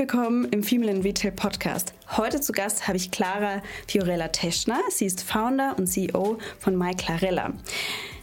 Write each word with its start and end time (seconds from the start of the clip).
willkommen 0.00 0.46
im 0.46 0.62
Female 0.62 0.92
in 0.92 1.02
Retail 1.02 1.30
Podcast. 1.30 1.92
Heute 2.16 2.40
zu 2.40 2.52
Gast 2.52 2.88
habe 2.88 2.96
ich 2.96 3.10
Clara 3.10 3.60
Fiorella 3.86 4.28
Teschner. 4.28 4.80
Sie 4.88 5.04
ist 5.04 5.22
Founder 5.22 5.74
und 5.76 5.88
CEO 5.88 6.38
von 6.58 6.74
MyClarella. 6.78 7.52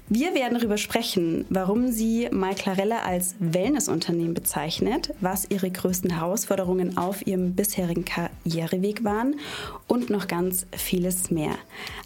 Wir 0.09 0.33
werden 0.33 0.57
darüber 0.57 0.77
sprechen, 0.79 1.45
warum 1.49 1.91
sie 1.91 2.29
MyClarella 2.31 3.03
als 3.03 3.35
Wellnessunternehmen 3.37 4.33
bezeichnet, 4.33 5.13
was 5.21 5.45
ihre 5.51 5.69
größten 5.69 6.09
Herausforderungen 6.09 6.97
auf 6.97 7.27
ihrem 7.27 7.53
bisherigen 7.53 8.05
Karriereweg 8.05 9.03
waren 9.03 9.35
und 9.85 10.09
noch 10.09 10.27
ganz 10.27 10.65
vieles 10.75 11.29
mehr. 11.29 11.53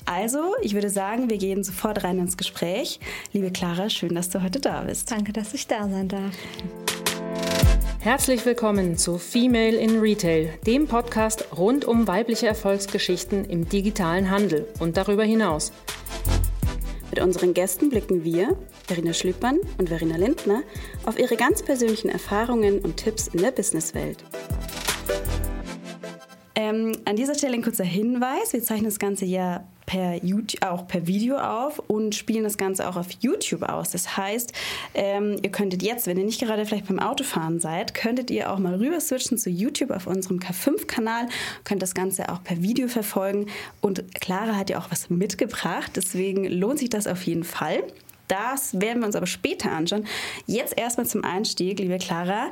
Also, 0.04 0.54
ich 0.62 0.74
würde 0.74 0.90
sagen, 0.90 1.30
wir 1.30 1.38
gehen 1.38 1.64
sofort 1.64 2.04
rein 2.04 2.20
ins 2.20 2.36
Gespräch. 2.36 3.00
Liebe 3.32 3.52
Clara, 3.52 3.90
schön, 3.90 4.16
dass 4.16 4.30
du 4.30 4.44
heute 4.44 4.60
da 4.60 4.82
bist. 4.82 5.10
Danke, 5.10 5.32
dass 5.32 5.54
ich 5.54 5.66
da 5.66 5.88
sein 5.88 6.10
darf. 6.10 6.36
Herzlich 8.04 8.44
willkommen 8.48 8.98
zu 8.98 9.20
Female 9.20 9.78
in 9.78 10.00
Retail, 10.00 10.50
dem 10.66 10.88
Podcast 10.88 11.56
rund 11.56 11.86
um 11.86 12.08
weibliche 12.08 12.48
Erfolgsgeschichten 12.48 13.46
im 13.46 13.70
digitalen 13.70 14.32
Handel 14.32 14.66
und 14.80 14.98
darüber 14.98 15.24
hinaus. 15.24 15.72
Mit 17.12 17.22
unseren 17.22 17.54
Gästen 17.54 17.90
blicken 17.92 18.24
wir, 18.24 18.58
Verena 18.88 19.14
Schlüppern 19.14 19.60
und 19.78 19.90
Verena 19.90 20.18
Lindner, 20.18 20.64
auf 21.06 21.20
ihre 21.20 21.36
ganz 21.36 21.62
persönlichen 21.62 22.10
Erfahrungen 22.10 22.80
und 22.80 22.98
Tipps 22.98 23.28
in 23.28 23.42
der 23.42 23.52
Businesswelt. 23.52 24.24
Ähm, 26.56 26.94
an 27.06 27.16
dieser 27.16 27.36
Stelle 27.36 27.54
ein 27.54 27.62
kurzer 27.62 27.84
Hinweis. 27.84 28.52
Wir 28.52 28.64
zeichnen 28.64 28.86
das 28.86 28.98
Ganze 28.98 29.26
ja 29.26 29.68
per 29.92 30.24
YouTube, 30.24 30.64
auch 30.66 30.88
per 30.88 31.06
Video 31.06 31.38
auf 31.38 31.80
und 31.80 32.16
spielen 32.16 32.46
das 32.46 32.58
Ganze 32.58 32.88
auch 32.88 32.96
auf 32.96 33.08
YouTube 33.20 33.64
aus. 33.64 33.90
Das 33.90 34.16
heißt, 34.16 34.54
ähm, 34.94 35.36
ihr 35.44 35.52
könntet 35.52 35.84
jetzt, 35.84 36.08
wenn 36.08 36.18
ihr 36.18 36.24
nicht 36.24 36.40
gerade 36.40 36.66
vielleicht 36.66 36.88
beim 36.88 37.00
Autofahren 37.00 37.60
seid, 37.60 37.94
könntet 37.94 38.32
ihr 38.32 38.50
auch 38.50 38.58
mal 38.58 38.76
rüber 38.76 39.02
switchen 39.02 39.38
zu 39.38 39.50
YouTube 39.50 39.92
auf 39.92 40.08
unserem 40.08 40.40
K5-Kanal, 40.40 41.28
könnt 41.66 41.82
das 41.82 41.94
Ganze 41.94 42.30
auch 42.30 42.42
per 42.42 42.62
Video 42.62 42.88
verfolgen. 42.88 43.48
Und 43.82 44.16
Clara 44.22 44.56
hat 44.56 44.70
ja 44.70 44.80
auch 44.80 44.90
was 44.92 45.10
mitgebracht, 45.10 45.92
deswegen 45.98 46.46
lohnt 46.46 46.80
sich 46.80 46.90
das 46.90 47.06
auf 47.06 47.24
jeden 47.24 47.44
Fall. 47.44 47.84
Das 48.30 48.80
werden 48.80 49.02
wir 49.02 49.08
uns 49.08 49.18
aber 49.18 49.28
später 49.28 49.74
anschauen. 49.74 50.08
Jetzt 50.48 50.78
erstmal 50.78 51.06
zum 51.06 51.26
Einstieg, 51.26 51.80
liebe 51.80 51.98
Clara. 51.98 52.50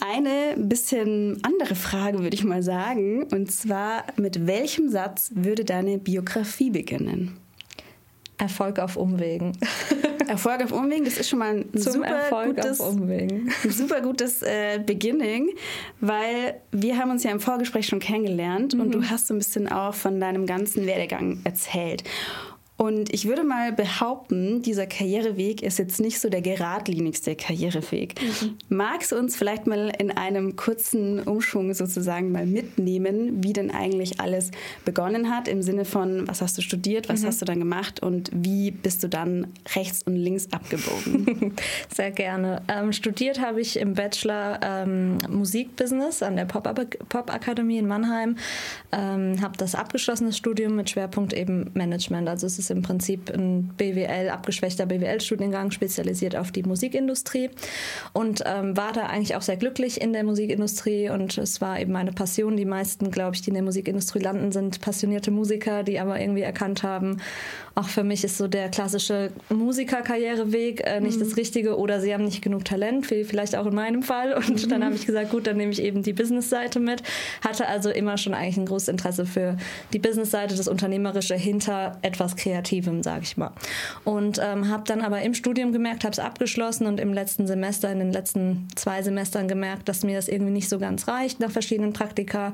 Eine 0.00 0.54
bisschen 0.56 1.40
andere 1.42 1.74
Frage 1.74 2.20
würde 2.20 2.36
ich 2.36 2.44
mal 2.44 2.62
sagen. 2.62 3.24
Und 3.24 3.50
zwar, 3.50 4.04
mit 4.16 4.46
welchem 4.46 4.90
Satz 4.90 5.32
würde 5.34 5.64
deine 5.64 5.98
Biografie 5.98 6.70
beginnen? 6.70 7.36
Erfolg 8.38 8.78
auf 8.78 8.96
Umwegen. 8.96 9.52
Erfolg 10.28 10.62
auf 10.62 10.72
Umwegen, 10.72 11.04
das 11.04 11.18
ist 11.18 11.28
schon 11.28 11.38
mal 11.40 11.56
ein 11.56 11.72
Zum 11.72 11.94
super 11.94 12.06
Erfolg 12.06 12.56
gutes, 12.56 12.80
auf 12.80 12.92
Umwegen. 12.92 13.50
super 13.68 14.00
gutes 14.00 14.42
äh, 14.42 14.78
Beginning, 14.84 15.48
weil 16.00 16.60
wir 16.70 16.98
haben 16.98 17.10
uns 17.10 17.24
ja 17.24 17.30
im 17.30 17.40
Vorgespräch 17.40 17.86
schon 17.86 17.98
kennengelernt 17.98 18.74
mhm. 18.74 18.80
und 18.80 18.94
du 18.94 19.10
hast 19.10 19.26
so 19.26 19.34
ein 19.34 19.38
bisschen 19.38 19.68
auch 19.68 19.94
von 19.94 20.20
deinem 20.20 20.46
ganzen 20.46 20.86
Werdegang 20.86 21.40
erzählt. 21.44 22.04
Und 22.78 23.12
ich 23.12 23.26
würde 23.26 23.42
mal 23.42 23.72
behaupten, 23.72 24.62
dieser 24.62 24.86
Karriereweg 24.86 25.62
ist 25.64 25.80
jetzt 25.80 26.00
nicht 26.00 26.20
so 26.20 26.28
der 26.28 26.42
geradlinigste 26.42 27.34
Karriereweg. 27.34 28.14
Mhm. 28.22 28.56
Magst 28.68 29.10
du 29.10 29.16
uns 29.16 29.34
vielleicht 29.34 29.66
mal 29.66 29.90
in 29.98 30.12
einem 30.12 30.54
kurzen 30.54 31.18
Umschwung 31.18 31.74
sozusagen 31.74 32.30
mal 32.30 32.46
mitnehmen, 32.46 33.42
wie 33.42 33.52
denn 33.52 33.72
eigentlich 33.72 34.20
alles 34.20 34.52
begonnen 34.84 35.28
hat, 35.28 35.48
im 35.48 35.60
Sinne 35.60 35.84
von, 35.84 36.28
was 36.28 36.40
hast 36.40 36.56
du 36.56 36.62
studiert, 36.62 37.08
was 37.08 37.22
mhm. 37.22 37.26
hast 37.26 37.42
du 37.42 37.46
dann 37.46 37.58
gemacht 37.58 38.00
und 38.00 38.30
wie 38.32 38.70
bist 38.70 39.02
du 39.02 39.08
dann 39.08 39.48
rechts 39.74 40.04
und 40.04 40.14
links 40.14 40.46
abgebogen? 40.52 41.54
Sehr 41.92 42.12
gerne. 42.12 42.62
Ähm, 42.68 42.92
studiert 42.92 43.40
habe 43.40 43.60
ich 43.60 43.76
im 43.76 43.94
Bachelor 43.94 44.60
ähm, 44.62 45.18
Musikbusiness 45.28 46.22
an 46.22 46.36
der 46.36 46.44
Pop-Akademie 46.44 47.78
in 47.78 47.88
Mannheim. 47.88 48.36
Ähm, 48.92 49.42
habe 49.42 49.56
das 49.56 49.74
abgeschlossene 49.74 50.32
Studium 50.32 50.76
mit 50.76 50.90
Schwerpunkt 50.90 51.32
eben 51.32 51.72
Management. 51.74 52.28
Also 52.28 52.46
es 52.46 52.60
ist 52.60 52.67
ist 52.68 52.76
im 52.76 52.82
Prinzip 52.82 53.30
ein 53.30 53.70
BWL, 53.76 54.30
abgeschwächter 54.30 54.86
BWL-Studiengang, 54.86 55.70
spezialisiert 55.70 56.36
auf 56.36 56.52
die 56.52 56.62
Musikindustrie 56.62 57.50
und 58.12 58.42
ähm, 58.46 58.76
war 58.76 58.92
da 58.92 59.06
eigentlich 59.06 59.36
auch 59.36 59.42
sehr 59.42 59.56
glücklich 59.56 60.00
in 60.00 60.12
der 60.12 60.24
Musikindustrie 60.24 61.10
und 61.10 61.38
es 61.38 61.60
war 61.60 61.80
eben 61.80 61.92
meine 61.92 62.12
Passion. 62.12 62.56
Die 62.56 62.64
meisten, 62.64 63.10
glaube 63.10 63.34
ich, 63.34 63.42
die 63.42 63.48
in 63.48 63.54
der 63.54 63.62
Musikindustrie 63.62 64.20
landen, 64.20 64.52
sind 64.52 64.80
passionierte 64.80 65.30
Musiker, 65.30 65.82
die 65.82 65.98
aber 65.98 66.20
irgendwie 66.20 66.42
erkannt 66.42 66.82
haben, 66.82 67.18
auch 67.78 67.88
für 67.88 68.02
mich 68.02 68.24
ist 68.24 68.36
so 68.36 68.48
der 68.48 68.70
klassische 68.70 69.30
Musikerkarriereweg 69.50 70.84
äh, 70.84 71.00
nicht 71.00 71.16
mhm. 71.16 71.20
das 71.20 71.36
Richtige 71.36 71.78
oder 71.78 72.00
sie 72.00 72.12
haben 72.12 72.24
nicht 72.24 72.42
genug 72.42 72.64
Talent, 72.64 73.08
wie 73.10 73.22
vielleicht 73.22 73.54
auch 73.54 73.66
in 73.66 73.74
meinem 73.74 74.02
Fall. 74.02 74.34
Und 74.34 74.64
mhm. 74.64 74.68
dann 74.68 74.84
habe 74.84 74.96
ich 74.96 75.06
gesagt, 75.06 75.30
gut, 75.30 75.46
dann 75.46 75.56
nehme 75.56 75.70
ich 75.70 75.80
eben 75.80 76.02
die 76.02 76.12
Business-Seite 76.12 76.80
mit. 76.80 77.04
Hatte 77.40 77.68
also 77.68 77.90
immer 77.90 78.18
schon 78.18 78.34
eigentlich 78.34 78.56
ein 78.56 78.66
großes 78.66 78.88
Interesse 78.88 79.26
für 79.26 79.56
die 79.92 80.00
Business-Seite, 80.00 80.56
das 80.56 80.66
Unternehmerische 80.66 81.36
hinter 81.36 81.98
etwas 82.02 82.34
Kreativem, 82.34 83.04
sage 83.04 83.22
ich 83.22 83.36
mal. 83.36 83.52
Und 84.02 84.40
ähm, 84.42 84.68
habe 84.68 84.82
dann 84.86 85.00
aber 85.00 85.22
im 85.22 85.34
Studium 85.34 85.70
gemerkt, 85.70 86.02
habe 86.02 86.12
es 86.12 86.18
abgeschlossen 86.18 86.88
und 86.88 86.98
im 86.98 87.12
letzten 87.12 87.46
Semester, 87.46 87.92
in 87.92 88.00
den 88.00 88.12
letzten 88.12 88.66
zwei 88.74 89.02
Semestern 89.02 89.46
gemerkt, 89.46 89.88
dass 89.88 90.02
mir 90.02 90.16
das 90.16 90.26
irgendwie 90.26 90.52
nicht 90.52 90.68
so 90.68 90.80
ganz 90.80 91.06
reicht 91.06 91.38
nach 91.38 91.52
verschiedenen 91.52 91.92
Praktika, 91.92 92.52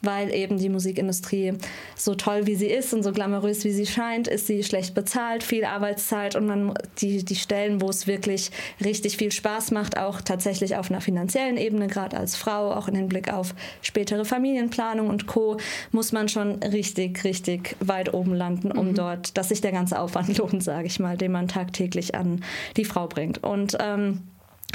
weil 0.00 0.34
eben 0.34 0.56
die 0.56 0.70
Musikindustrie 0.70 1.52
so 1.94 2.14
toll 2.14 2.46
wie 2.46 2.54
sie 2.54 2.68
ist 2.68 2.94
und 2.94 3.02
so 3.02 3.12
glamourös 3.12 3.64
wie 3.64 3.72
sie 3.72 3.84
scheint, 3.86 4.28
ist 4.28 4.46
sie 4.46 4.61
schlecht 4.62 4.94
bezahlt, 4.94 5.42
viel 5.42 5.64
Arbeitszeit 5.64 6.36
und 6.36 6.46
man 6.46 6.74
die, 6.98 7.24
die 7.24 7.36
Stellen, 7.36 7.80
wo 7.80 7.88
es 7.88 8.06
wirklich 8.06 8.50
richtig 8.82 9.16
viel 9.16 9.32
Spaß 9.32 9.70
macht, 9.70 9.98
auch 9.98 10.20
tatsächlich 10.20 10.76
auf 10.76 10.90
einer 10.90 11.00
finanziellen 11.00 11.56
Ebene, 11.56 11.86
gerade 11.86 12.16
als 12.16 12.36
Frau, 12.36 12.72
auch 12.72 12.88
in 12.88 12.94
Hinblick 12.94 13.32
auf 13.32 13.54
spätere 13.82 14.24
Familienplanung 14.24 15.08
und 15.08 15.26
Co., 15.26 15.58
muss 15.90 16.12
man 16.12 16.28
schon 16.28 16.62
richtig, 16.62 17.24
richtig 17.24 17.76
weit 17.80 18.14
oben 18.14 18.34
landen, 18.34 18.72
um 18.72 18.88
mhm. 18.88 18.94
dort, 18.94 19.36
dass 19.36 19.48
sich 19.48 19.60
der 19.60 19.72
ganze 19.72 19.98
Aufwand 19.98 20.36
lohnt, 20.38 20.62
sage 20.62 20.86
ich 20.86 20.98
mal, 20.98 21.16
den 21.16 21.32
man 21.32 21.48
tagtäglich 21.48 22.14
an 22.14 22.42
die 22.76 22.84
Frau 22.84 23.06
bringt. 23.06 23.42
Und 23.42 23.76
ähm, 23.80 24.22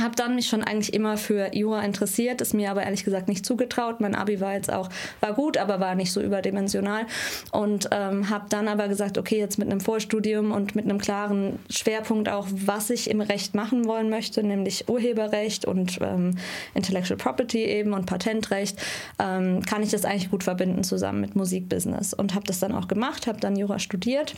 habe 0.02 0.16
dann 0.16 0.36
mich 0.36 0.48
schon 0.48 0.64
eigentlich 0.64 0.94
immer 0.94 1.18
für 1.18 1.56
Jura 1.56 1.82
interessiert, 1.82 2.42
ist 2.42 2.54
mir 2.54 2.72
aber 2.72 2.84
ehrlich 2.84 3.04
gesagt 3.04 3.28
nicht 3.28 3.46
zugetraut. 3.46 4.00
Mein 4.00 4.16
Abi 4.16 4.40
war 4.40 4.54
jetzt 4.54 4.72
auch 4.72 4.90
war 5.22 5.34
gut, 5.34 5.58
aber 5.58 5.80
war 5.80 5.96
nicht 5.96 6.12
so 6.12 6.22
überdimensional. 6.22 7.06
Und 7.52 7.90
ähm, 7.92 8.30
habe 8.30 8.46
dann 8.50 8.68
aber 8.68 8.88
gesagt, 8.88 9.18
okay, 9.18 9.38
jetzt 9.40 9.58
mit 9.58 9.70
einem 9.70 9.82
Vorstudium 9.82 10.52
und 10.52 10.76
mit 10.76 10.86
einem 10.86 11.00
klaren 11.00 11.60
Schwerpunkt 11.70 12.30
auch, 12.30 12.48
was 12.52 12.90
ich 12.90 13.10
im 13.10 13.22
Recht 13.22 13.56
machen 13.56 13.86
wollen 13.86 14.10
möchte, 14.10 14.44
nämlich 14.44 14.88
Urheberrecht 14.88 15.66
und 15.66 16.00
ähm, 16.02 16.38
Intellectual 16.74 17.18
Property 17.18 17.64
eben 17.64 17.94
und 17.94 18.06
Patentrecht, 18.06 18.78
ähm, 19.20 19.64
kann 19.64 19.82
ich 19.82 19.90
das 19.90 20.06
eigentlich 20.06 20.30
gut 20.30 20.44
verbinden 20.44 20.84
zusammen 20.84 21.22
mit 21.22 21.36
Musikbusiness. 21.36 22.14
Und 22.14 22.36
habe 22.36 22.46
das 22.46 22.60
dann 22.60 22.74
auch 22.74 22.88
gemacht, 22.88 23.28
habe 23.28 23.40
dann 23.40 23.56
Jura 23.56 23.80
studiert 23.80 24.36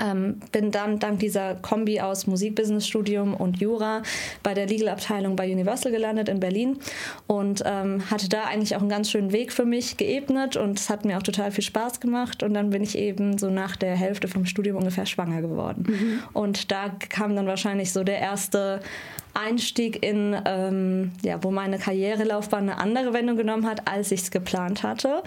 ähm, 0.00 0.40
bin 0.52 0.70
dann 0.70 0.98
dank 0.98 1.20
dieser 1.20 1.54
Kombi 1.54 2.00
aus 2.00 2.26
Musikbusiness-Studium 2.26 3.34
und 3.34 3.58
Jura 3.58 4.02
bei 4.42 4.54
der 4.54 4.66
Legal-Abteilung 4.66 5.34
bei 5.34 5.50
Universal 5.50 5.90
gelandet 5.90 6.28
in 6.28 6.40
Berlin 6.40 6.78
und 7.26 7.62
ähm, 7.64 8.10
hatte 8.10 8.28
da 8.28 8.44
eigentlich 8.44 8.76
auch 8.76 8.80
einen 8.80 8.90
ganz 8.90 9.10
schönen 9.10 9.32
Weg 9.32 9.52
für 9.52 9.64
mich 9.64 9.96
geebnet 9.96 10.56
und 10.56 10.78
es 10.78 10.90
hat 10.90 11.04
mir 11.04 11.16
auch 11.16 11.22
total 11.22 11.50
viel 11.50 11.64
Spaß 11.64 12.00
gemacht 12.00 12.42
und 12.42 12.54
dann 12.54 12.70
bin 12.70 12.82
ich 12.82 12.98
eben 12.98 13.38
so 13.38 13.50
nach 13.50 13.76
der 13.76 13.96
Hälfte 13.96 14.28
vom 14.28 14.44
Studium 14.44 14.76
ungefähr 14.76 15.06
schwanger 15.06 15.40
geworden. 15.40 15.86
Mhm. 15.88 16.22
Und 16.32 16.70
da 16.70 16.90
kam 16.90 17.34
dann 17.34 17.46
wahrscheinlich 17.46 17.92
so 17.92 18.04
der 18.04 18.18
erste 18.18 18.80
Einstieg 19.34 20.04
in, 20.04 20.36
ähm, 20.44 21.12
ja, 21.22 21.42
wo 21.42 21.50
meine 21.50 21.78
Karrierelaufbahn 21.78 22.68
eine 22.68 22.78
andere 22.78 23.12
Wendung 23.12 23.36
genommen 23.36 23.66
hat, 23.66 23.88
als 23.88 24.12
ich 24.12 24.22
es 24.22 24.30
geplant 24.30 24.82
hatte 24.82 25.22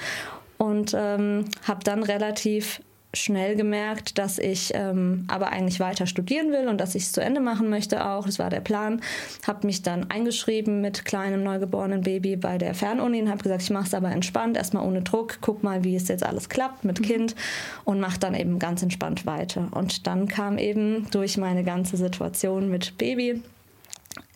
und 0.57 0.95
ähm, 0.95 1.45
habe 1.67 1.83
dann 1.83 2.03
relativ 2.03 2.81
schnell 3.13 3.55
gemerkt, 3.55 4.17
dass 4.17 4.39
ich 4.39 4.71
ähm, 4.73 5.25
aber 5.27 5.49
eigentlich 5.51 5.79
weiter 5.79 6.07
studieren 6.07 6.51
will 6.51 6.67
und 6.67 6.79
dass 6.79 6.95
ich 6.95 7.03
es 7.03 7.11
zu 7.11 7.21
Ende 7.21 7.41
machen 7.41 7.69
möchte 7.69 8.05
auch. 8.05 8.25
Das 8.25 8.39
war 8.39 8.49
der 8.49 8.61
Plan. 8.61 9.01
Habe 9.45 9.67
mich 9.67 9.81
dann 9.81 10.09
eingeschrieben 10.09 10.81
mit 10.81 11.03
kleinem 11.03 11.43
neugeborenen 11.43 12.01
Baby 12.01 12.37
bei 12.37 12.57
der 12.57 12.73
Fernuni 12.73 13.21
und 13.21 13.29
habe 13.29 13.43
gesagt, 13.43 13.63
ich 13.63 13.69
mache 13.69 13.87
es 13.87 13.93
aber 13.93 14.11
entspannt, 14.11 14.55
erstmal 14.55 14.85
ohne 14.85 15.01
Druck, 15.01 15.39
guck 15.41 15.61
mal, 15.63 15.83
wie 15.83 15.95
es 15.95 16.07
jetzt 16.07 16.25
alles 16.25 16.47
klappt 16.47 16.85
mit 16.85 16.99
mhm. 17.01 17.05
Kind 17.05 17.35
und 17.83 17.99
mache 17.99 18.19
dann 18.19 18.33
eben 18.33 18.59
ganz 18.59 18.81
entspannt 18.81 19.25
weiter. 19.25 19.67
Und 19.71 20.07
dann 20.07 20.27
kam 20.27 20.57
eben 20.57 21.07
durch 21.11 21.37
meine 21.37 21.63
ganze 21.63 21.97
Situation 21.97 22.69
mit 22.69 22.97
Baby 22.97 23.41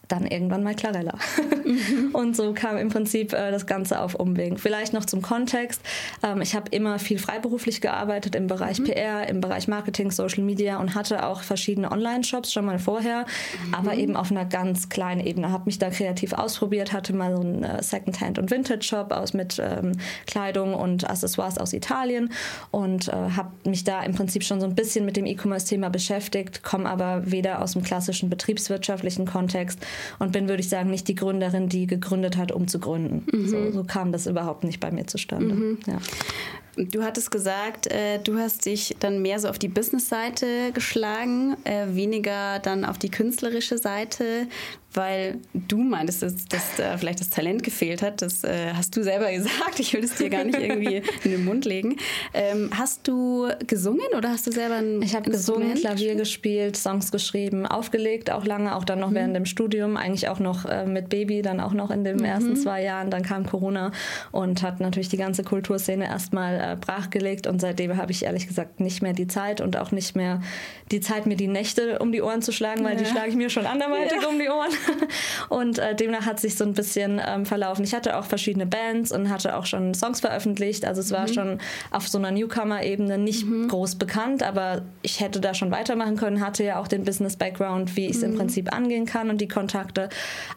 dann 0.08 0.26
irgendwann 0.26 0.64
mal 0.64 0.76
Clarella. 0.76 1.16
Mhm. 1.64 2.10
Und 2.14 2.36
so 2.36 2.54
kam 2.54 2.78
im 2.78 2.90
Prinzip 2.90 3.34
äh, 3.34 3.52
das 3.52 3.66
Ganze 3.66 4.00
auf 4.00 4.16
Umwegen. 4.16 4.58
Vielleicht 4.58 4.94
noch 4.94 5.06
zum 5.06 5.22
Kontext. 5.22 5.82
Ähm, 6.24 6.42
ich 6.42 6.56
habe 6.56 6.70
immer 6.72 7.00
viel 7.00 7.20
freiberuflich 7.20 7.82
gearbeitet 7.82 8.36
im 8.36 8.48
Bereich 8.48 8.80
mhm. 8.80 8.86
PR, 8.86 9.28
im 9.28 9.42
Bereich 9.42 9.68
Marketing, 9.68 10.12
Social 10.12 10.44
Media 10.44 10.80
und 10.80 10.96
hatte 10.96 11.26
auch 11.26 11.42
verschiedene 11.42 11.92
Online-Shops 11.92 12.54
schon 12.54 12.66
mal 12.66 12.80
vorher, 12.80 13.26
mhm. 13.68 13.74
aber 13.74 13.96
eben 13.96 14.16
auf 14.16 14.32
einer 14.32 14.46
ganz 14.46 14.90
kleinen 14.90 15.22
Ebene. 15.22 15.52
Habe 15.52 15.66
mich 15.66 15.80
da 15.80 15.90
kreativ 15.90 16.34
ausprobiert, 16.34 16.94
hatte 16.94 17.14
mal 17.14 17.36
so 17.36 17.42
einen 17.42 17.64
äh, 17.64 17.82
Secondhand- 17.82 18.40
und 18.40 18.52
Vintage-Shop 18.52 19.12
aus 19.12 19.34
mit 19.34 19.60
ähm, 19.60 19.94
Kleidung 20.28 20.74
und 20.74 21.10
Accessoires 21.10 21.58
aus 21.58 21.74
Italien 21.74 22.32
und 22.72 23.08
äh, 23.08 23.12
habe 23.12 23.52
mich 23.66 23.84
da 23.84 24.04
im 24.04 24.14
Prinzip 24.14 24.44
schon 24.44 24.60
so 24.60 24.68
ein 24.68 24.76
bisschen 24.76 25.06
mit 25.06 25.18
dem 25.18 25.26
E-Commerce-Thema 25.26 25.90
beschäftigt, 25.90 26.64
komme 26.64 26.90
aber 26.90 27.32
weder 27.32 27.62
aus 27.62 27.74
dem 27.74 27.84
klassischen 27.84 28.30
betriebswirtschaftlichen 28.30 29.26
Kontext 29.26 29.80
und 30.20 30.32
bin, 30.32 30.48
würde 30.48 30.62
ich 30.62 30.70
sagen, 30.70 30.90
nicht 30.90 31.08
die 31.08 31.16
Gründerin, 31.16 31.70
die 31.70 31.88
gegründet 31.88 32.38
hat, 32.38 32.52
um 32.52 32.68
zu 32.68 32.80
gründen. 32.80 33.26
Mhm. 33.32 33.48
So, 33.48 33.72
so, 33.72 33.84
kam 33.84 34.12
das 34.12 34.28
überhaupt 34.28 34.64
nicht 34.64 34.80
bei 34.80 34.92
mir 34.92 35.08
zustande. 35.08 35.56
Mhm. 35.56 35.80
Ja. 35.88 35.98
Du 36.78 37.04
hattest 37.04 37.32
gesagt, 37.32 37.88
äh, 37.88 38.20
du 38.20 38.38
hast 38.38 38.66
dich 38.66 38.98
dann 39.00 39.22
mehr 39.22 39.40
so 39.40 39.48
auf 39.48 39.58
die 39.58 39.70
Business-Seite 39.70 40.72
geschlagen, 40.74 41.56
äh, 41.64 41.96
weniger 41.96 42.60
dann 42.60 42.84
auf 42.84 42.98
die 42.98 43.10
künstlerische 43.10 43.78
Seite 43.78 44.48
weil 44.96 45.40
du 45.54 45.78
meintest, 45.78 46.24
dass, 46.24 46.46
dass 46.46 46.76
da 46.78 46.98
vielleicht 46.98 47.20
das 47.20 47.30
Talent 47.30 47.64
gefehlt 47.64 48.02
hat. 48.02 48.22
Das 48.22 48.44
äh, 48.44 48.74
hast 48.74 48.96
du 48.96 49.04
selber 49.04 49.32
gesagt. 49.34 49.80
Ich 49.80 49.94
will 49.94 50.04
es 50.04 50.16
dir 50.16 50.30
gar 50.30 50.44
nicht 50.44 50.60
irgendwie 50.60 51.02
in 51.24 51.32
den 51.32 51.46
Mund 51.46 51.66
legen. 51.66 51.98
Ähm, 52.34 52.70
hast 52.76 53.08
du 53.08 53.50
gesungen 53.68 54.08
oder 54.18 54.30
hast 54.30 54.48
du 54.48 54.52
selber 54.52 54.76
ein 54.76 55.02
Ich 55.02 55.16
habe 55.16 55.30
gesungen, 55.30 55.76
Klavier 55.76 56.16
gespielt, 56.16 56.78
Songs 56.78 57.12
geschrieben, 57.12 57.66
aufgelegt, 57.66 58.32
auch 58.32 58.46
lange, 58.46 58.76
auch 58.76 58.84
dann 58.84 59.00
noch 59.00 59.10
mhm. 59.10 59.16
während 59.16 59.36
dem 59.36 59.46
Studium, 59.46 59.98
eigentlich 59.98 60.30
auch 60.30 60.40
noch 60.40 60.66
äh, 60.66 60.86
mit 60.86 61.10
Baby, 61.10 61.42
dann 61.42 61.60
auch 61.60 61.74
noch 61.74 61.92
in 61.92 62.04
den 62.04 62.18
mhm. 62.18 62.26
ersten 62.26 62.56
zwei 62.56 62.84
Jahren. 62.84 63.10
Dann 63.10 63.24
kam 63.24 63.46
Corona 63.46 63.92
und 64.32 64.62
hat 64.62 64.80
natürlich 64.80 65.10
die 65.10 65.18
ganze 65.18 65.44
Kulturszene 65.44 66.06
erstmal 66.06 66.56
äh, 66.56 66.76
brachgelegt 66.80 67.48
und 67.48 67.60
seitdem 67.60 67.98
habe 67.98 68.12
ich 68.12 68.24
ehrlich 68.24 68.48
gesagt 68.48 68.80
nicht 68.80 69.02
mehr 69.02 69.14
die 69.14 69.28
Zeit 69.28 69.62
und 69.62 69.78
auch 69.78 69.92
nicht 69.92 70.16
mehr 70.16 70.42
die 70.92 71.00
Zeit, 71.00 71.26
mir 71.26 71.36
die 71.36 71.48
Nächte 71.48 72.00
um 72.00 72.12
die 72.12 72.22
Ohren 72.22 72.42
zu 72.42 72.52
schlagen, 72.52 72.84
weil 72.84 72.94
ja. 72.94 73.00
die 73.00 73.06
schlage 73.06 73.30
ich 73.30 73.36
mir 73.36 73.50
schon 73.50 73.66
anderweitig 73.66 74.22
ja. 74.22 74.28
um 74.28 74.40
die 74.40 74.50
Ohren. 74.50 74.70
und 75.50 75.80
äh, 75.80 75.96
demnach 75.96 76.26
hat 76.26 76.40
sich 76.40 76.56
so 76.56 76.64
ein 76.64 76.74
bisschen 76.74 77.22
ähm, 77.26 77.46
verlaufen. 77.46 77.84
Ich 77.84 77.94
hatte 77.94 78.18
auch 78.18 78.26
verschiedene 78.26 78.66
Bands 78.66 79.12
und 79.12 79.30
hatte 79.30 79.58
auch 79.58 79.66
schon 79.66 79.94
Songs 79.94 80.20
veröffentlicht. 80.20 80.86
Also 80.86 81.02
es 81.02 81.12
war 81.12 81.28
mhm. 81.28 81.34
schon 81.34 81.60
auf 81.92 82.08
so 82.08 82.18
einer 82.18 82.32
Newcomer-Ebene 82.32 83.18
nicht 83.18 83.46
mhm. 83.46 83.68
groß 83.68 83.96
bekannt, 83.96 84.44
aber 84.44 84.84
ich 85.02 85.20
hätte 85.20 85.40
da 85.40 85.54
schon 85.54 85.72
weitermachen 85.72 86.18
können, 86.18 86.42
hatte 86.46 86.64
ja 86.64 86.80
auch 86.80 86.88
den 86.88 87.04
Business-Background, 87.04 87.96
wie 87.96 88.08
ich 88.08 88.18
es 88.18 88.22
mhm. 88.22 88.32
im 88.32 88.38
Prinzip 88.38 88.74
angehen 88.74 89.06
kann 89.06 89.30
und 89.30 89.42
die 89.42 89.48
Kontakte. 89.48 90.10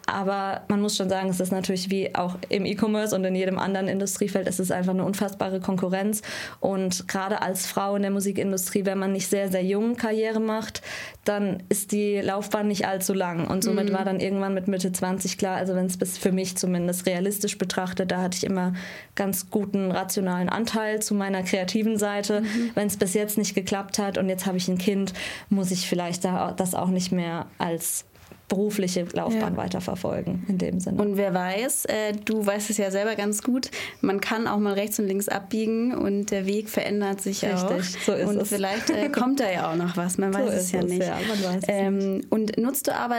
Aber 0.05 0.61
man 0.67 0.81
muss 0.81 0.95
schon 0.95 1.09
sagen, 1.09 1.29
es 1.29 1.39
ist 1.39 1.51
natürlich 1.51 1.89
wie 1.89 2.15
auch 2.15 2.35
im 2.49 2.65
E-Commerce 2.65 3.15
und 3.15 3.23
in 3.23 3.35
jedem 3.35 3.59
anderen 3.59 3.87
Industriefeld, 3.87 4.47
es 4.47 4.59
ist 4.59 4.71
einfach 4.71 4.93
eine 4.93 5.03
unfassbare 5.03 5.59
Konkurrenz. 5.59 6.21
Und 6.59 7.07
gerade 7.07 7.41
als 7.41 7.65
Frau 7.65 7.95
in 7.95 8.01
der 8.01 8.11
Musikindustrie, 8.11 8.85
wenn 8.85 8.97
man 8.97 9.11
nicht 9.11 9.27
sehr, 9.27 9.49
sehr 9.49 9.63
jung 9.63 9.95
Karriere 9.95 10.39
macht, 10.39 10.81
dann 11.25 11.63
ist 11.69 11.91
die 11.91 12.19
Laufbahn 12.19 12.67
nicht 12.67 12.87
allzu 12.87 13.13
lang. 13.13 13.47
Und 13.47 13.63
somit 13.63 13.89
mhm. 13.89 13.93
war 13.93 14.05
dann 14.05 14.18
irgendwann 14.19 14.53
mit 14.53 14.67
Mitte 14.67 14.91
20 14.91 15.37
klar, 15.37 15.57
also 15.57 15.75
wenn 15.75 15.85
es 15.85 15.97
bis 15.97 16.17
für 16.17 16.31
mich 16.31 16.57
zumindest 16.57 17.05
realistisch 17.05 17.57
betrachtet, 17.57 18.11
da 18.11 18.21
hatte 18.21 18.37
ich 18.37 18.43
immer 18.43 18.73
ganz 19.15 19.49
guten 19.49 19.91
rationalen 19.91 20.49
Anteil 20.49 21.01
zu 21.01 21.13
meiner 21.13 21.43
kreativen 21.43 21.97
Seite. 21.97 22.41
Mhm. 22.41 22.71
Wenn 22.75 22.87
es 22.87 22.97
bis 22.97 23.13
jetzt 23.13 23.37
nicht 23.37 23.55
geklappt 23.55 23.99
hat 23.99 24.17
und 24.17 24.29
jetzt 24.29 24.45
habe 24.45 24.57
ich 24.57 24.67
ein 24.67 24.77
Kind, 24.77 25.13
muss 25.49 25.71
ich 25.71 25.87
vielleicht 25.87 26.25
da, 26.25 26.51
das 26.51 26.75
auch 26.75 26.89
nicht 26.89 27.11
mehr 27.11 27.47
als 27.57 28.05
berufliche 28.49 29.05
Laufbahn 29.13 29.53
ja. 29.53 29.57
weiterverfolgen 29.57 30.43
in 30.49 30.57
dem 30.57 30.79
Sinne. 30.79 31.01
Und 31.01 31.15
wer 31.15 31.33
weiß, 31.33 31.85
äh, 31.85 32.13
du 32.13 32.45
weißt 32.45 32.69
es 32.69 32.77
ja 32.77 32.91
selber 32.91 33.15
ganz 33.15 33.41
gut, 33.43 33.69
man 34.01 34.19
kann 34.19 34.47
auch 34.47 34.57
mal 34.57 34.73
rechts 34.73 34.99
und 34.99 35.07
links 35.07 35.29
abbiegen 35.29 35.93
und 35.93 36.31
der 36.31 36.45
Weg 36.45 36.67
verändert 36.67 37.21
sich 37.21 37.43
Richtig, 37.43 37.63
auch. 37.63 37.69
so 38.05 38.13
ist 38.13 38.27
und 38.27 38.41
es. 38.41 38.49
vielleicht 38.49 38.89
äh, 38.89 39.09
kommt 39.09 39.39
da 39.39 39.49
ja 39.49 39.71
auch 39.71 39.75
noch 39.75 39.95
was, 39.95 40.17
man 40.17 40.33
so 40.33 40.39
weiß 40.39 40.53
es 40.53 40.71
ja 40.71 40.79
es, 40.79 40.85
nicht. 40.85 41.03
Ja, 41.03 41.19
ähm, 41.67 42.21
und 42.29 42.57
nutzt 42.57 42.87
du 42.87 42.95
aber 42.95 43.17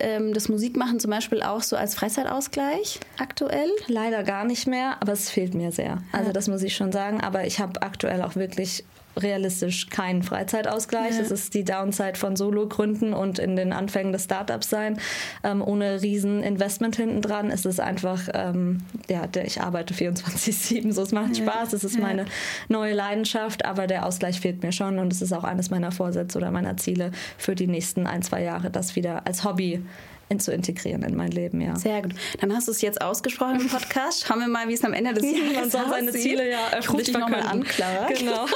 ähm, 0.00 0.32
das 0.32 0.48
Musikmachen 0.48 1.00
zum 1.00 1.10
Beispiel 1.10 1.42
auch 1.42 1.62
so 1.62 1.76
als 1.76 1.94
Freizeitausgleich 1.94 3.00
aktuell? 3.18 3.68
Leider 3.88 4.22
gar 4.22 4.44
nicht 4.44 4.66
mehr, 4.66 4.96
aber 5.00 5.12
es 5.12 5.28
fehlt 5.28 5.54
mir 5.54 5.72
sehr. 5.72 5.98
Also 6.12 6.32
das 6.32 6.48
muss 6.48 6.62
ich 6.62 6.76
schon 6.76 6.92
sagen, 6.92 7.20
aber 7.20 7.46
ich 7.46 7.58
habe 7.58 7.82
aktuell 7.82 8.22
auch 8.22 8.36
wirklich 8.36 8.84
realistisch 9.18 9.88
keinen 9.88 10.22
Freizeitausgleich. 10.22 11.12
Ja. 11.12 11.18
Das 11.20 11.30
ist 11.30 11.54
die 11.54 11.64
Downside 11.64 12.16
von 12.16 12.36
Solo-Gründen 12.36 13.12
und 13.12 13.38
in 13.38 13.56
den 13.56 13.72
Anfängen 13.72 14.12
des 14.12 14.24
Startups 14.24 14.70
sein. 14.70 14.98
Ähm, 15.44 15.62
ohne 15.62 16.02
riesen 16.02 16.42
Investment 16.42 16.96
hinten 16.96 17.22
dran 17.22 17.50
ist 17.50 17.66
es 17.66 17.80
einfach, 17.80 18.28
ähm, 18.34 18.78
ja, 19.08 19.26
der, 19.26 19.46
ich 19.46 19.60
arbeite 19.60 19.94
24-7, 19.94 20.92
so 20.92 21.02
es 21.02 21.12
macht 21.12 21.36
ja. 21.36 21.44
Spaß, 21.44 21.72
es 21.72 21.84
ist 21.84 21.96
ja. 21.96 22.00
meine 22.00 22.24
neue 22.68 22.94
Leidenschaft, 22.94 23.64
aber 23.64 23.86
der 23.86 24.06
Ausgleich 24.06 24.40
fehlt 24.40 24.62
mir 24.62 24.72
schon 24.72 24.98
und 24.98 25.12
es 25.12 25.22
ist 25.22 25.32
auch 25.32 25.44
eines 25.44 25.70
meiner 25.70 25.92
Vorsätze 25.92 26.38
oder 26.38 26.50
meiner 26.50 26.76
Ziele 26.76 27.10
für 27.36 27.54
die 27.54 27.66
nächsten 27.66 28.06
ein, 28.06 28.22
zwei 28.22 28.42
Jahre, 28.42 28.70
das 28.70 28.96
wieder 28.96 29.26
als 29.26 29.44
Hobby 29.44 29.82
in, 30.28 30.40
zu 30.40 30.52
integrieren 30.52 31.02
in 31.02 31.16
mein 31.16 31.30
Leben, 31.30 31.60
ja. 31.60 31.74
Sehr 31.76 32.02
gut. 32.02 32.12
Dann 32.40 32.54
hast 32.54 32.68
du 32.68 32.72
es 32.72 32.80
jetzt 32.82 33.00
ausgesprochen 33.00 33.60
im 33.60 33.68
Podcast. 33.68 34.26
Schauen 34.26 34.40
wir 34.40 34.48
mal, 34.48 34.68
wie 34.68 34.74
es 34.74 34.84
am 34.84 34.92
Ende 34.92 35.14
des 35.14 35.24
Jahres 35.24 35.54
Man 35.54 35.70
soll 35.70 35.88
seine 35.88 36.12
Ziele 36.12 36.50
ja 36.50 36.58
öffentlich 36.76 37.12
nochmal 37.16 37.42
an, 37.42 37.64
Clara. 37.64 38.08
Genau. 38.08 38.46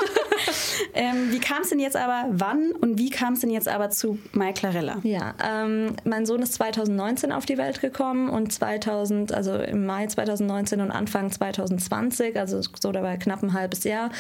ähm, 0.94 1.32
wie 1.32 1.38
kam 1.38 1.62
es 1.62 1.70
denn 1.70 1.80
jetzt 1.80 1.96
aber, 1.96 2.26
wann 2.30 2.72
und 2.72 2.98
wie 2.98 3.10
kam 3.10 3.34
es 3.34 3.40
denn 3.40 3.50
jetzt 3.50 3.68
aber 3.68 3.90
zu 3.90 4.18
Mai 4.32 4.52
Clarella? 4.52 4.98
Ja, 5.02 5.34
ähm, 5.42 5.96
mein 6.04 6.26
Sohn 6.26 6.42
ist 6.42 6.54
2019 6.54 7.32
auf 7.32 7.46
die 7.46 7.56
Welt 7.56 7.80
gekommen 7.80 8.28
und 8.28 8.52
2000, 8.52 9.32
also 9.32 9.56
im 9.56 9.86
Mai 9.86 10.06
2019 10.06 10.80
und 10.80 10.90
Anfang 10.90 11.30
2020, 11.30 12.38
also 12.38 12.60
so 12.60 12.92
dabei 12.92 13.16
knapp 13.16 13.42
ein 13.42 13.54
halbes 13.54 13.84
Jahr, 13.84 14.10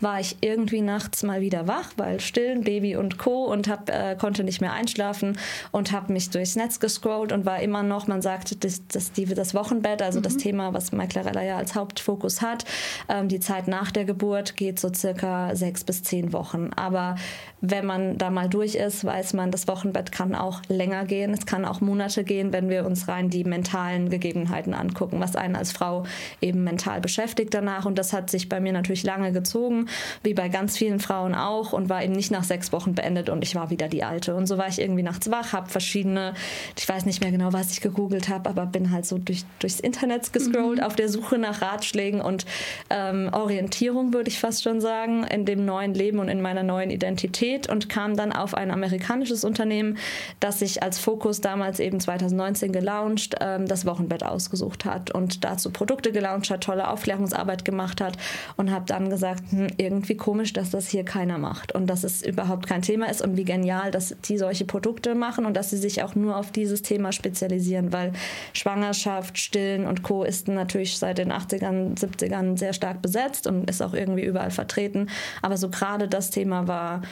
war 0.00 0.18
ich 0.18 0.38
irgendwie 0.40 0.80
nachts 0.80 1.22
mal 1.22 1.40
wieder 1.42 1.68
wach, 1.68 1.90
weil 1.96 2.20
stillen, 2.20 2.64
Baby 2.64 2.96
und 2.96 3.18
Co. 3.18 3.44
und 3.44 3.68
hab, 3.68 3.90
äh, 3.90 4.16
konnte 4.18 4.44
nicht 4.44 4.60
mehr 4.60 4.72
einschlafen 4.72 5.38
und 5.72 5.92
habe 5.92 6.12
mich 6.12 6.30
durchs 6.30 6.56
Netz 6.56 6.80
gescrollt 6.80 7.01
gescrollt 7.02 7.32
und 7.32 7.44
war 7.44 7.60
immer 7.60 7.82
noch, 7.82 8.06
man 8.06 8.22
sagt, 8.22 8.64
das, 8.64 8.86
das, 8.86 9.12
die, 9.12 9.26
das 9.26 9.54
Wochenbett, 9.54 10.02
also 10.02 10.18
mhm. 10.18 10.22
das 10.22 10.36
Thema, 10.36 10.72
was 10.72 10.92
Michael 10.92 11.34
ja 11.44 11.56
als 11.56 11.74
Hauptfokus 11.74 12.40
hat, 12.40 12.64
ähm, 13.08 13.28
die 13.28 13.40
Zeit 13.40 13.68
nach 13.68 13.90
der 13.90 14.04
Geburt 14.04 14.56
geht 14.56 14.78
so 14.78 14.92
circa 14.92 15.54
sechs 15.54 15.84
bis 15.84 16.02
zehn 16.02 16.32
Wochen. 16.32 16.70
Aber 16.76 17.16
wenn 17.60 17.86
man 17.86 18.18
da 18.18 18.30
mal 18.30 18.48
durch 18.48 18.74
ist, 18.74 19.04
weiß 19.04 19.34
man, 19.34 19.50
das 19.50 19.68
Wochenbett 19.68 20.10
kann 20.10 20.34
auch 20.34 20.62
länger 20.68 21.04
gehen. 21.04 21.32
Es 21.32 21.46
kann 21.46 21.64
auch 21.64 21.80
Monate 21.80 22.24
gehen, 22.24 22.52
wenn 22.52 22.68
wir 22.68 22.84
uns 22.84 23.08
rein 23.08 23.30
die 23.30 23.44
mentalen 23.44 24.10
Gegebenheiten 24.10 24.74
angucken, 24.74 25.20
was 25.20 25.36
einen 25.36 25.56
als 25.56 25.72
Frau 25.72 26.04
eben 26.40 26.64
mental 26.64 27.00
beschäftigt 27.00 27.54
danach. 27.54 27.84
Und 27.84 27.98
das 27.98 28.12
hat 28.12 28.30
sich 28.30 28.48
bei 28.48 28.60
mir 28.60 28.72
natürlich 28.72 29.04
lange 29.04 29.32
gezogen, 29.32 29.86
wie 30.22 30.34
bei 30.34 30.48
ganz 30.48 30.76
vielen 30.76 30.98
Frauen 30.98 31.34
auch, 31.34 31.72
und 31.72 31.88
war 31.88 32.02
eben 32.02 32.14
nicht 32.14 32.30
nach 32.30 32.44
sechs 32.44 32.72
Wochen 32.72 32.94
beendet 32.94 33.28
und 33.28 33.42
ich 33.42 33.54
war 33.54 33.70
wieder 33.70 33.88
die 33.88 34.02
Alte. 34.02 34.34
Und 34.34 34.46
so 34.46 34.58
war 34.58 34.68
ich 34.68 34.80
irgendwie 34.80 35.02
nachts 35.02 35.30
wach, 35.30 35.52
habe 35.52 35.68
verschiedene, 35.70 36.34
ich 36.76 36.84
weiß 36.92 37.06
nicht 37.06 37.22
mehr 37.22 37.30
genau, 37.30 37.52
was 37.54 37.70
ich 37.72 37.80
gegoogelt 37.80 38.28
habe, 38.28 38.50
aber 38.50 38.66
bin 38.66 38.90
halt 38.90 39.06
so 39.06 39.16
durch, 39.16 39.44
durchs 39.60 39.80
Internet 39.80 40.32
gescrollt 40.32 40.78
mhm. 40.78 40.84
auf 40.84 40.94
der 40.94 41.08
Suche 41.08 41.38
nach 41.38 41.62
Ratschlägen 41.62 42.20
und 42.20 42.44
ähm, 42.90 43.30
Orientierung, 43.32 44.12
würde 44.12 44.28
ich 44.28 44.38
fast 44.38 44.62
schon 44.62 44.80
sagen, 44.82 45.24
in 45.24 45.46
dem 45.46 45.64
neuen 45.64 45.94
Leben 45.94 46.18
und 46.18 46.28
in 46.28 46.42
meiner 46.42 46.62
neuen 46.62 46.90
Identität 46.90 47.68
und 47.68 47.88
kam 47.88 48.14
dann 48.14 48.32
auf 48.32 48.54
ein 48.54 48.70
amerikanisches 48.70 49.42
Unternehmen, 49.42 49.96
das 50.38 50.58
sich 50.58 50.82
als 50.82 50.98
Fokus 50.98 51.40
damals 51.40 51.80
eben 51.80 51.98
2019 51.98 52.72
gelauncht, 52.72 53.36
ähm, 53.40 53.66
das 53.66 53.86
Wochenbett 53.86 54.22
ausgesucht 54.22 54.84
hat 54.84 55.10
und 55.10 55.44
dazu 55.44 55.70
Produkte 55.70 56.12
gelauncht 56.12 56.50
hat, 56.50 56.62
tolle 56.62 56.88
Aufklärungsarbeit 56.88 57.64
gemacht 57.64 58.02
hat 58.02 58.18
und 58.56 58.70
habe 58.70 58.84
dann 58.84 59.08
gesagt, 59.08 59.44
hm, 59.50 59.68
irgendwie 59.78 60.16
komisch, 60.16 60.52
dass 60.52 60.70
das 60.70 60.88
hier 60.88 61.04
keiner 61.04 61.38
macht 61.38 61.74
und 61.74 61.86
dass 61.86 62.04
es 62.04 62.22
überhaupt 62.22 62.66
kein 62.66 62.82
Thema 62.82 63.08
ist 63.08 63.22
und 63.22 63.38
wie 63.38 63.44
genial, 63.44 63.90
dass 63.90 64.14
die 64.24 64.36
solche 64.36 64.66
Produkte 64.66 65.14
machen 65.14 65.46
und 65.46 65.56
dass 65.56 65.70
sie 65.70 65.78
sich 65.78 66.02
auch 66.02 66.14
nur 66.14 66.36
auf 66.36 66.50
dieses 66.50 66.81
Thema 66.82 67.12
spezialisieren, 67.12 67.92
weil 67.92 68.12
Schwangerschaft, 68.52 69.38
Stillen 69.38 69.86
und 69.86 70.02
Co. 70.02 70.24
ist 70.24 70.48
natürlich 70.48 70.98
seit 70.98 71.18
den 71.18 71.32
80ern, 71.32 71.98
70ern 71.98 72.58
sehr 72.58 72.72
stark 72.72 73.02
besetzt 73.02 73.46
und 73.46 73.68
ist 73.70 73.82
auch 73.82 73.94
irgendwie 73.94 74.24
überall 74.24 74.50
vertreten. 74.50 75.08
Aber 75.40 75.56
so 75.56 75.68
gerade 75.68 76.08
das 76.08 76.30
Thema 76.30 76.68
war 76.68 77.02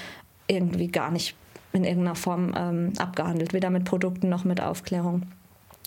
irgendwie 0.47 0.89
gar 0.89 1.11
nicht 1.11 1.37
in 1.73 1.85
irgendeiner 1.85 2.17
Form 2.17 2.53
ähm, 2.57 2.93
abgehandelt, 2.99 3.53
weder 3.53 3.71
mit 3.71 3.85
Produkten 3.85 4.29
noch 4.29 4.45
mit 4.45 4.61
Aufklärung 4.61 5.23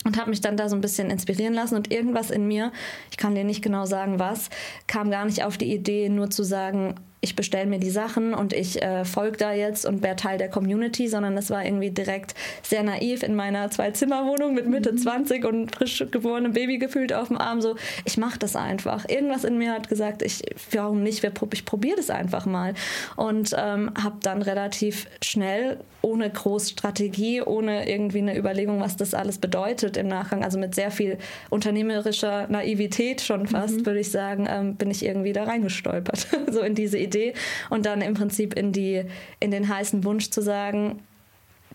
und 0.05 0.17
habe 0.17 0.29
mich 0.29 0.41
dann 0.41 0.57
da 0.57 0.69
so 0.69 0.75
ein 0.75 0.81
bisschen 0.81 1.09
inspirieren 1.09 1.53
lassen 1.53 1.75
und 1.75 1.91
irgendwas 1.91 2.29
in 2.29 2.47
mir, 2.47 2.71
ich 3.09 3.17
kann 3.17 3.35
dir 3.35 3.43
nicht 3.43 3.61
genau 3.61 3.85
sagen 3.85 4.19
was, 4.19 4.49
kam 4.87 5.11
gar 5.11 5.25
nicht 5.25 5.43
auf 5.43 5.57
die 5.57 5.73
Idee, 5.73 6.09
nur 6.09 6.29
zu 6.29 6.43
sagen, 6.43 6.95
ich 7.23 7.37
bestelle 7.37 7.65
mir 7.67 7.79
die 7.79 7.89
Sachen 7.89 8.33
und 8.33 8.51
ich 8.51 8.81
äh, 8.81 9.05
folge 9.05 9.37
da 9.37 9.53
jetzt 9.53 9.85
und 9.85 10.03
wäre 10.03 10.17
Teil 10.17 10.37
der 10.37 10.49
Community, 10.49 11.07
sondern 11.07 11.37
es 11.37 11.49
war 11.49 11.63
irgendwie 11.63 11.89
direkt 11.89 12.35
sehr 12.61 12.83
naiv 12.83 13.23
in 13.23 13.33
meiner 13.33 13.71
Zwei-Zimmer-Wohnung 13.71 14.53
mit 14.53 14.67
Mitte 14.67 14.91
mhm. 14.91 14.97
20 14.97 15.45
und 15.45 15.73
frisch 15.73 16.03
geborenem 16.11 16.51
Baby 16.51 16.79
gefühlt 16.79 17.13
auf 17.13 17.29
dem 17.29 17.37
Arm. 17.37 17.61
So, 17.61 17.77
ich 18.03 18.17
mache 18.17 18.39
das 18.39 18.57
einfach. 18.57 19.07
Irgendwas 19.07 19.45
in 19.45 19.57
mir 19.57 19.71
hat 19.71 19.87
gesagt, 19.87 20.21
ich, 20.21 20.41
warum 20.71 21.01
nicht? 21.01 21.23
Ich 21.53 21.65
probiere 21.65 21.95
das 21.95 22.09
einfach 22.09 22.45
mal. 22.45 22.73
Und 23.15 23.55
ähm, 23.57 23.91
habe 24.03 24.17
dann 24.21 24.41
relativ 24.41 25.07
schnell, 25.23 25.79
ohne 26.01 26.29
groß 26.29 26.71
Strategie, 26.71 27.41
ohne 27.41 27.89
irgendwie 27.89 28.17
eine 28.17 28.37
Überlegung, 28.37 28.81
was 28.81 28.97
das 28.97 29.13
alles 29.13 29.37
bedeutet 29.37 29.95
im 29.95 30.09
Nachgang, 30.09 30.43
also 30.43 30.59
mit 30.59 30.75
sehr 30.75 30.91
viel 30.91 31.17
unternehmerischer 31.49 32.47
Naivität 32.49 33.21
schon 33.21 33.47
fast, 33.47 33.77
mhm. 33.77 33.85
würde 33.85 34.01
ich 34.01 34.11
sagen, 34.11 34.45
ähm, 34.49 34.75
bin 34.75 34.91
ich 34.91 35.05
irgendwie 35.05 35.31
da 35.31 35.45
reingestolpert. 35.45 36.27
so 36.51 36.59
in 36.59 36.75
diese 36.75 36.97
Idee 36.97 37.12
Idee 37.13 37.33
und 37.69 37.85
dann 37.85 38.01
im 38.01 38.13
Prinzip 38.13 38.53
in, 38.53 38.71
die, 38.71 39.05
in 39.39 39.51
den 39.51 39.67
heißen 39.67 40.03
Wunsch 40.03 40.29
zu 40.29 40.41
sagen, 40.41 41.01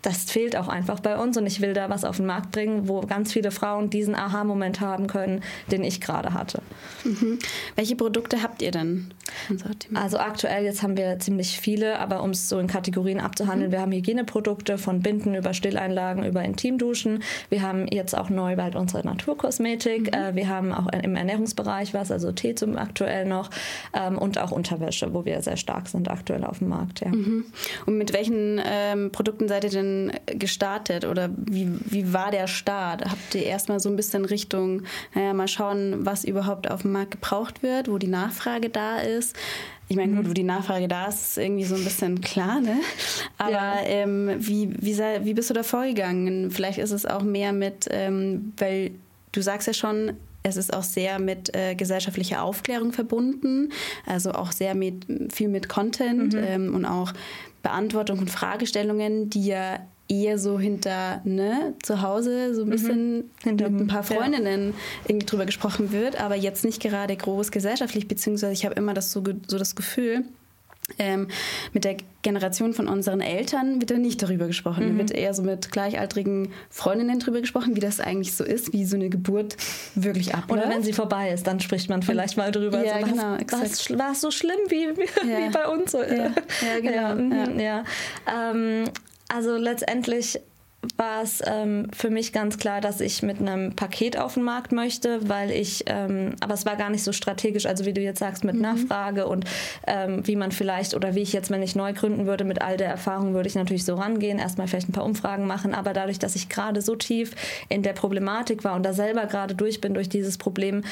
das 0.08 0.24
fehlt 0.24 0.56
auch 0.56 0.68
einfach 0.68 1.00
bei 1.00 1.18
uns 1.18 1.36
und 1.36 1.46
ich 1.46 1.60
will 1.60 1.74
da 1.74 1.90
was 1.90 2.04
auf 2.04 2.16
den 2.16 2.24
Markt 2.24 2.50
bringen, 2.50 2.88
wo 2.88 3.02
ganz 3.02 3.30
viele 3.30 3.50
Frauen 3.50 3.90
diesen 3.90 4.14
Aha-Moment 4.14 4.80
haben 4.80 5.06
können, 5.06 5.42
den 5.70 5.84
ich 5.84 6.00
gerade 6.00 6.32
hatte. 6.32 6.62
Mhm. 7.04 7.38
Welche 7.76 7.94
Produkte 7.94 8.42
habt 8.42 8.62
ihr 8.62 8.70
denn? 8.70 9.10
Also 9.92 10.18
aktuell 10.18 10.64
jetzt 10.64 10.82
haben 10.82 10.96
wir 10.96 11.18
ziemlich 11.18 11.60
viele, 11.60 11.98
aber 11.98 12.22
um 12.22 12.30
es 12.30 12.48
so 12.48 12.58
in 12.58 12.68
Kategorien 12.68 13.20
abzuhandeln, 13.20 13.68
mhm. 13.68 13.72
wir 13.72 13.80
haben 13.82 13.92
Hygieneprodukte 13.92 14.78
von 14.78 15.00
Binden 15.00 15.34
über 15.34 15.52
Stilleinlagen 15.52 16.24
über 16.24 16.42
Intimduschen. 16.42 17.22
Wir 17.50 17.60
haben 17.60 17.86
jetzt 17.88 18.16
auch 18.16 18.30
neu 18.30 18.56
bald 18.56 18.76
unsere 18.76 19.04
Naturkosmetik. 19.06 20.06
Mhm. 20.06 20.18
Äh, 20.18 20.34
wir 20.34 20.48
haben 20.48 20.72
auch 20.72 20.86
im 20.86 21.16
Ernährungsbereich 21.16 21.92
was, 21.92 22.10
also 22.10 22.32
Tee 22.32 22.54
zum 22.54 22.78
aktuell 22.78 23.26
noch 23.26 23.50
ähm, 23.92 24.16
und 24.16 24.38
auch 24.38 24.52
Unterwäsche, 24.52 25.12
wo 25.12 25.26
wir 25.26 25.42
sehr 25.42 25.58
stark 25.58 25.88
sind 25.88 26.10
aktuell 26.10 26.44
auf 26.44 26.60
dem 26.60 26.68
Markt. 26.68 27.00
Ja. 27.00 27.08
Mhm. 27.08 27.44
Und 27.84 27.98
mit 27.98 28.14
welchen 28.14 28.58
ähm, 28.64 29.12
Produkten 29.12 29.48
seid 29.48 29.64
ihr 29.64 29.70
denn 29.70 29.97
gestartet 30.26 31.04
oder 31.04 31.30
wie, 31.36 31.68
wie 31.84 32.12
war 32.12 32.30
der 32.30 32.46
Start? 32.46 33.04
Habt 33.04 33.34
ihr 33.34 33.44
erstmal 33.44 33.80
so 33.80 33.88
ein 33.88 33.96
bisschen 33.96 34.24
Richtung, 34.24 34.82
naja, 35.14 35.34
mal 35.34 35.48
schauen, 35.48 36.06
was 36.06 36.24
überhaupt 36.24 36.70
auf 36.70 36.82
dem 36.82 36.92
Markt 36.92 37.12
gebraucht 37.12 37.62
wird, 37.62 37.88
wo 37.90 37.98
die 37.98 38.08
Nachfrage 38.08 38.70
da 38.70 39.00
ist? 39.00 39.36
Ich 39.88 39.96
meine, 39.96 40.14
gut, 40.14 40.24
mhm. 40.24 40.30
wo 40.30 40.34
die 40.34 40.42
Nachfrage 40.42 40.86
da 40.86 41.06
ist, 41.06 41.30
ist 41.30 41.38
irgendwie 41.38 41.64
so 41.64 41.74
ein 41.74 41.84
bisschen 41.84 42.20
klar, 42.20 42.60
ne? 42.60 42.76
Aber 43.38 43.50
ja. 43.50 43.80
ähm, 43.84 44.34
wie, 44.38 44.70
wie, 44.78 44.92
sei, 44.92 45.20
wie 45.24 45.34
bist 45.34 45.48
du 45.48 45.54
da 45.54 45.62
vorgegangen? 45.62 46.50
Vielleicht 46.50 46.78
ist 46.78 46.90
es 46.90 47.06
auch 47.06 47.22
mehr 47.22 47.52
mit, 47.52 47.86
ähm, 47.90 48.52
weil 48.58 48.90
du 49.32 49.40
sagst 49.40 49.66
ja 49.66 49.72
schon, 49.72 50.12
es 50.42 50.56
ist 50.56 50.74
auch 50.74 50.82
sehr 50.82 51.18
mit 51.18 51.54
äh, 51.54 51.74
gesellschaftlicher 51.74 52.42
Aufklärung 52.42 52.92
verbunden, 52.92 53.70
also 54.06 54.32
auch 54.32 54.52
sehr 54.52 54.74
mit, 54.74 55.06
viel 55.32 55.48
mit 55.48 55.68
Content 55.68 56.34
mhm. 56.34 56.44
ähm, 56.44 56.74
und 56.74 56.84
auch 56.84 57.12
Beantwortung 57.68 58.16
von 58.18 58.28
Fragestellungen, 58.28 59.30
die 59.30 59.46
ja 59.46 59.80
eher 60.08 60.38
so 60.38 60.58
hinter 60.58 61.20
ne, 61.24 61.74
zu 61.82 62.00
Hause 62.00 62.54
so 62.54 62.62
ein 62.62 62.68
mhm. 62.68 62.70
bisschen 62.70 63.16
mhm. 63.16 63.30
hinter 63.42 63.68
mit 63.68 63.82
ein 63.82 63.86
paar 63.88 64.02
Freundinnen 64.02 64.68
ja. 64.68 64.74
irgendwie 65.06 65.26
drüber 65.26 65.44
gesprochen 65.44 65.92
wird, 65.92 66.18
aber 66.18 66.34
jetzt 66.34 66.64
nicht 66.64 66.80
gerade 66.80 67.14
groß 67.14 67.50
gesellschaftlich, 67.50 68.08
beziehungsweise 68.08 68.52
ich 68.52 68.64
habe 68.64 68.74
immer 68.74 68.94
das 68.94 69.12
so, 69.12 69.22
so 69.46 69.58
das 69.58 69.76
Gefühl, 69.76 70.24
ähm, 70.98 71.28
mit 71.72 71.84
der 71.84 71.96
Generation 72.22 72.72
von 72.72 72.88
unseren 72.88 73.20
Eltern 73.20 73.80
wird 73.80 73.90
da 73.90 73.98
nicht 73.98 74.22
darüber 74.22 74.46
gesprochen. 74.46 74.94
Mhm. 74.94 74.98
wird 74.98 75.10
eher 75.10 75.34
so 75.34 75.42
mit 75.42 75.70
gleichaltrigen 75.70 76.52
Freundinnen 76.70 77.18
darüber 77.18 77.40
gesprochen, 77.40 77.76
wie 77.76 77.80
das 77.80 78.00
eigentlich 78.00 78.34
so 78.34 78.44
ist, 78.44 78.72
wie 78.72 78.84
so 78.84 78.96
eine 78.96 79.08
Geburt 79.10 79.56
wirklich 79.94 80.34
abläuft. 80.34 80.64
Oder 80.64 80.74
wenn 80.74 80.82
sie 80.82 80.92
vorbei 80.92 81.30
ist, 81.30 81.46
dann 81.46 81.60
spricht 81.60 81.90
man 81.90 82.02
vielleicht 82.02 82.36
mal 82.36 82.50
drüber. 82.50 82.84
Ja, 82.84 83.00
so, 83.00 83.06
genau. 83.06 83.36
Was, 83.50 83.98
war 83.98 84.12
es 84.12 84.20
so 84.20 84.30
schlimm, 84.30 84.58
wie, 84.68 84.96
wie, 84.96 85.30
ja. 85.30 85.46
wie 85.46 85.50
bei 85.50 85.66
uns? 85.68 85.92
Ja, 85.92 86.00
ja 86.02 86.32
genau. 86.80 86.92
Ja, 86.92 87.14
mhm, 87.14 87.60
ja. 87.60 87.84
Ähm, 88.26 88.84
also 89.28 89.56
letztendlich 89.56 90.40
war 90.96 91.22
es 91.22 91.42
ähm, 91.44 91.88
für 91.92 92.08
mich 92.08 92.32
ganz 92.32 92.56
klar, 92.56 92.80
dass 92.80 93.00
ich 93.00 93.22
mit 93.22 93.40
einem 93.40 93.74
Paket 93.74 94.16
auf 94.16 94.34
den 94.34 94.44
Markt 94.44 94.70
möchte, 94.70 95.28
weil 95.28 95.50
ich, 95.50 95.84
ähm, 95.86 96.36
aber 96.40 96.54
es 96.54 96.66
war 96.66 96.76
gar 96.76 96.88
nicht 96.88 97.02
so 97.02 97.12
strategisch, 97.12 97.66
also 97.66 97.84
wie 97.84 97.92
du 97.92 98.00
jetzt 98.00 98.20
sagst, 98.20 98.44
mit 98.44 98.54
mhm. 98.54 98.62
Nachfrage 98.62 99.26
und 99.26 99.44
ähm, 99.88 100.26
wie 100.26 100.36
man 100.36 100.52
vielleicht 100.52 100.94
oder 100.94 101.16
wie 101.16 101.22
ich 101.22 101.32
jetzt, 101.32 101.50
wenn 101.50 101.62
ich 101.62 101.74
neu 101.74 101.92
gründen 101.92 102.26
würde, 102.26 102.44
mit 102.44 102.62
all 102.62 102.76
der 102.76 102.88
Erfahrung 102.88 103.34
würde 103.34 103.48
ich 103.48 103.56
natürlich 103.56 103.84
so 103.84 103.96
rangehen, 103.96 104.38
erstmal 104.38 104.68
vielleicht 104.68 104.88
ein 104.88 104.92
paar 104.92 105.04
Umfragen 105.04 105.46
machen, 105.46 105.74
aber 105.74 105.92
dadurch, 105.92 106.20
dass 106.20 106.36
ich 106.36 106.48
gerade 106.48 106.80
so 106.80 106.94
tief 106.94 107.32
in 107.68 107.82
der 107.82 107.92
Problematik 107.92 108.62
war 108.62 108.76
und 108.76 108.84
da 108.84 108.92
selber 108.92 109.26
gerade 109.26 109.56
durch 109.56 109.80
bin 109.80 109.94
durch 109.94 110.08
dieses 110.08 110.38
Problem 110.38 110.82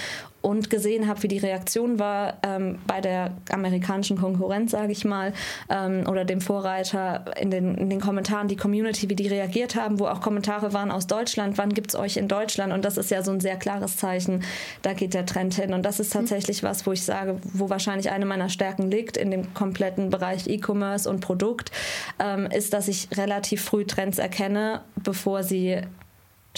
und 0.43 0.71
gesehen 0.71 1.09
habe, 1.09 1.23
wie 1.25 1.28
die 1.28 1.38
Reaktion 1.38 1.99
war 1.99 2.38
ähm, 2.45 2.78
bei 2.87 3.00
der 3.00 3.33
amerikanischen 3.50 4.16
Konkurrenz, 4.16 4.71
sage 4.71 4.93
ich 4.93 5.05
mal, 5.05 5.33
ähm, 5.69 6.05
oder 6.09 6.25
dem 6.25 6.40
Vorreiter 6.40 7.25
in 7.40 7.50
den, 7.50 7.75
in 7.75 7.90
den 7.90 8.00
Kommentaren, 8.00 8.47
die 8.47 8.55
Community, 8.55 9.11
wie 9.11 9.16
die 9.16 9.26
reagiert 9.26 9.75
haben, 9.76 9.99
wo 9.99 10.06
auch 10.06 10.21
Kommentare 10.21 10.73
waren 10.73 10.90
aus 10.90 11.06
Deutschland, 11.06 11.59
wann 11.59 11.73
gibt 11.73 11.90
es 11.90 11.97
euch 11.97 12.16
in 12.16 12.28
Deutschland? 12.28 12.73
Und 12.73 12.85
das 12.85 12.97
ist 12.97 13.11
ja 13.11 13.23
so 13.23 13.30
ein 13.30 13.40
sehr 13.40 13.56
klares 13.56 13.97
Zeichen, 13.97 14.42
da 14.83 14.92
geht 14.92 15.14
der 15.14 15.26
Trend 15.26 15.54
hin. 15.54 15.73
Und 15.73 15.85
das 15.85 16.00
ist 16.00 16.14
mhm. 16.14 16.21
tatsächlich 16.21 16.62
was, 16.62 16.87
wo 16.87 16.92
ich 16.92 17.02
sage, 17.02 17.38
wo 17.52 17.71
wahrscheinlich 17.71 18.11
eine 18.11 18.26
meiner 18.26 18.49
Stärken 18.49 18.90
liegt 18.90 19.16
in 19.16 19.30
dem 19.30 19.54
kompletten 19.54 20.11
Bereich 20.11 20.47
E-Commerce 20.47 21.09
und 21.09 21.21
Produkt, 21.21 21.71
ähm, 22.18 22.47
ist, 22.47 22.73
dass 22.73 22.88
ich 22.88 23.09
relativ 23.16 23.62
früh 23.62 23.85
Trends 23.85 24.18
erkenne, 24.18 24.83
bevor 24.97 25.42
sie 25.42 25.83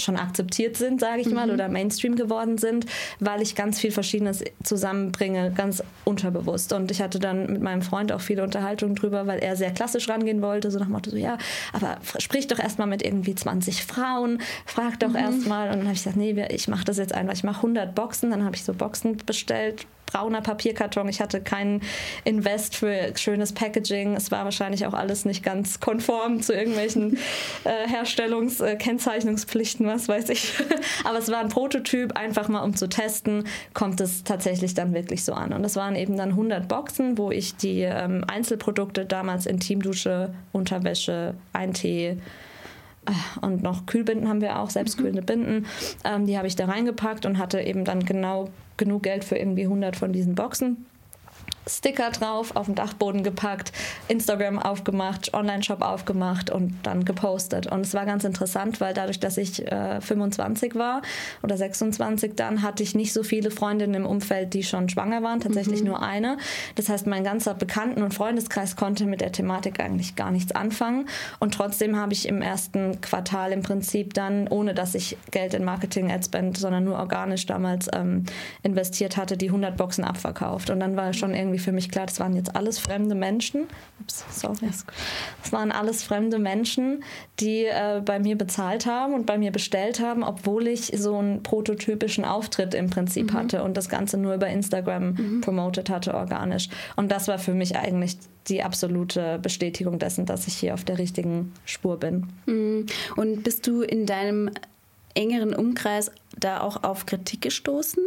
schon 0.01 0.17
akzeptiert 0.17 0.77
sind, 0.77 1.01
sage 1.01 1.21
ich 1.21 1.29
mhm. 1.29 1.35
mal, 1.35 1.51
oder 1.51 1.69
Mainstream 1.69 2.17
geworden 2.17 2.59
sind, 2.59 2.87
weil 3.21 3.43
ich 3.43 3.55
ganz 3.55 3.79
viel 3.81 3.91
Verschiedenes 3.91 4.45
zusammenbringe, 4.63 5.53
ganz 5.55 5.83
unterbewusst. 6.05 6.73
Und 6.73 6.91
ich 6.91 7.01
hatte 7.01 7.19
dann 7.19 7.53
mit 7.53 7.63
meinem 7.63 7.83
Freund 7.83 8.13
auch 8.13 8.21
viele 8.21 8.43
Unterhaltungen 8.43 8.95
drüber, 8.95 9.27
weil 9.27 9.39
er 9.39 9.57
sehr 9.57 9.71
klassisch 9.71 10.09
rangehen 10.09 10.43
wollte, 10.43 10.71
so 10.71 10.79
nach 10.79 10.87
dem 10.87 10.93
Motto, 10.93 11.11
so, 11.11 11.17
ja, 11.17 11.39
aber 11.73 11.99
sprich 12.19 12.47
doch 12.47 12.59
erstmal 12.59 12.87
mit 12.87 13.03
irgendwie 13.03 13.35
20 13.35 13.85
Frauen, 13.85 14.41
frag 14.67 15.01
doch 15.01 15.11
mhm. 15.11 15.17
erstmal. 15.17 15.69
Und 15.69 15.79
dann 15.79 15.85
habe 15.85 15.95
ich 15.95 16.05
gesagt, 16.05 16.17
nee, 16.17 16.35
ich 16.51 16.69
mache 16.69 16.85
das 16.85 16.99
jetzt 16.99 17.15
einfach, 17.15 17.35
ich 17.35 17.45
mache 17.45 17.59
100 17.59 17.95
Boxen, 17.95 18.31
dann 18.31 18.45
habe 18.45 18.57
ich 18.57 18.65
so 18.65 18.75
Boxen 18.75 19.17
bestellt, 19.25 19.87
brauner 20.11 20.41
Papierkarton. 20.41 21.09
Ich 21.09 21.21
hatte 21.21 21.41
keinen 21.41 21.83
Invest 22.25 22.75
für 22.77 23.13
schönes 23.17 23.53
Packaging. 23.53 24.17
Es 24.17 24.31
war 24.31 24.45
wahrscheinlich 24.45 24.87
auch 24.87 24.95
alles 24.95 25.25
nicht 25.25 25.43
ganz 25.45 25.81
konform 25.81 26.43
zu 26.43 26.53
irgendwelchen 26.53 27.19
äh, 27.65 27.89
Herstellungskennzeichnungspflichten, 27.89 29.87
äh, 29.87 29.91
was 29.91 30.09
weiß 30.09 30.31
ich. 30.31 30.53
Aber 31.05 31.19
es 31.19 31.31
war 31.31 31.39
ein 31.39 31.49
Prototyp, 31.49 32.17
einfach 32.17 32.49
mal 32.49 32.63
um 32.63 32.75
zu 32.75 32.89
testen, 32.89 33.45
kommt 33.75 34.01
es 34.01 34.25
tatsächlich 34.25 34.75
dann 34.75 34.95
wirklich 34.95 35.25
so 35.25 35.35
an. 35.35 35.53
Und 35.53 35.63
das 35.63 35.77
waren 35.77 35.95
eben 35.97 36.17
dann 36.17 36.31
100 36.31 36.67
Boxen, 36.69 37.19
wo 37.19 37.31
ich 37.31 37.57
die 37.57 37.83
ähm, 37.83 38.25
Einzelprodukte 38.27 39.05
damals 39.05 39.47
Intimdusche, 39.47 40.35
Unterwäsche, 40.53 41.35
ein 41.53 41.75
Tee, 41.75 42.17
und 43.41 43.63
noch 43.63 43.87
Kühlbinden 43.87 44.29
haben 44.29 44.41
wir 44.41 44.59
auch, 44.59 44.71
selbstkühlende 44.71 45.23
Binden. 45.23 45.67
Ähm, 46.05 46.27
die 46.27 46.37
habe 46.37 46.47
ich 46.47 46.57
da 46.57 46.67
reingepackt 46.67 47.27
und 47.27 47.39
hatte 47.39 47.61
eben 47.61 47.85
dann 47.85 48.05
genau 48.05 48.49
genug 48.77 49.03
Geld 49.03 49.25
für 49.25 49.37
irgendwie 49.37 49.65
100 49.65 49.97
von 49.97 50.13
diesen 50.13 50.35
Boxen. 50.35 50.87
Sticker 51.69 52.11
drauf, 52.11 52.57
auf 52.57 52.67
den 52.67 52.75
Dachboden 52.75 53.23
gepackt, 53.23 53.73
Instagram 54.09 54.59
aufgemacht, 54.59 55.35
Online-Shop 55.35 55.83
aufgemacht 55.83 56.51
und 56.51 56.75
dann 56.83 57.05
gepostet. 57.05 57.67
Und 57.67 57.81
es 57.81 57.95
war 57.95 58.07
ganz 58.07 58.25
interessant, 58.25 58.81
weil 58.81 58.95
dadurch, 58.95 59.21
dass 59.21 59.37
ich 59.37 59.67
äh, 59.71 60.01
25 60.01 60.75
war 60.75 61.03
oder 61.43 61.57
26, 61.57 62.35
dann 62.35 62.63
hatte 62.63 62.83
ich 62.83 62.95
nicht 62.95 63.13
so 63.13 63.23
viele 63.23 63.51
Freundinnen 63.51 63.95
im 63.95 64.07
Umfeld, 64.07 64.55
die 64.55 64.63
schon 64.63 64.89
schwanger 64.89 65.23
waren, 65.23 65.41
tatsächlich 65.41 65.81
mhm. 65.81 65.89
nur 65.89 66.03
eine. 66.03 66.39
Das 66.75 66.89
heißt, 66.89 67.07
mein 67.07 67.25
ganzer 67.25 67.55
Bekannten- 67.55 68.03
und 68.03 68.15
Freundeskreis 68.15 68.77
konnte 68.77 69.07
mit 69.07 69.21
der 69.21 69.33
Thematik 69.33 69.81
eigentlich 69.81 70.17
gar 70.17 70.31
nichts 70.31 70.53
anfangen. 70.53 71.09
Und 71.39 71.55
trotzdem 71.55 71.97
habe 71.97 72.13
ich 72.13 72.27
im 72.29 72.43
ersten 72.43 73.01
Quartal 73.01 73.53
im 73.53 73.63
Prinzip 73.63 74.15
dann, 74.15 74.49
ohne 74.49 74.75
dass 74.75 74.95
ich 74.95 75.17
Geld 75.31 75.55
in 75.55 75.65
Marketing, 75.65 76.11
Adspend, 76.11 76.57
sondern 76.57 76.85
nur 76.85 76.99
organisch 76.99 77.47
damals 77.47 77.89
ähm, 77.93 78.25
investiert 78.63 79.17
hatte, 79.17 79.37
die 79.37 79.49
100 79.49 79.77
Boxen 79.77 80.05
abverkauft. 80.05 80.71
Und 80.71 80.81
dann 80.81 80.97
war 80.97 81.13
schon 81.13 81.35
irgendwie 81.35 81.58
irgendwie 81.59 81.65
für 81.65 81.73
mich 81.73 81.91
klar, 81.91 82.07
das 82.07 82.21
waren 82.21 82.35
jetzt 82.35 82.55
alles 82.57 82.79
fremde 82.79 83.15
Menschen. 83.15 83.67
Ups, 84.01 84.25
sorry. 84.31 84.57
Das 85.43 85.53
waren 85.53 85.73
alles 85.73 86.03
fremde 86.03 86.39
Menschen, 86.39 87.03
die 87.41 87.65
äh, 87.65 88.01
bei 88.05 88.19
mir 88.19 88.37
bezahlt 88.37 88.87
haben 88.87 89.15
und 89.15 89.27
bei 89.27 89.39
mir 89.39 89.51
bestellt 89.51 90.01
haben, 90.01 90.23
obwohl 90.23 90.69
ich 90.69 90.93
so 90.97 91.17
einen 91.17 91.43
prototypischen 91.43 92.25
Auftritt 92.25 92.75
im 92.75 92.91
Prinzip 92.91 93.33
mhm. 93.33 93.37
hatte 93.37 93.63
und 93.63 93.77
das 93.77 93.89
Ganze 93.89 94.19
nur 94.19 94.35
über 94.35 94.49
Instagram 94.49 95.15
mhm. 95.15 95.41
promotet 95.41 95.91
hatte, 95.91 96.15
organisch. 96.15 96.69
Und 96.97 97.11
das 97.11 97.29
war 97.29 97.39
für 97.39 97.55
mich 97.55 97.77
eigentlich 97.77 98.17
die 98.49 98.63
absolute 98.63 99.39
Bestätigung 99.43 99.99
dessen, 99.99 100.25
dass 100.25 100.47
ich 100.47 100.55
hier 100.55 100.75
auf 100.75 100.85
der 100.85 100.99
richtigen 100.99 101.53
Spur 101.65 101.99
bin. 101.99 102.29
Mhm. 102.47 102.87
Und 103.17 103.43
bist 103.43 103.67
du 103.67 103.83
in 103.83 104.07
deinem 104.07 104.51
engeren 105.15 105.55
Umkreis 105.55 106.11
da 106.39 106.61
auch 106.61 106.85
auf 106.85 107.07
Kritik 107.07 107.43
gestoßen? 107.43 108.03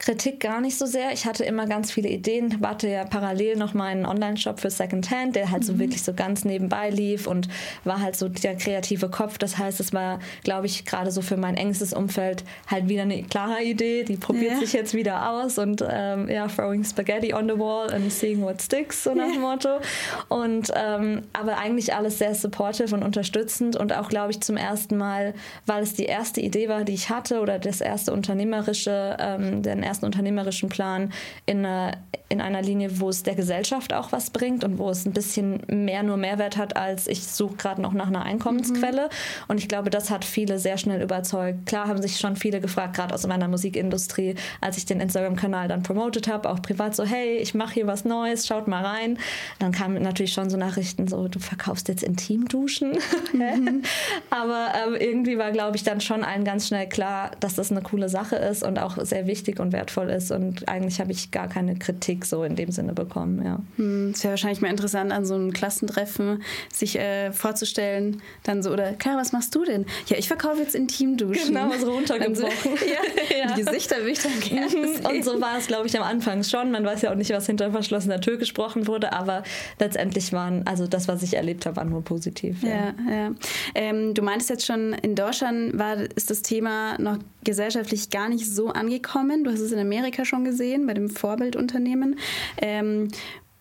Kritik 0.00 0.40
gar 0.40 0.62
nicht 0.62 0.78
so 0.78 0.86
sehr. 0.86 1.12
Ich 1.12 1.26
hatte 1.26 1.44
immer 1.44 1.66
ganz 1.66 1.92
viele 1.92 2.08
Ideen, 2.08 2.56
warte 2.60 2.88
ja 2.88 3.04
parallel 3.04 3.56
noch 3.56 3.74
meinen 3.74 4.06
Online-Shop 4.06 4.58
für 4.58 4.70
Secondhand, 4.70 5.36
der 5.36 5.50
halt 5.50 5.62
so 5.62 5.74
mhm. 5.74 5.80
wirklich 5.80 6.02
so 6.02 6.14
ganz 6.14 6.46
nebenbei 6.46 6.88
lief 6.88 7.26
und 7.26 7.48
war 7.84 8.00
halt 8.00 8.16
so 8.16 8.30
der 8.30 8.56
kreative 8.56 9.10
Kopf. 9.10 9.36
Das 9.36 9.58
heißt, 9.58 9.78
es 9.78 9.92
war, 9.92 10.18
glaube 10.42 10.64
ich, 10.64 10.86
gerade 10.86 11.10
so 11.10 11.20
für 11.20 11.36
mein 11.36 11.54
engstes 11.54 11.92
Umfeld 11.92 12.44
halt 12.66 12.88
wieder 12.88 13.02
eine 13.02 13.22
klare 13.24 13.62
Idee. 13.62 14.04
Die 14.04 14.16
probiert 14.16 14.54
ja. 14.54 14.60
sich 14.60 14.72
jetzt 14.72 14.94
wieder 14.94 15.30
aus 15.30 15.58
und 15.58 15.84
ähm, 15.86 16.30
ja, 16.30 16.46
throwing 16.48 16.82
spaghetti 16.82 17.34
on 17.34 17.46
the 17.46 17.58
wall 17.58 17.92
and 17.92 18.10
seeing 18.10 18.40
what 18.40 18.62
sticks, 18.62 19.04
so 19.04 19.12
nach 19.14 19.30
dem 19.30 19.42
Motto. 19.42 19.80
Und 20.28 20.72
ähm, 20.74 21.24
aber 21.34 21.58
eigentlich 21.58 21.94
alles 21.94 22.16
sehr 22.16 22.34
supportive 22.34 22.94
und 22.94 23.02
unterstützend 23.02 23.76
und 23.76 23.92
auch, 23.92 24.08
glaube 24.08 24.30
ich, 24.30 24.40
zum 24.40 24.56
ersten 24.56 24.96
Mal, 24.96 25.34
weil 25.66 25.82
es 25.82 25.92
die 25.92 26.06
erste 26.06 26.40
Idee 26.40 26.70
war, 26.70 26.84
die 26.84 26.94
ich 26.94 27.10
hatte 27.10 27.40
oder 27.40 27.58
das 27.58 27.82
erste 27.82 28.14
unternehmerische, 28.14 29.18
ähm, 29.20 29.62
den 29.62 29.89
ersten 29.90 30.06
unternehmerischen 30.06 30.68
Plan 30.68 31.12
in, 31.46 31.66
eine, 31.66 31.98
in 32.28 32.40
einer 32.40 32.62
Linie, 32.62 33.00
wo 33.00 33.08
es 33.08 33.24
der 33.24 33.34
Gesellschaft 33.34 33.92
auch 33.92 34.12
was 34.12 34.30
bringt 34.30 34.62
und 34.62 34.78
wo 34.78 34.88
es 34.88 35.04
ein 35.04 35.12
bisschen 35.12 35.62
mehr 35.66 36.04
nur 36.04 36.16
Mehrwert 36.16 36.56
hat, 36.56 36.76
als 36.76 37.08
ich 37.08 37.26
suche 37.26 37.56
gerade 37.56 37.82
noch 37.82 37.92
nach 37.92 38.06
einer 38.06 38.22
Einkommensquelle. 38.22 39.06
Mhm. 39.06 39.44
Und 39.48 39.58
ich 39.58 39.68
glaube, 39.68 39.90
das 39.90 40.10
hat 40.10 40.24
viele 40.24 40.60
sehr 40.60 40.78
schnell 40.78 41.02
überzeugt. 41.02 41.66
Klar 41.66 41.88
haben 41.88 42.00
sich 42.00 42.18
schon 42.18 42.36
viele 42.36 42.60
gefragt, 42.60 42.94
gerade 42.94 43.12
aus 43.12 43.26
meiner 43.26 43.48
Musikindustrie, 43.48 44.36
als 44.60 44.78
ich 44.78 44.86
den 44.86 45.00
Instagram-Kanal 45.00 45.66
dann 45.66 45.82
promotet 45.82 46.28
habe, 46.28 46.48
auch 46.48 46.62
privat 46.62 46.94
so, 46.94 47.04
hey, 47.04 47.38
ich 47.38 47.54
mache 47.54 47.74
hier 47.74 47.88
was 47.88 48.04
Neues, 48.04 48.46
schaut 48.46 48.68
mal 48.68 48.84
rein. 48.84 49.18
Dann 49.58 49.72
kamen 49.72 50.00
natürlich 50.00 50.32
schon 50.32 50.50
so 50.50 50.56
Nachrichten 50.56 51.08
so, 51.08 51.26
du 51.26 51.40
verkaufst 51.40 51.88
jetzt 51.88 52.04
Intimduschen. 52.04 52.92
Mhm. 53.32 53.82
Aber 54.30 54.68
ähm, 54.86 54.94
irgendwie 54.94 55.36
war, 55.36 55.50
glaube 55.50 55.76
ich, 55.76 55.82
dann 55.82 56.00
schon 56.00 56.22
allen 56.22 56.44
ganz 56.44 56.68
schnell 56.68 56.88
klar, 56.88 57.32
dass 57.40 57.56
das 57.56 57.72
eine 57.72 57.82
coole 57.82 58.08
Sache 58.08 58.36
ist 58.36 58.62
und 58.62 58.78
auch 58.78 58.96
sehr 59.04 59.26
wichtig 59.26 59.58
und 59.58 59.72
wertvoll 59.72 59.79
ist. 60.08 60.30
Und 60.30 60.68
eigentlich 60.68 61.00
habe 61.00 61.12
ich 61.12 61.30
gar 61.30 61.48
keine 61.48 61.76
Kritik 61.76 62.24
so 62.24 62.44
in 62.44 62.56
dem 62.56 62.70
Sinne 62.70 62.92
bekommen. 62.92 63.42
Ja. 63.44 63.60
Hm, 63.76 64.10
es 64.10 64.22
wäre 64.22 64.32
wahrscheinlich 64.32 64.60
mal 64.60 64.68
interessant, 64.68 65.12
an 65.12 65.24
so 65.24 65.34
einem 65.34 65.52
Klassentreffen 65.52 66.42
sich 66.72 66.98
äh, 66.98 67.32
vorzustellen, 67.32 68.22
dann 68.42 68.62
so, 68.62 68.70
oder 68.70 68.92
klar, 68.92 69.16
was 69.16 69.32
machst 69.32 69.54
du 69.54 69.64
denn? 69.64 69.86
Ja, 70.06 70.16
ich 70.18 70.28
verkaufe 70.28 70.60
jetzt 70.60 70.74
Intimduschen. 70.74 71.54
Genau, 71.54 71.70
so 71.78 71.92
runtergebrochen. 71.92 72.36
So, 72.36 72.46
ja, 72.86 73.38
ja. 73.38 73.54
Die 73.54 73.64
Gesichter 73.64 73.96
will 74.04 74.12
ich 74.12 74.20
dann 74.20 74.40
gerne 74.40 74.70
sehen. 74.70 75.06
Und 75.06 75.24
so 75.24 75.40
war 75.40 75.58
es, 75.58 75.66
glaube 75.66 75.86
ich, 75.86 75.96
am 75.98 76.04
Anfang 76.04 76.42
schon. 76.44 76.70
Man 76.70 76.84
weiß 76.84 77.02
ja 77.02 77.10
auch 77.10 77.16
nicht, 77.16 77.30
was 77.30 77.46
hinter 77.46 77.70
verschlossener 77.70 78.20
Tür 78.20 78.36
gesprochen 78.36 78.86
wurde, 78.86 79.12
aber 79.12 79.42
letztendlich 79.78 80.32
waren, 80.32 80.66
also 80.66 80.86
das, 80.86 81.08
was 81.08 81.22
ich 81.22 81.34
erlebt 81.34 81.66
habe, 81.66 81.76
war 81.76 81.84
nur 81.84 82.02
positiv. 82.02 82.62
Ja, 82.62 82.68
ja. 82.68 82.94
ja. 83.10 83.34
Ähm, 83.74 84.14
du 84.14 84.22
meintest 84.22 84.50
jetzt 84.50 84.66
schon, 84.66 84.92
in 84.94 85.14
Deutschland 85.14 85.78
war, 85.78 85.96
ist 86.16 86.30
das 86.30 86.42
Thema 86.42 86.98
noch 86.98 87.18
gesellschaftlich 87.44 88.10
gar 88.10 88.28
nicht 88.28 88.46
so 88.46 88.68
angekommen. 88.68 89.44
Du 89.44 89.50
hast 89.50 89.60
es 89.60 89.72
in 89.72 89.78
Amerika 89.78 90.24
schon 90.24 90.44
gesehen, 90.44 90.86
bei 90.86 90.94
dem 90.94 91.08
Vorbildunternehmen. 91.08 92.18
Ähm, 92.58 93.08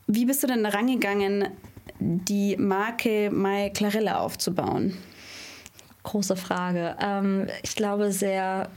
wie 0.07 0.25
bist 0.25 0.43
du 0.43 0.47
denn 0.47 0.65
rangegangen, 0.65 1.47
die 1.99 2.55
Marke 2.57 3.29
My 3.31 3.71
Clarella 3.73 4.19
aufzubauen? 4.19 4.97
Große 6.03 6.35
Frage. 6.35 6.95
Ähm, 7.01 7.47
ich 7.61 7.75
glaube 7.75 8.11
sehr 8.11 8.69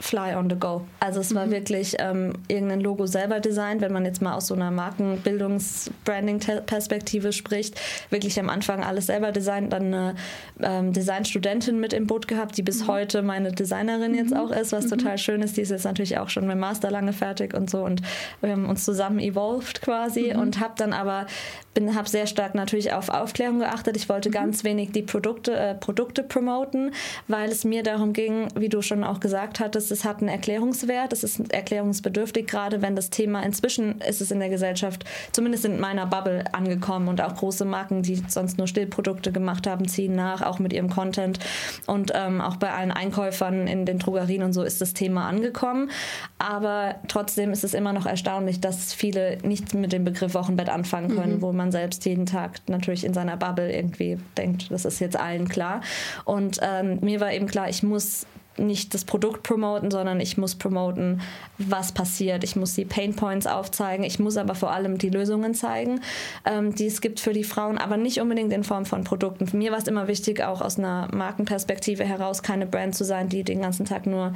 fly 0.00 0.34
on 0.34 0.50
the 0.50 0.56
go. 0.56 0.84
Also 0.98 1.20
es 1.20 1.32
war 1.34 1.46
mhm. 1.46 1.52
wirklich 1.52 1.96
ähm, 1.98 2.32
irgendein 2.48 2.80
Logo 2.80 3.06
selber 3.06 3.40
designt, 3.40 3.80
wenn 3.80 3.92
man 3.92 4.04
jetzt 4.04 4.20
mal 4.22 4.34
aus 4.34 4.48
so 4.48 4.54
einer 4.54 4.70
Markenbildungs-Branding-Perspektive 4.70 7.32
spricht. 7.32 7.80
Wirklich 8.10 8.38
am 8.40 8.48
Anfang 8.48 8.82
alles 8.82 9.06
selber 9.06 9.30
designt, 9.32 9.72
dann 9.72 9.86
eine 9.86 10.14
ähm, 10.60 10.92
Designstudentin 10.92 11.80
mit 11.80 11.92
im 11.92 12.06
Boot 12.06 12.28
gehabt, 12.28 12.56
die 12.56 12.62
bis 12.62 12.84
mhm. 12.84 12.88
heute 12.88 13.22
meine 13.22 13.50
Designerin 13.52 14.14
jetzt 14.14 14.30
mhm. 14.32 14.38
auch 14.38 14.50
ist, 14.50 14.72
was 14.72 14.86
mhm. 14.86 14.90
total 14.90 15.18
schön 15.18 15.42
ist. 15.42 15.56
Die 15.56 15.62
ist 15.62 15.70
jetzt 15.70 15.84
natürlich 15.84 16.18
auch 16.18 16.28
schon 16.28 16.46
mit 16.46 16.58
Master 16.58 16.90
lange 16.90 17.12
fertig 17.12 17.54
und 17.54 17.70
so 17.70 17.84
und 17.84 18.02
wir 18.40 18.52
haben 18.52 18.66
uns 18.66 18.84
zusammen 18.84 19.18
evolved 19.18 19.82
quasi 19.82 20.32
mhm. 20.32 20.40
und 20.40 20.60
habe 20.60 20.74
dann 20.76 20.92
aber 20.92 21.26
bin 21.74 21.94
habe 21.94 22.08
sehr 22.08 22.26
stark 22.26 22.54
natürlich 22.54 22.92
auf 22.92 23.08
Aufklärung 23.08 23.60
geachtet. 23.60 23.96
Ich 23.96 24.08
wollte 24.08 24.30
ganz 24.30 24.64
wenig 24.64 24.92
die 24.92 25.02
Produkte 25.02 25.54
äh, 25.54 25.74
Produkte 25.74 26.22
promoten, 26.22 26.92
weil 27.28 27.50
es 27.50 27.64
mir 27.64 27.82
darum 27.82 28.12
ging, 28.12 28.48
wie 28.56 28.68
du 28.68 28.82
schon 28.82 29.04
auch 29.04 29.20
gesagt 29.20 29.60
hattest, 29.60 29.89
es 29.90 30.04
hat 30.04 30.18
einen 30.18 30.28
Erklärungswert, 30.28 31.12
es 31.12 31.24
ist 31.24 31.52
erklärungsbedürftig, 31.52 32.46
gerade 32.46 32.82
wenn 32.82 32.96
das 32.96 33.10
Thema 33.10 33.42
inzwischen 33.42 34.00
ist 34.00 34.20
es 34.20 34.30
in 34.30 34.40
der 34.40 34.48
Gesellschaft, 34.48 35.04
zumindest 35.32 35.64
in 35.64 35.80
meiner 35.80 36.06
Bubble 36.06 36.44
angekommen 36.52 37.08
und 37.08 37.20
auch 37.20 37.34
große 37.34 37.64
Marken, 37.64 38.02
die 38.02 38.22
sonst 38.28 38.58
nur 38.58 38.66
Stillprodukte 38.66 39.32
gemacht 39.32 39.66
haben, 39.66 39.88
ziehen 39.88 40.14
nach, 40.14 40.42
auch 40.42 40.58
mit 40.58 40.72
ihrem 40.72 40.90
Content 40.90 41.38
und 41.86 42.12
ähm, 42.14 42.40
auch 42.40 42.56
bei 42.56 42.72
allen 42.72 42.92
Einkäufern 42.92 43.66
in 43.66 43.86
den 43.86 43.98
Drogerien 43.98 44.42
und 44.42 44.52
so 44.52 44.62
ist 44.62 44.80
das 44.80 44.94
Thema 44.94 45.26
angekommen. 45.26 45.90
Aber 46.38 46.96
trotzdem 47.08 47.52
ist 47.52 47.64
es 47.64 47.74
immer 47.74 47.92
noch 47.92 48.06
erstaunlich, 48.06 48.60
dass 48.60 48.92
viele 48.92 49.38
nicht 49.42 49.74
mit 49.74 49.92
dem 49.92 50.04
Begriff 50.04 50.34
Wochenbett 50.34 50.68
anfangen 50.68 51.14
können, 51.16 51.36
mhm. 51.36 51.42
wo 51.42 51.52
man 51.52 51.72
selbst 51.72 52.04
jeden 52.04 52.26
Tag 52.26 52.60
natürlich 52.68 53.04
in 53.04 53.14
seiner 53.14 53.36
Bubble 53.36 53.72
irgendwie 53.72 54.18
denkt, 54.36 54.70
das 54.70 54.84
ist 54.84 55.00
jetzt 55.00 55.18
allen 55.18 55.48
klar. 55.48 55.80
Und 56.24 56.60
ähm, 56.62 56.98
mir 57.00 57.20
war 57.20 57.32
eben 57.32 57.46
klar, 57.46 57.68
ich 57.68 57.82
muss 57.82 58.26
nicht 58.66 58.94
das 58.94 59.04
Produkt 59.04 59.42
promoten, 59.42 59.90
sondern 59.90 60.20
ich 60.20 60.38
muss 60.38 60.54
promoten, 60.54 61.20
was 61.58 61.92
passiert. 61.92 62.44
Ich 62.44 62.56
muss 62.56 62.74
die 62.74 62.84
Pain 62.84 63.14
Points 63.14 63.46
aufzeigen. 63.46 64.04
Ich 64.04 64.18
muss 64.18 64.36
aber 64.36 64.54
vor 64.54 64.70
allem 64.72 64.98
die 64.98 65.10
Lösungen 65.10 65.54
zeigen, 65.54 66.00
ähm, 66.44 66.74
die 66.74 66.86
es 66.86 67.00
gibt 67.00 67.20
für 67.20 67.32
die 67.32 67.44
Frauen, 67.44 67.78
aber 67.78 67.96
nicht 67.96 68.20
unbedingt 68.20 68.52
in 68.52 68.64
Form 68.64 68.86
von 68.86 69.04
Produkten. 69.04 69.46
Für 69.46 69.56
mir 69.56 69.72
war 69.72 69.78
es 69.78 69.88
immer 69.88 70.08
wichtig, 70.08 70.42
auch 70.42 70.60
aus 70.60 70.78
einer 70.78 71.08
Markenperspektive 71.12 72.04
heraus 72.04 72.42
keine 72.42 72.66
Brand 72.66 72.94
zu 72.94 73.04
sein, 73.04 73.28
die 73.28 73.44
den 73.44 73.60
ganzen 73.60 73.86
Tag 73.86 74.06
nur 74.06 74.34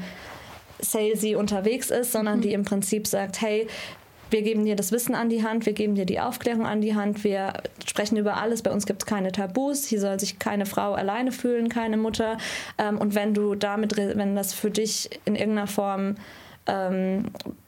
salesy 0.80 1.34
unterwegs 1.34 1.90
ist, 1.90 2.12
sondern 2.12 2.38
mhm. 2.38 2.42
die 2.42 2.52
im 2.52 2.64
Prinzip 2.64 3.06
sagt, 3.06 3.40
hey, 3.40 3.68
wir 4.34 4.42
geben 4.42 4.64
dir 4.64 4.74
das 4.74 4.90
Wissen 4.90 5.14
an 5.14 5.28
die 5.28 5.44
Hand, 5.44 5.64
wir 5.64 5.74
geben 5.74 5.94
dir 5.94 6.06
die 6.06 6.18
Aufklärung 6.18 6.66
an 6.66 6.80
die 6.80 6.96
Hand, 6.96 7.22
wir 7.22 7.52
sprechen 7.86 8.16
über 8.16 8.36
alles. 8.36 8.62
Bei 8.62 8.72
uns 8.72 8.84
gibt 8.84 9.04
es 9.04 9.06
keine 9.06 9.30
Tabus. 9.30 9.86
Hier 9.86 10.00
soll 10.00 10.18
sich 10.18 10.40
keine 10.40 10.66
Frau 10.66 10.94
alleine 10.94 11.30
fühlen, 11.30 11.68
keine 11.68 11.96
Mutter. 11.96 12.38
Ähm, 12.76 12.98
und 12.98 13.14
wenn 13.14 13.32
du 13.32 13.54
damit, 13.54 13.96
wenn 13.96 14.34
das 14.34 14.52
für 14.52 14.72
dich 14.72 15.08
in 15.24 15.36
irgendeiner 15.36 15.68
Form 15.68 16.16
ähm, 16.66 17.26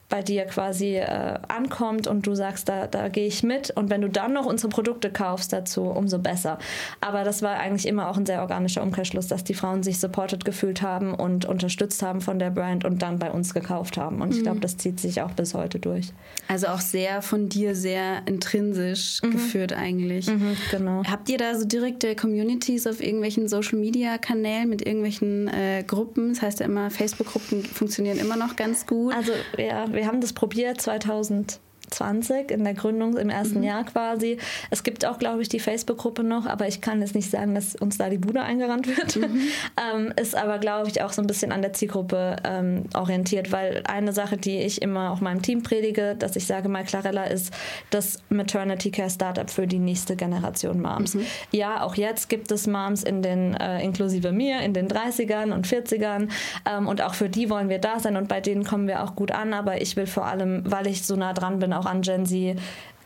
bei 0.09 0.21
dir 0.21 0.45
quasi 0.45 0.95
äh, 0.95 1.39
ankommt 1.49 2.07
und 2.07 2.25
du 2.25 2.33
sagst, 2.33 2.69
da, 2.69 2.87
da 2.87 3.09
gehe 3.09 3.27
ich 3.27 3.43
mit. 3.43 3.71
Und 3.71 3.89
wenn 3.89 4.01
du 4.01 4.09
dann 4.09 4.33
noch 4.33 4.45
unsere 4.45 4.69
Produkte 4.69 5.11
kaufst 5.11 5.51
dazu, 5.51 5.83
umso 5.83 6.19
besser. 6.19 6.59
Aber 7.01 7.25
das 7.25 7.41
war 7.41 7.57
eigentlich 7.57 7.87
immer 7.87 8.09
auch 8.09 8.15
ein 8.15 8.25
sehr 8.25 8.41
organischer 8.41 8.83
Umkehrschluss, 8.83 9.27
dass 9.27 9.43
die 9.43 9.53
Frauen 9.53 9.83
sich 9.83 9.99
supported 9.99 10.45
gefühlt 10.45 10.81
haben 10.81 11.13
und 11.13 11.45
unterstützt 11.45 12.01
haben 12.03 12.21
von 12.21 12.39
der 12.39 12.51
Brand 12.51 12.85
und 12.85 13.01
dann 13.01 13.19
bei 13.19 13.31
uns 13.31 13.53
gekauft 13.53 13.97
haben. 13.97 14.21
Und 14.21 14.33
ich 14.33 14.43
glaube, 14.43 14.57
mhm. 14.57 14.61
das 14.61 14.77
zieht 14.77 14.99
sich 14.99 15.21
auch 15.21 15.31
bis 15.31 15.53
heute 15.53 15.79
durch. 15.79 16.13
Also 16.47 16.67
auch 16.67 16.79
sehr 16.79 17.21
von 17.21 17.49
dir 17.49 17.75
sehr 17.75 18.21
intrinsisch 18.27 19.21
mhm. 19.21 19.31
geführt 19.31 19.73
eigentlich. 19.73 20.27
Mhm, 20.27 20.55
genau. 20.71 21.03
Habt 21.03 21.27
ihr 21.27 21.37
da 21.37 21.57
so 21.57 21.65
direkte 21.65 22.15
Communities 22.15 22.87
auf 22.87 23.03
irgendwelchen 23.03 23.49
Social 23.49 23.77
Media 23.77 24.17
Kanälen 24.17 24.69
mit 24.69 24.85
irgendwelchen 24.85 25.49
äh, 25.49 25.83
Gruppen? 25.85 26.29
Das 26.29 26.41
heißt 26.41 26.59
ja 26.61 26.65
immer, 26.65 26.89
Facebook-Gruppen 26.89 27.65
funktionieren 27.65 28.19
immer 28.19 28.37
noch 28.37 28.55
ganz 28.55 28.85
gut. 28.85 29.13
Also 29.13 29.33
ja, 29.57 29.85
wir 29.97 30.07
haben 30.07 30.21
das 30.21 30.31
probiert 30.31 30.79
2000 30.79 31.59
20 31.91 32.51
in 32.51 32.63
der 32.63 32.73
Gründung 32.73 33.17
im 33.17 33.29
ersten 33.29 33.59
mhm. 33.59 33.65
Jahr 33.65 33.83
quasi. 33.83 34.37
Es 34.69 34.83
gibt 34.83 35.05
auch, 35.05 35.19
glaube 35.19 35.41
ich, 35.41 35.49
die 35.49 35.59
Facebook-Gruppe 35.59 36.23
noch, 36.23 36.45
aber 36.45 36.67
ich 36.67 36.81
kann 36.81 37.01
jetzt 37.01 37.15
nicht 37.15 37.29
sagen, 37.29 37.55
dass 37.55 37.75
uns 37.75 37.97
da 37.97 38.09
die 38.09 38.17
Bude 38.17 38.41
eingerannt 38.41 38.87
wird. 38.87 39.15
Mhm. 39.15 39.41
ähm, 39.95 40.13
ist 40.19 40.35
aber, 40.35 40.59
glaube 40.59 40.89
ich, 40.89 41.01
auch 41.01 41.13
so 41.13 41.21
ein 41.21 41.27
bisschen 41.27 41.51
an 41.51 41.61
der 41.61 41.73
Zielgruppe 41.73 42.37
ähm, 42.43 42.85
orientiert, 42.93 43.51
weil 43.51 43.83
eine 43.87 44.13
Sache, 44.13 44.37
die 44.37 44.57
ich 44.57 44.81
immer 44.81 45.11
auch 45.11 45.21
meinem 45.21 45.41
Team 45.41 45.63
predige, 45.63 46.15
dass 46.15 46.35
ich 46.35 46.45
sage 46.45 46.69
mal, 46.69 46.83
Clarella 46.83 47.25
ist 47.25 47.53
das 47.89 48.19
Maternity 48.29 48.91
Care 48.91 49.09
Startup 49.09 49.49
für 49.49 49.67
die 49.67 49.79
nächste 49.79 50.15
Generation 50.15 50.81
Moms. 50.81 51.15
Mhm. 51.15 51.25
Ja, 51.51 51.83
auch 51.83 51.95
jetzt 51.95 52.29
gibt 52.29 52.51
es 52.51 52.67
Moms 52.67 53.03
in 53.03 53.21
den, 53.21 53.53
äh, 53.53 53.83
inklusive 53.83 54.31
mir, 54.31 54.59
in 54.61 54.73
den 54.73 54.87
30ern 54.87 55.53
und 55.53 55.67
40ern 55.67 56.29
ähm, 56.69 56.87
und 56.87 57.01
auch 57.01 57.13
für 57.13 57.29
die 57.29 57.49
wollen 57.49 57.69
wir 57.69 57.79
da 57.79 57.99
sein 57.99 58.17
und 58.17 58.27
bei 58.27 58.41
denen 58.41 58.63
kommen 58.63 58.87
wir 58.87 59.03
auch 59.03 59.15
gut 59.15 59.31
an, 59.31 59.53
aber 59.53 59.81
ich 59.81 59.95
will 59.95 60.07
vor 60.07 60.25
allem, 60.25 60.63
weil 60.65 60.87
ich 60.87 61.05
so 61.05 61.15
nah 61.15 61.33
dran 61.33 61.59
bin, 61.59 61.73
auch 61.77 61.85
an 61.85 62.01
Gen 62.01 62.25
Z 62.25 62.57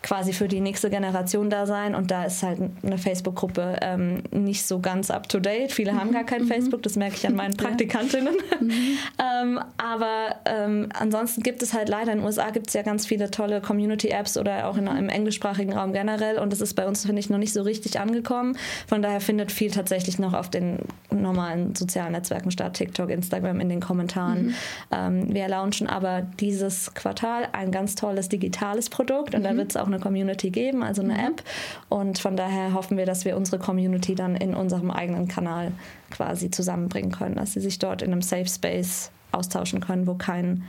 quasi 0.04 0.34
für 0.34 0.48
die 0.48 0.62
nächste 0.62 0.90
Generation 0.90 1.50
da 1.50 1.66
sein. 1.66 1.94
Und 1.94 2.10
da 2.10 2.26
ist 2.26 2.42
halt 2.42 2.60
eine 2.84 2.98
Facebook-Gruppe 2.98 3.78
ähm, 3.82 4.24
nicht 4.32 4.66
so 4.66 4.80
ganz 4.80 5.12
up 5.12 5.30
to 5.30 5.40
date. 5.40 5.72
Viele 5.72 5.94
haben 5.94 6.12
gar 6.12 6.24
kein 6.24 6.44
mhm. 6.44 6.48
Facebook, 6.48 6.82
das 6.84 6.96
merke 6.96 7.16
ich 7.16 7.28
an 7.28 7.36
meinen 7.36 7.54
Praktikantinnen. 7.58 8.36
Mhm. 8.62 8.98
ähm, 9.18 9.60
aber 9.78 10.36
ähm, 10.46 10.90
ansonsten 10.94 11.42
gibt 11.42 11.64
es 11.64 11.74
halt 11.74 11.90
leider 11.90 12.12
in 12.12 12.20
den 12.20 12.28
USA 12.28 12.52
gibt 12.52 12.68
es 12.68 12.74
ja 12.74 12.84
ganz 12.84 13.08
viele 13.08 13.32
tolle 13.32 13.60
Community-Apps 13.60 14.38
oder 14.38 14.68
auch 14.68 14.78
in, 14.78 14.86
im 14.86 15.10
englischsprachigen 15.10 15.74
Raum 15.74 15.94
generell. 15.94 16.38
Und 16.38 16.52
das 16.52 16.62
ist 16.62 16.76
bei 16.76 16.86
uns, 16.86 17.06
finde 17.06 17.20
ich, 17.20 17.30
noch 17.30 17.40
nicht 17.40 17.54
so 17.54 17.64
richtig 17.64 18.00
angekommen. 18.00 18.56
Von 18.88 19.02
daher 19.02 19.20
findet 19.20 19.52
viel 19.52 19.72
tatsächlich 19.72 20.20
noch 20.20 20.34
auf 20.34 20.50
den 20.50 20.80
normalen 21.10 21.74
sozialen 21.76 22.12
Netzwerken 22.12 22.52
statt, 22.52 22.76
TikTok, 22.76 23.10
Instagram, 23.10 23.60
in 23.60 23.70
den 23.70 23.80
Kommentaren. 23.80 24.48
Mhm. 24.48 24.56
Ähm, 24.92 25.34
wir 25.34 25.48
launchen 25.48 25.88
aber 25.88 26.22
dieses 26.22 26.94
Quartal 26.94 27.48
ein 27.54 27.72
ganz 27.72 27.96
tolles 27.96 28.30
digitales 28.30 28.90
Produkt 28.90 29.34
und 29.34 29.44
da 29.44 29.54
mhm. 29.54 29.58
wird 29.58 29.72
es 29.72 29.78
auch 29.78 29.88
eine 29.94 30.02
Community 30.02 30.50
geben, 30.50 30.84
also 30.84 31.02
eine 31.02 31.14
mhm. 31.14 31.20
App. 31.20 31.44
Und 31.90 32.20
von 32.20 32.36
daher 32.36 32.74
hoffen 32.74 32.98
wir, 32.98 33.06
dass 33.06 33.26
wir 33.26 33.38
unsere 33.38 33.60
Community 33.60 34.16
dann 34.16 34.36
in 34.36 34.54
unserem 34.54 34.92
eigenen 34.92 35.28
Kanal 35.28 35.72
quasi 36.10 36.52
zusammenbringen 36.52 37.12
können, 37.12 37.36
dass 37.36 37.54
sie 37.54 37.62
sich 37.62 37.80
dort 37.80 38.02
in 38.02 38.12
einem 38.12 38.22
Safe 38.22 38.48
Space 38.48 39.12
austauschen 39.32 39.80
können, 39.80 40.08
wo 40.08 40.16
kein 40.16 40.64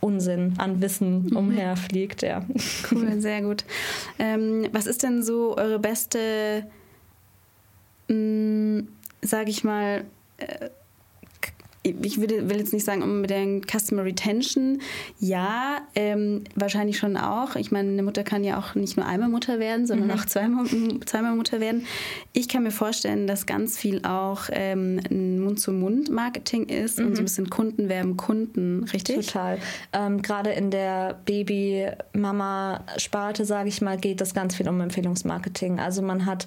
Unsinn 0.00 0.54
an 0.58 0.80
Wissen 0.80 1.26
mhm. 1.26 1.36
umherfliegt. 1.36 2.22
Ja. 2.22 2.44
Cool, 2.90 3.20
sehr 3.20 3.42
gut. 3.42 3.64
Ähm, 4.18 4.68
was 4.72 4.86
ist 4.86 5.02
denn 5.02 5.22
so 5.22 5.56
eure 5.56 5.78
beste, 5.78 6.64
mm, 8.08 8.80
sage 9.22 9.50
ich 9.50 9.64
mal, 9.64 10.04
äh, 10.38 10.70
ich 12.02 12.20
würde, 12.20 12.48
will 12.48 12.58
jetzt 12.58 12.72
nicht 12.72 12.84
sagen, 12.84 13.20
mit 13.20 13.30
der 13.30 13.60
Customer 13.62 14.04
Retention, 14.04 14.80
ja, 15.18 15.78
ähm, 15.94 16.44
wahrscheinlich 16.54 16.98
schon 16.98 17.16
auch. 17.16 17.56
Ich 17.56 17.70
meine, 17.70 17.90
eine 17.90 18.02
Mutter 18.02 18.24
kann 18.24 18.44
ja 18.44 18.58
auch 18.58 18.74
nicht 18.74 18.96
nur 18.96 19.06
einmal 19.06 19.28
Mutter 19.28 19.58
werden, 19.58 19.86
sondern 19.86 20.08
mhm. 20.08 20.14
auch 20.14 20.24
zweimal, 20.26 20.66
zweimal 21.06 21.36
Mutter 21.36 21.60
werden. 21.60 21.86
Ich 22.32 22.48
kann 22.48 22.62
mir 22.62 22.70
vorstellen, 22.70 23.26
dass 23.26 23.46
ganz 23.46 23.78
viel 23.78 24.04
auch 24.04 24.44
ähm, 24.50 25.00
Mund-zu-Mund-Marketing 25.40 26.68
ist 26.68 26.98
mhm. 26.98 27.06
und 27.06 27.14
so 27.14 27.20
ein 27.20 27.22
mhm. 27.22 27.26
bisschen 27.26 27.50
Kunden 27.50 27.88
werben 27.88 28.16
Kunden, 28.16 28.84
richtig? 28.84 29.26
Total. 29.26 29.58
Ähm, 29.92 30.22
Gerade 30.22 30.50
in 30.50 30.70
der 30.70 31.18
Baby-Mama-Sparte, 31.24 33.44
sage 33.44 33.68
ich 33.68 33.80
mal, 33.80 33.98
geht 33.98 34.20
es 34.20 34.34
ganz 34.34 34.56
viel 34.56 34.68
um 34.68 34.80
Empfehlungsmarketing. 34.80 35.80
Also 35.80 36.02
man 36.02 36.26
hat 36.26 36.46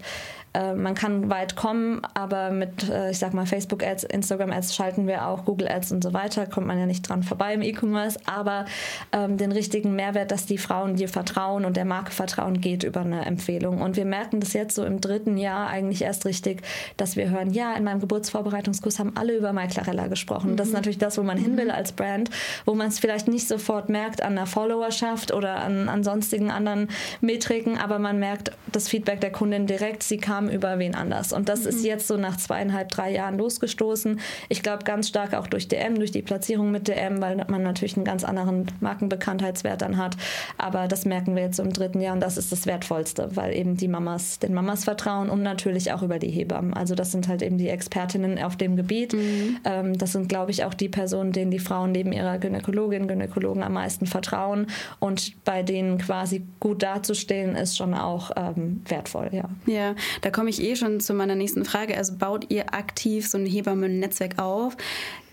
äh, 0.54 0.74
man 0.74 0.96
kann 0.96 1.30
weit 1.30 1.56
kommen, 1.56 2.02
aber 2.14 2.52
mit, 2.52 2.90
äh, 2.90 3.12
ich 3.12 3.20
sag 3.20 3.34
mal, 3.34 3.46
Facebook-Ads, 3.46 4.04
Instagram-Ads 4.04 4.76
schalten 4.76 5.08
wir 5.08 5.28
auch, 5.28 5.31
Google-Ads 5.46 5.92
und 5.92 6.04
so 6.04 6.14
weiter, 6.14 6.46
kommt 6.46 6.68
man 6.68 6.80
ja 6.80 6.86
nicht 6.86 7.08
dran 7.08 7.24
vorbei 7.24 7.54
im 7.54 7.62
E-Commerce, 7.62 8.20
aber 8.26 8.66
ähm, 9.12 9.38
den 9.38 9.52
richtigen 9.52 9.96
Mehrwert, 9.96 10.32
dass 10.32 10.46
die 10.46 10.58
Frauen 10.58 10.96
dir 10.96 11.10
vertrauen 11.10 11.66
und 11.66 11.78
der 11.78 11.86
Marke 11.86 12.12
vertrauen, 12.12 12.62
geht 12.62 12.84
über 12.84 13.02
eine 13.02 13.26
Empfehlung. 13.26 13.82
Und 13.82 13.96
wir 13.96 14.06
merken 14.06 14.40
das 14.40 14.54
jetzt 14.54 14.76
so 14.76 14.86
im 14.86 15.02
dritten 15.02 15.38
Jahr 15.38 15.68
eigentlich 15.68 16.02
erst 16.04 16.26
richtig, 16.26 16.62
dass 16.98 17.16
wir 17.16 17.30
hören, 17.30 17.52
ja, 17.52 17.74
in 17.74 17.84
meinem 17.84 18.00
Geburtsvorbereitungskurs 18.00 19.00
haben 19.00 19.14
alle 19.16 19.36
über 19.36 19.54
MyClarella 19.54 20.08
gesprochen. 20.08 20.52
Mhm. 20.52 20.58
Das 20.58 20.68
ist 20.68 20.74
mhm. 20.74 20.78
natürlich 20.78 20.98
das, 20.98 21.18
wo 21.18 21.24
man 21.24 21.38
hin 21.38 21.58
will 21.58 21.66
mhm. 21.66 21.72
als 21.72 21.92
Brand, 21.92 22.30
wo 22.66 22.74
man 22.74 22.88
es 22.88 23.00
vielleicht 23.00 23.28
nicht 23.28 23.48
sofort 23.48 23.90
merkt 23.90 24.22
an 24.22 24.36
der 24.36 24.46
Followerschaft 24.46 25.34
oder 25.34 25.58
an, 25.58 25.90
an 25.90 26.04
sonstigen 26.04 26.52
anderen 26.52 26.90
Metriken, 27.22 27.78
aber 27.78 28.00
man 28.00 28.20
merkt 28.20 28.52
das 28.72 28.88
Feedback 28.88 29.22
der 29.22 29.32
Kundin 29.32 29.68
direkt, 29.68 30.04
sie 30.04 30.18
kam 30.18 30.50
über 30.50 30.80
wen 30.80 30.96
anders. 30.96 31.34
Und 31.34 31.50
das 31.50 31.62
mhm. 31.62 31.70
ist 31.70 31.86
jetzt 31.86 32.08
so 32.08 32.18
nach 32.18 32.38
zweieinhalb, 32.38 32.90
drei 32.90 33.12
Jahren 33.12 33.38
losgestoßen. 33.38 34.20
Ich 34.50 34.64
glaube 34.64 34.84
ganz 34.84 35.08
stark 35.12 35.34
auch 35.34 35.48
durch 35.48 35.68
DM, 35.68 35.96
durch 35.96 36.12
die 36.12 36.22
Platzierung 36.22 36.72
mit 36.72 36.88
DM, 36.88 37.22
weil 37.22 37.36
man 37.50 37.64
natürlich 37.64 37.98
einen 37.98 38.06
ganz 38.06 38.24
anderen 38.24 38.66
Markenbekanntheitswert 38.80 39.82
dann 39.82 39.98
hat. 39.98 40.16
Aber 40.58 40.88
das 40.88 41.04
merken 41.04 41.36
wir 41.36 41.44
jetzt 41.44 41.60
im 41.60 41.74
dritten 41.74 42.00
Jahr 42.00 42.14
und 42.14 42.22
das 42.22 42.38
ist 42.38 42.52
das 42.52 42.66
Wertvollste, 42.66 43.30
weil 43.36 43.54
eben 43.54 43.76
die 43.76 43.90
Mamas 43.90 44.40
den 44.40 44.54
Mamas 44.54 44.86
vertrauen 44.86 45.30
und 45.30 45.44
natürlich 45.44 45.92
auch 45.92 46.02
über 46.02 46.18
die 46.18 46.30
Hebammen. 46.30 46.74
Also 46.74 46.96
das 46.96 47.12
sind 47.12 47.28
halt 47.28 47.42
eben 47.42 47.58
die 47.58 47.68
Expertinnen 47.68 48.40
auf 48.40 48.56
dem 48.56 48.78
Gebiet. 48.78 49.14
Mhm. 49.14 49.58
Ähm, 49.66 49.98
das 49.98 50.14
sind, 50.14 50.30
glaube 50.30 50.52
ich, 50.52 50.64
auch 50.64 50.74
die 50.74 50.90
Personen, 50.90 51.34
denen 51.34 51.52
die 51.52 51.60
Frauen 51.60 51.92
neben 51.92 52.14
ihrer 52.14 52.38
Gynäkologin, 52.38 53.08
Gynäkologen 53.08 53.64
am 53.64 53.74
meisten 53.74 54.06
vertrauen 54.06 54.68
und 55.00 55.44
bei 55.44 55.62
denen 55.62 55.98
quasi 55.98 56.46
gut 56.62 56.84
dazustehen, 56.84 57.56
ist 57.56 57.76
schon 57.76 57.94
auch 57.94 58.32
ähm, 58.38 58.82
wertvoll, 58.88 59.30
ja. 59.34 59.50
Ja, 59.66 59.96
da 60.22 60.30
komme 60.30 60.50
ich 60.50 60.62
eh 60.62 60.76
schon 60.76 61.02
zu 61.02 61.14
meiner 61.14 61.36
nächsten 61.36 61.66
Frage. 61.66 61.98
Also 61.98 62.16
baut 62.18 62.46
ihr 62.50 62.74
aktiv 62.74 63.28
so 63.28 63.38
ein 63.38 63.46
Hebammen-Netzwerk 63.46 64.40
auf? 64.40 64.78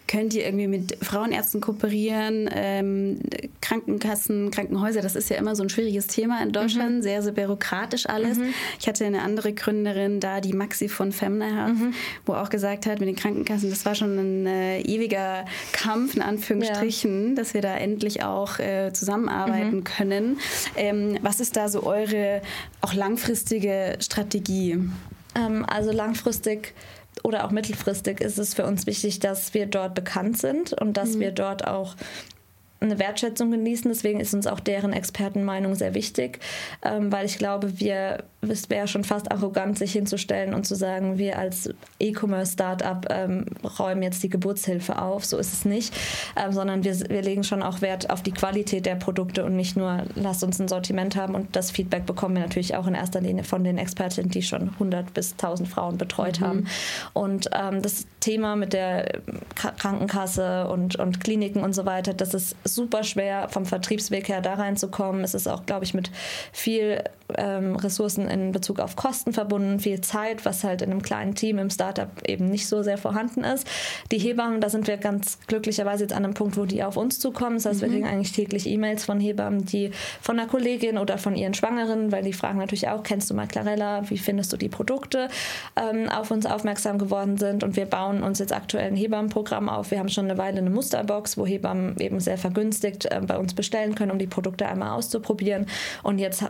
Könnt 0.09 0.33
ihr 0.33 0.47
irgendwie 0.47 0.69
mit 0.69 0.97
Frauenärzten 1.05 1.61
kooperieren, 1.61 2.49
ähm, 2.51 3.21
Krankenkassen, 3.61 4.51
Krankenhäuser? 4.51 5.03
Das 5.03 5.15
ist 5.15 5.29
ja 5.29 5.37
immer 5.37 5.55
so 5.55 5.63
ein 5.63 5.69
schwieriges 5.69 6.07
Thema 6.07 6.43
in 6.43 6.51
Deutschland, 6.51 6.97
mhm. 6.97 7.03
sehr, 7.03 7.23
sehr 7.23 7.33
bürokratisch 7.33 8.09
alles. 8.09 8.39
Mhm. 8.39 8.55
Ich 8.81 8.89
hatte 8.89 9.05
eine 9.05 9.21
andere 9.21 9.53
Gründerin 9.53 10.19
da, 10.19 10.41
die 10.41 10.55
Maxi 10.55 10.89
von 10.89 11.13
Femna 11.13 11.45
Health, 11.45 11.79
mhm. 11.79 11.95
wo 12.25 12.33
auch 12.33 12.49
gesagt 12.49 12.87
hat, 12.87 13.01
mit 13.01 13.09
den 13.09 13.17
Krankenkassen, 13.17 13.69
das 13.69 13.85
war 13.85 13.95
schon 13.95 14.17
ein 14.17 14.47
äh, 14.47 14.81
ewiger 14.81 15.45
Kampf, 15.73 16.17
in 16.17 16.23
Anführungsstrichen, 16.23 17.29
ja. 17.29 17.35
dass 17.35 17.53
wir 17.53 17.61
da 17.61 17.77
endlich 17.77 18.23
auch 18.23 18.59
äh, 18.59 18.95
zusammenarbeiten 18.95 19.77
mhm. 19.77 19.85
können. 19.85 20.39
Ähm, 20.75 21.19
was 21.21 21.39
ist 21.39 21.55
da 21.55 21.69
so 21.69 21.83
eure 21.83 22.41
auch 22.81 22.95
langfristige 22.95 23.99
Strategie? 24.01 24.79
Ähm, 25.35 25.67
also 25.69 25.93
langfristig 25.93 26.75
oder 27.25 27.45
auch 27.45 27.51
mittelfristig 27.51 28.21
ist 28.21 28.39
es 28.39 28.55
für 28.55 28.65
uns 28.65 28.87
wichtig, 28.87 29.21
dass 29.21 29.55
wir 29.55 29.67
dort 29.67 29.95
bekannt 29.95 30.39
sind 30.39 30.73
und 30.73 30.97
dass 30.97 31.15
mhm. 31.15 31.21
wir 31.21 31.33
dort 31.33 31.67
auch 31.67 31.97
eine 32.81 32.99
Wertschätzung 32.99 33.51
genießen. 33.51 33.91
Deswegen 33.91 34.21
ist 34.21 34.35
uns 34.35 34.47
auch 34.47 34.61
deren 34.61 34.93
Expertenmeinung 34.93 35.75
sehr 35.75 35.95
wichtig, 35.95 36.41
ähm, 36.83 37.11
weil 37.11 37.27
ich 37.27 37.39
glaube, 37.39 37.81
wir 37.81 38.25
es 38.41 38.71
wäre 38.71 38.87
schon 38.87 39.03
fast 39.03 39.33
arrogant, 39.33 39.79
sich 39.79 39.93
hinzustellen 39.93 40.55
und 40.55 40.65
zu 40.65 40.77
sagen, 40.77 41.19
wir 41.19 41.39
als 41.39 41.71
E-Commerce-Startup 41.99 43.05
ähm, 43.11 43.47
räumen 43.79 44.03
jetzt 44.03 44.23
die 44.23 44.29
Geburtshilfe 44.29 45.03
auf. 45.03 45.25
So 45.25 45.39
ist 45.39 45.53
es 45.53 45.65
nicht, 45.65 45.93
ähm, 46.37 46.53
sondern 46.53 46.85
wir, 46.85 46.95
wir 47.09 47.23
legen 47.23 47.43
schon 47.43 47.65
auch 47.65 47.81
Wert 47.81 48.11
auf 48.11 48.23
die 48.23 48.31
Qualität 48.31 48.87
der 48.87 48.95
Produkte 48.95 49.45
und 49.45 49.57
nicht 49.57 49.77
nur, 49.77 50.05
lasst 50.15 50.45
uns 50.45 50.61
ein 50.61 50.69
Sortiment 50.69 51.17
haben. 51.17 51.35
Und 51.35 51.57
das 51.57 51.73
Feedback 51.73 52.07
bekommen 52.07 52.37
wir 52.37 52.43
natürlich 52.43 52.77
auch 52.77 52.87
in 52.87 52.95
erster 52.95 53.21
Linie 53.21 53.43
von 53.43 53.65
den 53.65 53.77
Expertinnen, 53.77 54.31
die 54.31 54.43
schon 54.43 54.69
100 54.71 55.13
bis 55.13 55.33
1000 55.33 55.69
Frauen 55.69 55.99
betreut 55.99 56.41
mhm. 56.41 56.45
haben. 56.45 56.67
Und 57.15 57.51
ähm, 57.53 57.83
das 57.83 58.07
Thema 58.21 58.55
mit 58.55 58.73
der 58.73 59.21
Krankenkasse 59.57 60.69
und, 60.69 60.95
und 60.95 61.21
Kliniken 61.25 61.65
und 61.65 61.75
so 61.75 61.87
weiter, 61.87 62.15
das 62.15 62.35
ist 62.35 62.55
super 62.63 63.03
schwer 63.03 63.49
vom 63.49 63.67
Vertriebsweg 63.67 64.29
her 64.29 64.43
da 64.43 64.55
reinzukommen. 64.55 65.25
Es 65.25 65.35
ist 65.35 65.49
auch, 65.49 65.67
glaube 65.67 65.85
ich, 65.85 65.93
mit 65.93 66.13
viel 66.53 67.03
ähm, 67.37 67.77
Ressourcen 67.77 68.29
in 68.29 68.53
Bezug 68.53 68.81
auf 68.81 68.97
Kosten 68.97 69.33
verbunden, 69.33 69.81
viel 69.81 70.01
Zeit, 70.01 70.45
was 70.45 70.65
halt 70.65 70.83
in 70.83 70.91
einem 70.91 71.03
kleinen 71.03 71.35
Team 71.35 71.59
im 71.59 71.71
Startup 71.71 72.09
eben 72.27 72.47
nicht 72.47 72.67
so 72.67 72.83
sehr 72.83 72.99
vorhanden 72.99 73.45
ist. 73.45 73.67
Die 74.11 74.19
Hebammen, 74.19 74.61
da 74.61 74.71
sind 74.71 74.87
wir 74.87 74.97
ganz 74.97 75.39
glücklicherweise 75.47 76.05
jetzt 76.05 76.13
an 76.13 76.25
einem 76.25 76.35
Punkt, 76.35 76.57
wo 76.57 76.65
die 76.65 76.83
auf 76.83 76.97
uns 76.97 77.19
zukommen. 77.19 77.57
Das 77.57 77.67
heißt, 77.67 77.81
mhm. 77.81 77.85
wir 77.85 77.89
kriegen 77.91 78.07
eigentlich 78.07 78.33
täglich 78.33 78.67
E-Mails 78.67 79.05
von 79.05 79.21
Hebammen, 79.21 79.65
die 79.65 79.91
von 80.21 80.39
einer 80.39 80.49
Kollegin 80.49 80.99
oder 80.99 81.19
von 81.19 81.37
ihren 81.37 81.55
Schwangeren, 81.55 82.13
weil 82.13 82.23
die 82.23 82.33
fragen 82.33 82.59
natürlich 82.59 82.89
auch, 82.89 83.03
kennst 83.03 83.31
du 83.31 83.35
mal 83.35 83.47
Clarella, 83.47 84.09
wie 84.11 84.19
findest 84.19 84.53
du 84.53 84.57
die 84.57 84.69
Produkte, 84.69 85.29
ähm, 85.77 86.09
auf 86.09 86.31
uns 86.31 86.47
aufmerksam 86.47 86.99
geworden 86.99 87.37
sind. 87.37 87.63
Und 87.65 87.77
wir 87.77 87.87
bauen 87.87 88.23
uns 88.23 88.39
jetzt 88.39 88.53
aktuell 88.53 88.89
ein 88.89 88.97
Hebammenprogramm 88.97 89.69
auf. 89.69 89.91
Wir 89.91 89.99
haben 89.99 90.09
schon 90.09 90.25
eine 90.27 90.39
Weile 90.39 90.59
eine 90.59 90.71
Musterbox, 90.71 91.37
wo 91.37 91.47
Hebammen 91.47 91.97
eben 91.99 92.21
sehr 92.21 92.39
vergünstigt 92.39 93.07
äh, 93.07 93.21
bei 93.27 93.39
uns 93.39 93.55
bestellen 93.55 93.95
können, 93.95 94.11
um 94.11 94.19
die 94.19 94.27
Produkte 94.27 94.67
einmal 94.67 94.91
auszuprobieren. 94.91 95.67
Und 96.03 96.19
jetzt 96.19 96.45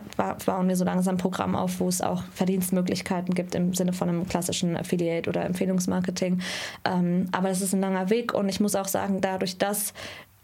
bauen 0.45 0.68
wir 0.69 0.75
so 0.75 0.85
langsam 0.85 1.15
ein 1.15 1.17
Programm 1.17 1.55
auf, 1.55 1.79
wo 1.79 1.87
es 1.87 2.01
auch 2.01 2.23
Verdienstmöglichkeiten 2.33 3.33
gibt 3.33 3.55
im 3.55 3.73
Sinne 3.73 3.93
von 3.93 4.09
einem 4.09 4.27
klassischen 4.27 4.77
Affiliate 4.77 5.29
oder 5.29 5.45
Empfehlungsmarketing. 5.45 6.41
Ähm, 6.85 7.27
aber 7.31 7.49
es 7.49 7.61
ist 7.61 7.73
ein 7.73 7.81
langer 7.81 8.09
Weg 8.09 8.33
und 8.33 8.47
ich 8.49 8.59
muss 8.59 8.75
auch 8.75 8.87
sagen, 8.87 9.21
dadurch, 9.21 9.57
dass 9.57 9.93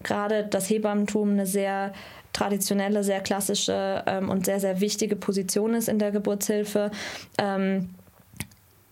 gerade 0.03 0.45
das 0.45 0.69
Hebammentum 0.69 1.31
eine 1.31 1.45
sehr 1.45 1.93
traditionelle, 2.33 3.03
sehr 3.03 3.21
klassische 3.21 4.03
ähm, 4.05 4.29
und 4.29 4.45
sehr, 4.45 4.59
sehr 4.59 4.81
wichtige 4.81 5.15
Position 5.15 5.73
ist 5.73 5.87
in 5.87 5.99
der 5.99 6.11
Geburtshilfe, 6.11 6.91
ähm, 7.37 7.89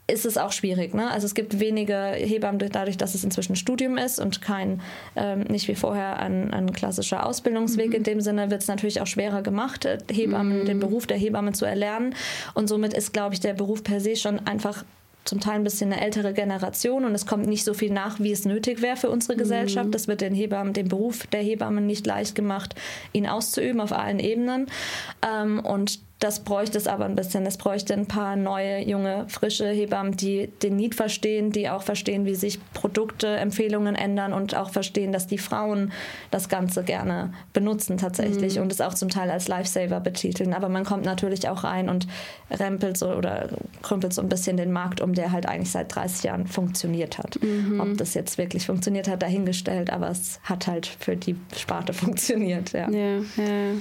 ist 0.07 0.25
es 0.25 0.37
auch 0.37 0.51
schwierig. 0.51 0.93
Ne? 0.93 1.09
Also 1.09 1.25
es 1.25 1.33
gibt 1.33 1.59
wenige 1.59 1.95
Hebammen 1.95 2.59
dadurch, 2.71 2.97
dass 2.97 3.15
es 3.15 3.23
inzwischen 3.23 3.55
Studium 3.55 3.97
ist 3.97 4.19
und 4.19 4.41
kein, 4.41 4.81
ähm, 5.15 5.41
nicht 5.41 5.67
wie 5.67 5.75
vorher 5.75 6.19
ein, 6.19 6.53
ein 6.53 6.73
klassischer 6.73 7.25
Ausbildungsweg. 7.25 7.89
Mhm. 7.89 7.95
In 7.95 8.03
dem 8.03 8.21
Sinne 8.21 8.51
wird 8.51 8.61
es 8.61 8.67
natürlich 8.67 9.01
auch 9.01 9.07
schwerer 9.07 9.41
gemacht, 9.41 9.85
äh, 9.85 9.97
Hebammen, 10.11 10.61
mhm. 10.61 10.65
den 10.65 10.79
Beruf 10.79 11.07
der 11.07 11.17
Hebamme 11.17 11.53
zu 11.53 11.65
erlernen. 11.65 12.15
Und 12.53 12.67
somit 12.67 12.93
ist, 12.93 13.13
glaube 13.13 13.33
ich, 13.33 13.39
der 13.39 13.53
Beruf 13.53 13.83
per 13.83 14.01
se 14.01 14.15
schon 14.15 14.45
einfach 14.45 14.83
zum 15.25 15.39
Teil 15.39 15.55
ein 15.55 15.63
bisschen 15.63 15.93
eine 15.93 16.01
ältere 16.01 16.33
Generation 16.33 17.05
und 17.05 17.15
es 17.15 17.25
kommt 17.25 17.47
nicht 17.47 17.63
so 17.63 17.73
viel 17.73 17.93
nach, 17.93 18.19
wie 18.19 18.33
es 18.33 18.43
nötig 18.43 18.81
wäre 18.81 18.97
für 18.97 19.09
unsere 19.09 19.37
Gesellschaft. 19.37 19.87
Mhm. 19.87 19.91
Das 19.91 20.09
wird 20.09 20.19
den 20.19 20.33
Hebammen, 20.33 20.73
dem 20.73 20.89
Beruf 20.89 21.27
der 21.27 21.41
Hebammen 21.41 21.85
nicht 21.85 22.05
leicht 22.05 22.35
gemacht, 22.35 22.75
ihn 23.13 23.25
auszuüben 23.25 23.79
auf 23.79 23.93
allen 23.93 24.19
Ebenen. 24.19 24.67
Ähm, 25.25 25.59
und 25.59 25.99
das 26.23 26.39
bräuchte 26.39 26.77
es 26.77 26.87
aber 26.87 27.03
ein 27.03 27.15
bisschen. 27.15 27.45
Es 27.45 27.57
bräuchte 27.57 27.93
ein 27.93 28.05
paar 28.05 28.37
neue, 28.37 28.79
junge, 28.87 29.25
frische 29.27 29.67
Hebammen, 29.67 30.15
die 30.15 30.47
den 30.47 30.77
Need 30.77 30.95
verstehen, 30.95 31.51
die 31.51 31.69
auch 31.69 31.83
verstehen, 31.83 32.25
wie 32.25 32.35
sich 32.35 32.59
Produkte, 32.73 33.27
Empfehlungen 33.27 33.95
ändern 33.95 34.31
und 34.31 34.55
auch 34.55 34.69
verstehen, 34.69 35.11
dass 35.11 35.27
die 35.27 35.37
Frauen 35.37 35.91
das 36.31 36.47
Ganze 36.47 36.85
gerne 36.85 37.33
benutzen 37.51 37.97
tatsächlich 37.97 38.55
mhm. 38.55 38.61
und 38.61 38.71
es 38.71 38.79
auch 38.79 38.93
zum 38.93 39.09
Teil 39.09 39.29
als 39.29 39.49
Lifesaver 39.49 39.99
betiteln. 39.99 40.53
Aber 40.53 40.69
man 40.69 40.85
kommt 40.85 41.03
natürlich 41.03 41.49
auch 41.49 41.65
rein 41.65 41.89
und 41.89 42.07
rempelt 42.49 42.97
so 42.97 43.11
oder 43.11 43.49
krümpelt 43.81 44.13
so 44.13 44.21
ein 44.21 44.29
bisschen 44.29 44.55
den 44.55 44.71
Markt 44.71 45.01
um, 45.01 45.11
der 45.11 45.33
halt 45.33 45.45
eigentlich 45.45 45.71
seit 45.71 45.93
30 45.93 46.23
Jahren 46.23 46.47
funktioniert 46.47 47.17
hat. 47.17 47.37
Mhm. 47.43 47.81
Ob 47.81 47.97
das 47.97 48.13
jetzt 48.13 48.37
wirklich 48.37 48.65
funktioniert 48.65 49.09
hat, 49.09 49.21
dahingestellt, 49.21 49.89
aber 49.89 50.09
es 50.09 50.39
hat 50.43 50.67
halt 50.67 50.87
für 50.87 51.17
die 51.17 51.35
Sparte 51.57 51.91
funktioniert. 51.93 52.71
Ja. 52.71 52.89
ja, 52.89 53.17
ja. 53.35 53.73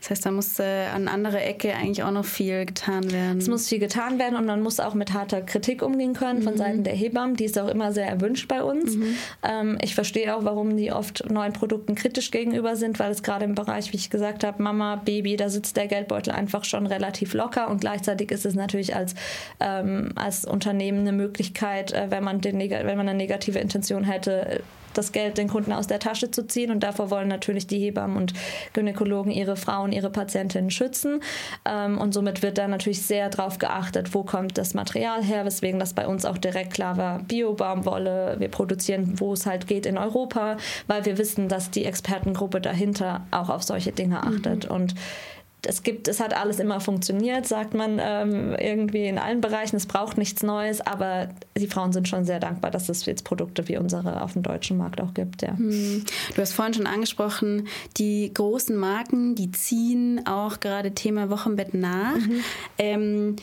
Das 0.00 0.10
heißt, 0.10 0.26
da 0.26 0.30
muss 0.30 0.58
äh, 0.58 0.86
an 0.94 1.08
anderer 1.08 1.42
Ecke 1.42 1.74
eigentlich 1.74 2.02
auch 2.02 2.10
noch 2.10 2.24
viel 2.24 2.66
getan 2.66 3.10
werden. 3.12 3.38
Es 3.38 3.48
muss 3.48 3.68
viel 3.68 3.78
getan 3.78 4.18
werden 4.18 4.36
und 4.36 4.46
man 4.46 4.62
muss 4.62 4.80
auch 4.80 4.94
mit 4.94 5.12
harter 5.12 5.42
Kritik 5.42 5.82
umgehen 5.82 6.14
können 6.14 6.42
von 6.42 6.54
mhm. 6.54 6.58
Seiten 6.58 6.84
der 6.84 6.94
Hebammen. 6.94 7.36
Die 7.36 7.44
ist 7.44 7.58
auch 7.58 7.68
immer 7.68 7.92
sehr 7.92 8.06
erwünscht 8.06 8.48
bei 8.48 8.62
uns. 8.62 8.96
Mhm. 8.96 9.16
Ähm, 9.42 9.78
ich 9.82 9.94
verstehe 9.94 10.36
auch, 10.36 10.44
warum 10.44 10.76
die 10.76 10.92
oft 10.92 11.30
neuen 11.30 11.52
Produkten 11.52 11.94
kritisch 11.94 12.30
gegenüber 12.30 12.76
sind, 12.76 12.98
weil 12.98 13.10
es 13.10 13.22
gerade 13.22 13.44
im 13.44 13.54
Bereich, 13.54 13.92
wie 13.92 13.96
ich 13.96 14.10
gesagt 14.10 14.44
habe, 14.44 14.62
Mama, 14.62 14.96
Baby, 14.96 15.36
da 15.36 15.48
sitzt 15.48 15.76
der 15.76 15.86
Geldbeutel 15.86 16.32
einfach 16.32 16.64
schon 16.64 16.86
relativ 16.86 17.34
locker 17.34 17.68
und 17.70 17.80
gleichzeitig 17.80 18.30
ist 18.30 18.46
es 18.46 18.54
natürlich 18.54 18.94
als, 18.94 19.14
ähm, 19.60 20.12
als 20.14 20.44
Unternehmen 20.44 21.00
eine 21.00 21.12
Möglichkeit, 21.12 21.92
äh, 21.92 22.10
wenn, 22.10 22.24
man 22.24 22.40
den, 22.40 22.58
wenn 22.58 22.96
man 22.96 23.08
eine 23.08 23.14
negative 23.14 23.58
Intention 23.58 24.04
hätte, 24.04 24.62
das 24.96 25.12
Geld 25.12 25.38
den 25.38 25.48
Kunden 25.48 25.72
aus 25.72 25.86
der 25.86 25.98
Tasche 25.98 26.30
zu 26.30 26.46
ziehen. 26.46 26.70
Und 26.70 26.80
davor 26.80 27.10
wollen 27.10 27.28
natürlich 27.28 27.66
die 27.66 27.78
Hebammen 27.78 28.16
und 28.16 28.32
Gynäkologen 28.72 29.32
ihre 29.32 29.56
Frauen, 29.56 29.92
ihre 29.92 30.10
Patientinnen 30.10 30.70
schützen. 30.70 31.20
Ähm, 31.64 31.98
und 31.98 32.12
somit 32.12 32.42
wird 32.42 32.58
da 32.58 32.68
natürlich 32.68 33.02
sehr 33.02 33.28
darauf 33.30 33.58
geachtet, 33.58 34.14
wo 34.14 34.22
kommt 34.22 34.58
das 34.58 34.74
Material 34.74 35.22
her, 35.22 35.44
weswegen 35.44 35.78
das 35.78 35.94
bei 35.94 36.06
uns 36.06 36.24
auch 36.24 36.38
direkt 36.38 36.74
klar 36.74 36.96
war, 36.96 37.20
Bio-Baumwolle, 37.20 38.36
wir 38.38 38.48
produzieren, 38.48 39.18
wo 39.18 39.32
es 39.32 39.46
halt 39.46 39.66
geht 39.66 39.86
in 39.86 39.98
Europa, 39.98 40.56
weil 40.86 41.04
wir 41.04 41.18
wissen, 41.18 41.48
dass 41.48 41.70
die 41.70 41.84
Expertengruppe 41.84 42.60
dahinter 42.60 43.26
auch 43.30 43.48
auf 43.48 43.62
solche 43.62 43.92
Dinge 43.92 44.22
achtet. 44.22 44.68
Mhm. 44.68 44.74
Und 44.74 44.94
es 45.66 45.82
gibt, 45.82 46.08
es 46.08 46.20
hat 46.20 46.34
alles 46.34 46.58
immer 46.58 46.80
funktioniert, 46.80 47.46
sagt 47.46 47.74
man 47.74 47.98
ähm, 48.00 48.54
irgendwie 48.58 49.06
in 49.06 49.18
allen 49.18 49.40
Bereichen. 49.40 49.76
Es 49.76 49.86
braucht 49.86 50.16
nichts 50.16 50.42
Neues, 50.42 50.80
aber 50.80 51.28
die 51.56 51.66
Frauen 51.66 51.92
sind 51.92 52.08
schon 52.08 52.24
sehr 52.24 52.40
dankbar, 52.40 52.70
dass 52.70 52.88
es 52.88 53.04
jetzt 53.06 53.24
Produkte 53.24 53.68
wie 53.68 53.76
unsere 53.76 54.22
auf 54.22 54.34
dem 54.34 54.42
deutschen 54.42 54.76
Markt 54.76 55.00
auch 55.00 55.14
gibt. 55.14 55.42
Ja. 55.42 55.56
Hm. 55.56 56.04
Du 56.34 56.40
hast 56.40 56.52
vorhin 56.52 56.74
schon 56.74 56.86
angesprochen, 56.86 57.68
die 57.96 58.32
großen 58.32 58.76
Marken, 58.76 59.34
die 59.34 59.50
ziehen 59.50 60.26
auch 60.26 60.60
gerade 60.60 60.92
Thema 60.92 61.30
Wochenbett 61.30 61.74
nach. 61.74 62.16
Mhm. 62.16 62.40
Ähm, 62.78 63.36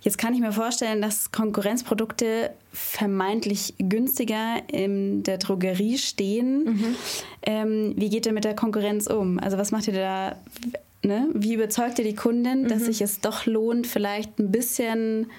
Jetzt 0.00 0.16
kann 0.16 0.32
ich 0.32 0.40
mir 0.40 0.52
vorstellen, 0.52 1.02
dass 1.02 1.32
Konkurrenzprodukte 1.32 2.50
vermeintlich 2.72 3.74
günstiger 3.78 4.62
in 4.68 5.24
der 5.24 5.38
Drogerie 5.38 5.98
stehen. 5.98 6.64
Mhm. 6.64 6.96
Ähm, 7.42 7.94
wie 7.96 8.08
geht 8.08 8.24
ihr 8.24 8.32
mit 8.32 8.44
der 8.44 8.54
Konkurrenz 8.54 9.08
um? 9.08 9.40
Also 9.40 9.58
was 9.58 9.72
macht 9.72 9.88
ihr 9.88 9.94
da? 9.94 10.36
Ne? 11.02 11.28
Wie 11.32 11.54
überzeugt 11.54 11.98
ihr 11.98 12.04
die 12.04 12.16
Kundin, 12.16 12.62
mhm. 12.62 12.68
dass 12.68 12.84
sich 12.84 13.00
es 13.00 13.20
doch 13.20 13.46
lohnt, 13.46 13.86
vielleicht 13.86 14.38
ein 14.38 14.50
bisschen 14.50 15.30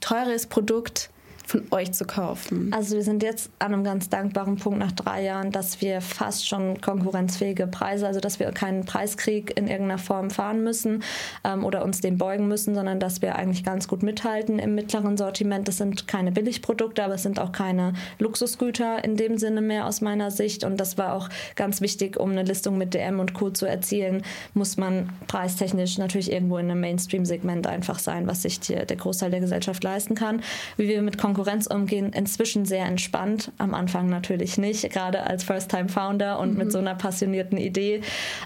teures 0.00 0.46
Produkt 0.46 1.10
von 1.50 1.66
euch 1.72 1.92
zu 1.92 2.04
kaufen? 2.04 2.72
Also 2.72 2.94
wir 2.94 3.02
sind 3.02 3.24
jetzt 3.24 3.50
an 3.58 3.74
einem 3.74 3.82
ganz 3.82 4.08
dankbaren 4.08 4.56
Punkt 4.56 4.78
nach 4.78 4.92
drei 4.92 5.24
Jahren, 5.24 5.50
dass 5.50 5.80
wir 5.80 6.00
fast 6.00 6.46
schon 6.48 6.80
konkurrenzfähige 6.80 7.66
Preise, 7.66 8.06
also 8.06 8.20
dass 8.20 8.38
wir 8.38 8.52
keinen 8.52 8.84
Preiskrieg 8.84 9.58
in 9.58 9.66
irgendeiner 9.66 9.98
Form 9.98 10.30
fahren 10.30 10.62
müssen 10.62 11.02
ähm, 11.42 11.64
oder 11.64 11.84
uns 11.84 12.00
dem 12.00 12.18
beugen 12.18 12.46
müssen, 12.46 12.76
sondern 12.76 13.00
dass 13.00 13.20
wir 13.20 13.34
eigentlich 13.34 13.64
ganz 13.64 13.88
gut 13.88 14.04
mithalten 14.04 14.60
im 14.60 14.76
mittleren 14.76 15.16
Sortiment. 15.16 15.66
Das 15.66 15.78
sind 15.78 16.06
keine 16.06 16.30
Billigprodukte, 16.30 17.02
aber 17.02 17.14
es 17.14 17.24
sind 17.24 17.40
auch 17.40 17.50
keine 17.50 17.94
Luxusgüter 18.20 19.02
in 19.02 19.16
dem 19.16 19.36
Sinne 19.36 19.60
mehr 19.60 19.86
aus 19.86 20.00
meiner 20.00 20.30
Sicht. 20.30 20.62
Und 20.62 20.78
das 20.78 20.98
war 20.98 21.14
auch 21.14 21.28
ganz 21.56 21.80
wichtig, 21.80 22.18
um 22.18 22.30
eine 22.30 22.44
Listung 22.44 22.78
mit 22.78 22.94
DM 22.94 23.18
und 23.18 23.34
Co. 23.34 23.50
zu 23.50 23.66
erzielen, 23.66 24.22
muss 24.54 24.76
man 24.76 25.10
preistechnisch 25.26 25.98
natürlich 25.98 26.30
irgendwo 26.30 26.58
in 26.58 26.70
einem 26.70 26.80
Mainstream-Segment 26.80 27.66
einfach 27.66 27.98
sein, 27.98 28.28
was 28.28 28.42
sich 28.42 28.60
die, 28.60 28.74
der 28.74 28.96
Großteil 28.96 29.32
der 29.32 29.40
Gesellschaft 29.40 29.82
leisten 29.82 30.14
kann. 30.14 30.42
Wie 30.76 30.86
wir 30.86 31.02
mit 31.02 31.18
Konkurrenz 31.18 31.39
Konkurrenz 31.40 31.66
umgehen, 31.66 32.12
inzwischen 32.12 32.66
sehr 32.66 32.84
entspannt. 32.84 33.50
Am 33.56 33.72
Anfang 33.72 34.10
natürlich 34.10 34.58
nicht, 34.58 34.90
gerade 34.90 35.22
als 35.22 35.42
First-Time-Founder 35.42 36.38
und 36.38 36.52
mhm. 36.52 36.58
mit 36.58 36.72
so 36.72 36.78
einer 36.78 36.94
passionierten 36.94 37.56
Idee. 37.56 38.02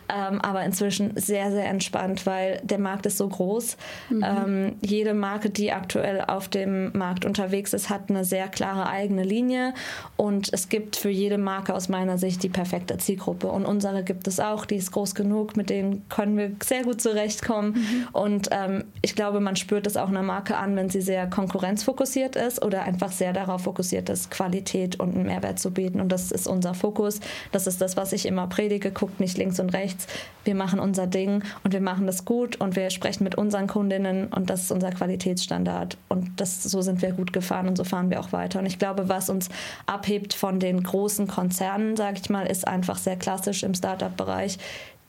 Ähm, 0.08 0.40
aber 0.40 0.62
inzwischen 0.62 1.16
sehr, 1.16 1.50
sehr 1.50 1.66
entspannt, 1.66 2.24
weil 2.24 2.60
der 2.62 2.78
Markt 2.78 3.06
ist 3.06 3.18
so 3.18 3.28
groß. 3.28 3.76
Mhm. 4.10 4.24
Ähm, 4.24 4.72
jede 4.80 5.12
Marke, 5.12 5.50
die 5.50 5.72
aktuell 5.72 6.20
auf 6.20 6.48
dem 6.48 6.96
Markt 6.96 7.24
unterwegs 7.24 7.72
ist, 7.72 7.90
hat 7.90 8.10
eine 8.10 8.24
sehr 8.24 8.46
klare 8.46 8.88
eigene 8.88 9.24
Linie. 9.24 9.74
Und 10.16 10.52
es 10.52 10.68
gibt 10.68 10.94
für 10.94 11.10
jede 11.10 11.36
Marke 11.36 11.74
aus 11.74 11.88
meiner 11.88 12.16
Sicht 12.16 12.44
die 12.44 12.48
perfekte 12.48 12.96
Zielgruppe. 12.98 13.48
Und 13.48 13.66
unsere 13.66 14.04
gibt 14.04 14.28
es 14.28 14.38
auch. 14.38 14.66
Die 14.66 14.76
ist 14.76 14.92
groß 14.92 15.16
genug, 15.16 15.56
mit 15.56 15.68
denen 15.68 16.08
können 16.10 16.36
wir 16.36 16.52
sehr 16.62 16.84
gut 16.84 17.00
zurechtkommen. 17.00 17.72
Mhm. 17.72 18.08
Und 18.12 18.48
ähm, 18.52 18.84
ich 19.02 19.16
glaube, 19.16 19.40
man 19.40 19.56
spürt 19.56 19.88
es 19.88 19.96
auch 19.96 20.08
einer 20.08 20.22
Marke 20.22 20.56
an, 20.56 20.76
wenn 20.76 20.90
sie 20.90 21.00
sehr 21.00 21.26
konkurrenzfokussiert 21.26 22.36
ist 22.36 22.62
oder 22.62 22.83
einfach 22.84 23.12
sehr 23.12 23.32
darauf 23.32 23.62
fokussiert 23.62 24.08
ist, 24.08 24.30
Qualität 24.30 25.00
und 25.00 25.14
einen 25.14 25.26
Mehrwert 25.26 25.58
zu 25.58 25.70
bieten. 25.70 26.00
Und 26.00 26.10
das 26.10 26.30
ist 26.30 26.46
unser 26.46 26.74
Fokus. 26.74 27.20
Das 27.52 27.66
ist 27.66 27.80
das, 27.80 27.96
was 27.96 28.12
ich 28.12 28.26
immer 28.26 28.46
predige. 28.46 28.90
Guckt 28.90 29.20
nicht 29.20 29.36
links 29.38 29.58
und 29.60 29.70
rechts. 29.70 30.06
Wir 30.44 30.54
machen 30.54 30.78
unser 30.78 31.06
Ding 31.06 31.42
und 31.64 31.72
wir 31.72 31.80
machen 31.80 32.06
das 32.06 32.24
gut 32.24 32.56
und 32.56 32.76
wir 32.76 32.90
sprechen 32.90 33.24
mit 33.24 33.34
unseren 33.36 33.66
Kundinnen 33.66 34.26
und 34.28 34.50
das 34.50 34.64
ist 34.64 34.72
unser 34.72 34.90
Qualitätsstandard. 34.90 35.96
Und 36.08 36.40
das, 36.40 36.62
so 36.62 36.82
sind 36.82 37.02
wir 37.02 37.12
gut 37.12 37.32
gefahren 37.32 37.68
und 37.68 37.76
so 37.76 37.84
fahren 37.84 38.10
wir 38.10 38.20
auch 38.20 38.32
weiter. 38.32 38.58
Und 38.58 38.66
ich 38.66 38.78
glaube, 38.78 39.08
was 39.08 39.30
uns 39.30 39.48
abhebt 39.86 40.34
von 40.34 40.60
den 40.60 40.82
großen 40.82 41.26
Konzernen, 41.26 41.96
sage 41.96 42.18
ich 42.22 42.30
mal, 42.30 42.46
ist 42.46 42.68
einfach 42.68 42.98
sehr 42.98 43.16
klassisch 43.16 43.62
im 43.62 43.74
Startup-Bereich 43.74 44.58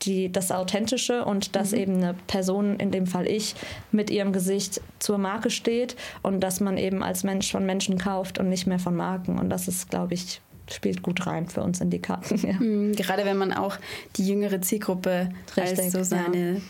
die, 0.02 0.32
das 0.32 0.52
Authentische 0.52 1.26
und 1.26 1.56
dass 1.56 1.72
mhm. 1.72 1.78
eben 1.78 1.96
eine 1.96 2.16
Person, 2.28 2.80
in 2.80 2.92
dem 2.92 3.08
Fall 3.08 3.28
ich, 3.28 3.56
mit 3.92 4.10
ihrem 4.10 4.34
Gesicht 4.34 4.82
zur 5.00 5.18
Marke 5.18 5.50
steht 5.50 5.96
und 6.22 6.42
dass 6.42 6.60
man 6.60 6.78
eben 6.78 7.04
als 7.04 7.24
Mensch 7.24 7.52
von 7.52 7.66
Menschen 7.66 7.98
kauft 7.98 8.40
und 8.40 8.50
nicht 8.50 8.68
mehr 8.68 8.80
von 8.80 8.96
Marken. 8.96 9.40
Und 9.40 9.50
das 9.50 9.68
ist, 9.68 9.90
glaube 9.90 10.14
ich, 10.14 10.42
spielt 10.70 11.02
gut 11.02 11.26
rein 11.28 11.48
für 11.48 11.62
uns 11.62 11.82
in 11.82 11.90
die 11.90 12.00
Karten. 12.00 12.36
Ja. 12.46 12.54
Mhm, 12.54 12.94
gerade 12.96 13.26
wenn 13.26 13.38
man 13.38 13.54
auch 13.54 13.78
die 14.18 14.28
jüngere 14.28 14.62
Zielgruppe 14.62 15.30
Richtig, 15.58 15.80
als 15.80 15.94
so 15.94 16.04
seine 16.04 16.54
ja. 16.54 16.62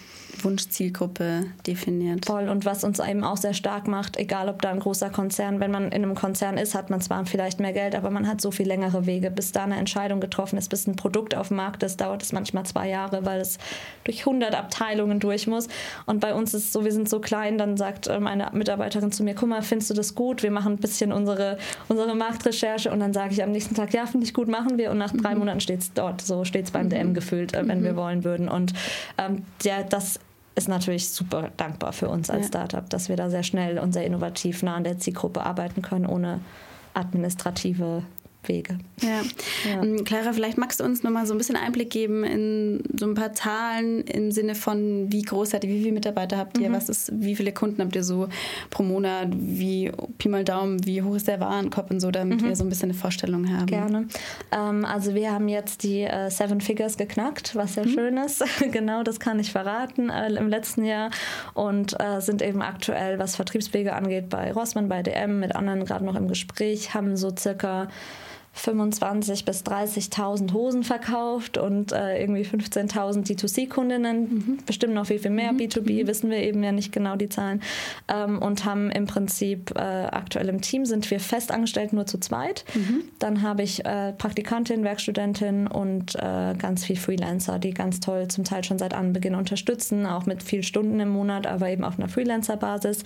Wunschzielgruppe 0.41 1.45
definiert. 1.65 2.25
Voll. 2.25 2.49
Und 2.49 2.65
was 2.65 2.83
uns 2.83 2.99
eben 2.99 3.23
auch 3.23 3.37
sehr 3.37 3.53
stark 3.53 3.87
macht, 3.87 4.17
egal 4.17 4.49
ob 4.49 4.61
da 4.61 4.69
ein 4.69 4.79
großer 4.79 5.09
Konzern, 5.09 5.59
wenn 5.59 5.71
man 5.71 5.85
in 5.85 6.03
einem 6.03 6.15
Konzern 6.15 6.57
ist, 6.57 6.75
hat 6.75 6.89
man 6.89 7.01
zwar 7.01 7.25
vielleicht 7.25 7.59
mehr 7.59 7.73
Geld, 7.73 7.95
aber 7.95 8.09
man 8.09 8.27
hat 8.27 8.41
so 8.41 8.51
viel 8.51 8.67
längere 8.67 9.05
Wege, 9.05 9.31
bis 9.31 9.51
da 9.51 9.63
eine 9.63 9.77
Entscheidung 9.77 10.19
getroffen 10.19 10.57
ist, 10.57 10.69
bis 10.69 10.87
ein 10.87 10.95
Produkt 10.95 11.35
auf 11.35 11.49
dem 11.49 11.57
Markt 11.57 11.83
ist, 11.83 12.01
dauert 12.01 12.23
es 12.23 12.31
manchmal 12.31 12.65
zwei 12.65 12.89
Jahre, 12.89 13.25
weil 13.25 13.39
es 13.39 13.57
durch 14.03 14.19
100 14.19 14.55
Abteilungen 14.55 15.19
durch 15.19 15.47
muss. 15.47 15.67
Und 16.05 16.19
bei 16.19 16.33
uns 16.33 16.53
ist 16.53 16.65
es 16.65 16.73
so, 16.73 16.85
wir 16.85 16.91
sind 16.91 17.09
so 17.09 17.19
klein, 17.19 17.57
dann 17.57 17.77
sagt 17.77 18.07
äh, 18.07 18.19
meine 18.19 18.49
Mitarbeiterin 18.53 19.11
zu 19.11 19.23
mir, 19.23 19.35
guck 19.35 19.49
mal, 19.49 19.61
findest 19.61 19.89
du 19.89 19.93
das 19.93 20.15
gut? 20.15 20.43
Wir 20.43 20.51
machen 20.51 20.73
ein 20.73 20.77
bisschen 20.77 21.11
unsere, 21.11 21.57
unsere 21.87 22.15
Marktrecherche 22.15 22.91
und 22.91 22.99
dann 22.99 23.13
sage 23.13 23.33
ich 23.33 23.43
am 23.43 23.51
nächsten 23.51 23.75
Tag, 23.75 23.93
ja, 23.93 24.05
finde 24.05 24.25
ich 24.25 24.33
gut, 24.33 24.47
machen 24.47 24.77
wir. 24.77 24.91
Und 24.91 24.97
nach 24.97 25.11
drei 25.11 25.33
mhm. 25.33 25.39
Monaten 25.39 25.59
steht 25.59 25.79
es 25.79 25.93
dort, 25.93 26.21
so 26.21 26.45
steht 26.45 26.65
es 26.65 26.71
beim 26.71 26.85
mhm. 26.85 26.89
DM 26.89 27.13
gefüllt, 27.13 27.53
äh, 27.53 27.67
wenn 27.67 27.79
mhm. 27.79 27.85
wir 27.85 27.95
wollen 27.95 28.23
würden. 28.23 28.47
Und 28.47 28.73
ähm, 29.17 29.43
ja, 29.63 29.83
das 29.83 30.19
ist 30.55 30.67
natürlich 30.69 31.09
super 31.09 31.51
dankbar 31.57 31.93
für 31.93 32.09
uns 32.09 32.29
als 32.29 32.43
ja. 32.43 32.47
Startup, 32.47 32.89
dass 32.89 33.09
wir 33.09 33.17
da 33.17 33.29
sehr 33.29 33.43
schnell 33.43 33.77
und 33.77 33.91
sehr 33.91 34.05
innovativ 34.05 34.63
nah 34.63 34.75
an 34.75 34.83
der 34.83 34.97
Zielgruppe 34.97 35.45
arbeiten 35.45 35.81
können, 35.81 36.05
ohne 36.05 36.39
administrative 36.93 38.03
Wege. 38.47 38.77
Ja. 39.01 39.21
ja. 39.69 39.83
Ähm, 39.83 40.03
Clara, 40.03 40.33
vielleicht 40.33 40.57
magst 40.57 40.79
du 40.79 40.83
uns 40.83 41.03
noch 41.03 41.11
mal 41.11 41.25
so 41.25 41.33
ein 41.33 41.37
bisschen 41.37 41.55
Einblick 41.55 41.89
geben 41.89 42.23
in 42.23 42.83
so 42.97 43.05
ein 43.05 43.13
paar 43.13 43.33
Zahlen 43.33 44.01
im 44.03 44.31
Sinne 44.31 44.55
von, 44.55 45.11
wie 45.11 45.21
groß 45.21 45.51
seid 45.51 45.63
ihr, 45.63 45.69
wie 45.69 45.81
viele 45.81 45.93
Mitarbeiter 45.93 46.37
habt 46.37 46.57
ihr, 46.57 46.69
mhm. 46.69 46.73
was 46.73 46.89
ist, 46.89 47.11
wie 47.13 47.35
viele 47.35 47.51
Kunden 47.51 47.81
habt 47.81 47.95
ihr 47.95 48.03
so 48.03 48.27
pro 48.69 48.83
Monat, 48.83 49.29
wie 49.31 49.91
Pi 50.17 50.29
mal 50.29 50.43
Daumen, 50.43 50.85
wie 50.85 51.01
hoch 51.01 51.15
ist 51.15 51.27
der 51.27 51.39
Warenkorb 51.39 51.91
und 51.91 51.99
so, 51.99 52.11
damit 52.11 52.41
mhm. 52.41 52.47
wir 52.47 52.55
so 52.55 52.63
ein 52.63 52.69
bisschen 52.69 52.89
eine 52.89 52.97
Vorstellung 52.97 53.49
haben. 53.51 53.67
Gerne. 53.67 54.07
Ähm, 54.51 54.85
also 54.85 55.13
wir 55.13 55.31
haben 55.31 55.47
jetzt 55.47 55.83
die 55.83 56.01
äh, 56.01 56.29
Seven 56.29 56.61
Figures 56.61 56.97
geknackt, 56.97 57.55
was 57.55 57.75
sehr 57.75 57.85
mhm. 57.85 57.89
schön 57.89 58.17
ist. 58.17 58.43
genau, 58.71 59.03
das 59.03 59.19
kann 59.19 59.39
ich 59.39 59.51
verraten 59.51 60.09
äh, 60.09 60.33
im 60.33 60.49
letzten 60.49 60.85
Jahr 60.85 61.11
und 61.53 61.99
äh, 61.99 62.21
sind 62.21 62.41
eben 62.41 62.61
aktuell, 62.61 63.19
was 63.19 63.35
Vertriebswege 63.35 63.93
angeht, 63.93 64.29
bei 64.29 64.51
Rossmann, 64.51 64.89
bei 64.89 65.03
DM, 65.03 65.39
mit 65.39 65.55
anderen 65.55 65.85
gerade 65.85 66.05
noch 66.05 66.15
im 66.15 66.27
Gespräch, 66.27 66.93
haben 66.93 67.15
so 67.17 67.33
circa 67.35 67.87
25.000 68.55 69.45
bis 69.45 69.63
30.000 69.63 70.53
Hosen 70.53 70.83
verkauft 70.83 71.57
und 71.57 71.91
äh, 71.91 72.19
irgendwie 72.21 72.43
15.000 72.43 73.25
D2C-Kundinnen, 73.27 74.21
mhm. 74.21 74.57
bestimmt 74.65 74.93
noch 74.93 75.07
viel, 75.07 75.19
viel 75.19 75.31
mehr. 75.31 75.51
Mhm. 75.51 75.59
B2B 75.59 76.03
mhm. 76.03 76.07
wissen 76.07 76.29
wir 76.29 76.37
eben 76.37 76.63
ja 76.63 76.71
nicht 76.71 76.91
genau 76.91 77.15
die 77.15 77.29
Zahlen. 77.29 77.61
Ähm, 78.07 78.41
und 78.41 78.65
haben 78.65 78.91
im 78.91 79.05
Prinzip 79.05 79.71
äh, 79.75 79.79
aktuell 79.79 80.49
im 80.49 80.61
Team 80.61 80.85
sind 80.85 81.09
wir 81.11 81.19
fest 81.19 81.51
angestellt 81.51 81.93
nur 81.93 82.05
zu 82.05 82.17
zweit. 82.17 82.65
Mhm. 82.73 83.03
Dann 83.19 83.41
habe 83.41 83.63
ich 83.63 83.85
äh, 83.85 84.13
Praktikantin, 84.13 84.83
Werkstudentin 84.83 85.67
und 85.67 86.15
äh, 86.15 86.55
ganz 86.57 86.85
viel 86.85 86.97
Freelancer, 86.97 87.59
die 87.59 87.71
ganz 87.71 87.99
toll 87.99 88.27
zum 88.29 88.43
Teil 88.43 88.63
schon 88.63 88.79
seit 88.79 88.93
Anbeginn 88.93 89.35
unterstützen, 89.35 90.05
auch 90.05 90.25
mit 90.25 90.43
viel 90.43 90.63
Stunden 90.63 90.99
im 90.99 91.09
Monat, 91.09 91.45
aber 91.47 91.69
eben 91.69 91.83
auf 91.83 91.99
einer 91.99 92.07
Freelancer-Basis. 92.07 93.03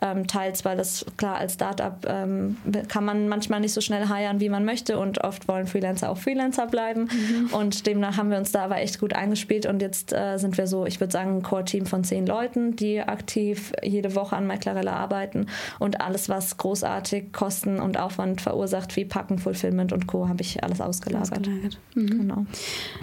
Ähm, 0.00 0.26
teils, 0.26 0.64
weil 0.64 0.76
das 0.76 1.04
klar 1.16 1.36
als 1.36 1.54
Startup 1.54 1.96
ähm, 2.06 2.56
kann 2.88 3.04
man 3.04 3.28
manchmal 3.28 3.60
nicht 3.60 3.72
so 3.72 3.80
schnell 3.80 4.08
heiern, 4.08 4.40
wie 4.40 4.48
man 4.48 4.64
möchte 4.64 4.87
möchte 4.88 4.98
und 4.98 5.24
oft 5.24 5.48
wollen 5.48 5.66
Freelancer 5.66 6.10
auch 6.10 6.18
Freelancer 6.18 6.66
bleiben. 6.66 7.02
Mhm. 7.02 7.54
Und 7.54 7.86
demnach 7.86 8.16
haben 8.16 8.30
wir 8.30 8.38
uns 8.38 8.52
da 8.52 8.64
aber 8.64 8.78
echt 8.78 8.98
gut 8.98 9.14
eingespielt 9.14 9.66
und 9.66 9.82
jetzt 9.82 10.12
äh, 10.12 10.38
sind 10.38 10.56
wir 10.58 10.66
so, 10.66 10.86
ich 10.86 11.00
würde 11.00 11.12
sagen, 11.12 11.36
ein 11.36 11.42
Core-Team 11.42 11.86
von 11.86 12.04
zehn 12.04 12.26
Leuten, 12.26 12.76
die 12.76 13.00
aktiv 13.00 13.72
jede 13.82 14.14
Woche 14.14 14.36
an 14.36 14.46
MyClarella 14.46 14.92
arbeiten 14.92 15.46
und 15.78 16.00
alles, 16.00 16.28
was 16.28 16.56
großartig 16.56 17.32
Kosten 17.32 17.80
und 17.80 17.98
Aufwand 17.98 18.40
verursacht, 18.40 18.96
wie 18.96 19.04
Packen, 19.04 19.38
Fulfillment 19.38 19.92
und 19.92 20.06
Co., 20.06 20.28
habe 20.28 20.42
ich 20.42 20.62
alles 20.62 20.80
ausgelagert. 20.80 21.32
ausgelagert. 21.32 21.78
Mhm. 21.94 22.06
Genau. 22.06 22.46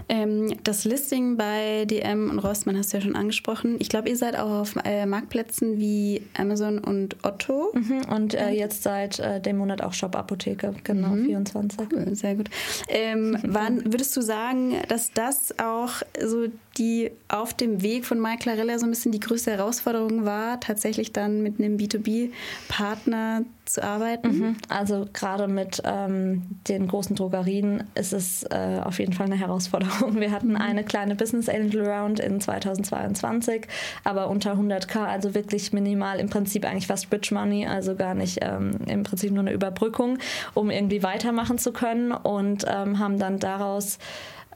Ähm, 0.09 0.53
das 0.63 0.85
Listing 0.85 1.37
bei 1.37 1.85
DM 1.85 2.29
und 2.29 2.39
Rossmann 2.39 2.77
hast 2.77 2.93
du 2.93 2.97
ja 2.97 3.01
schon 3.01 3.15
angesprochen. 3.15 3.75
Ich 3.79 3.89
glaube, 3.89 4.09
ihr 4.09 4.17
seid 4.17 4.37
auch 4.37 4.61
auf 4.61 4.75
äh, 4.83 5.05
Marktplätzen 5.05 5.77
wie 5.77 6.21
Amazon 6.37 6.79
und 6.79 7.17
Otto. 7.23 7.71
Mhm. 7.73 8.01
Und 8.13 8.33
äh, 8.33 8.49
jetzt 8.49 8.83
seit 8.83 9.19
äh, 9.19 9.39
dem 9.39 9.57
Monat 9.57 9.81
auch 9.81 9.93
Shop 9.93 10.15
Apotheke, 10.15 10.73
genau, 10.83 11.09
mhm. 11.09 11.25
24. 11.25 11.74
Cool, 11.79 12.15
sehr 12.15 12.35
gut. 12.35 12.49
Ähm, 12.87 13.37
wann 13.43 13.85
würdest 13.85 14.15
du 14.15 14.21
sagen, 14.21 14.81
dass 14.87 15.11
das 15.11 15.57
auch 15.59 16.01
so 16.21 16.47
die 16.77 17.11
auf 17.27 17.53
dem 17.53 17.81
Weg 17.81 18.05
von 18.05 18.21
Mike 18.21 18.39
Clarella 18.39 18.77
so 18.79 18.85
ein 18.85 18.91
bisschen 18.91 19.11
die 19.11 19.19
größte 19.19 19.51
Herausforderung 19.51 20.25
war, 20.25 20.59
tatsächlich 20.59 21.13
dann 21.13 21.41
mit 21.41 21.59
einem 21.59 21.77
B2B-Partner 21.77 23.43
zu 23.65 23.83
arbeiten? 23.83 24.27
Mhm. 24.27 24.57
Also 24.69 25.07
gerade 25.11 25.47
mit 25.47 25.81
ähm, 25.85 26.43
den 26.67 26.87
großen 26.87 27.15
Drogerien 27.15 27.83
ist 27.95 28.13
es 28.13 28.43
äh, 28.43 28.79
auf 28.83 28.99
jeden 28.99 29.13
Fall 29.13 29.25
eine 29.25 29.37
Herausforderung. 29.37 30.19
Wir 30.19 30.31
hatten 30.31 30.49
mhm. 30.49 30.57
eine 30.57 30.83
kleine 30.83 31.15
Business 31.15 31.49
Angel 31.49 31.87
Round 31.87 32.19
in 32.19 32.41
2022, 32.41 33.67
aber 34.03 34.29
unter 34.29 34.53
100k, 34.53 35.05
also 35.05 35.33
wirklich 35.33 35.73
minimal, 35.73 36.19
im 36.19 36.29
Prinzip 36.29 36.65
eigentlich 36.65 36.87
fast 36.87 37.09
Bridge 37.09 37.33
Money, 37.33 37.65
also 37.65 37.95
gar 37.95 38.13
nicht 38.13 38.39
ähm, 38.41 38.77
im 38.87 39.03
Prinzip 39.03 39.31
nur 39.31 39.41
eine 39.41 39.53
Überbrückung, 39.53 40.17
um 40.53 40.69
irgendwie 40.69 41.03
weitermachen 41.03 41.57
zu 41.57 41.71
können 41.71 42.11
und 42.11 42.65
ähm, 42.67 42.99
haben 42.99 43.17
dann 43.17 43.39
daraus 43.39 43.97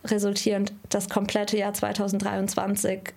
resultierend 0.05 0.73
das 0.89 1.09
komplette 1.09 1.57
Jahr 1.57 1.73
2023 1.73 3.13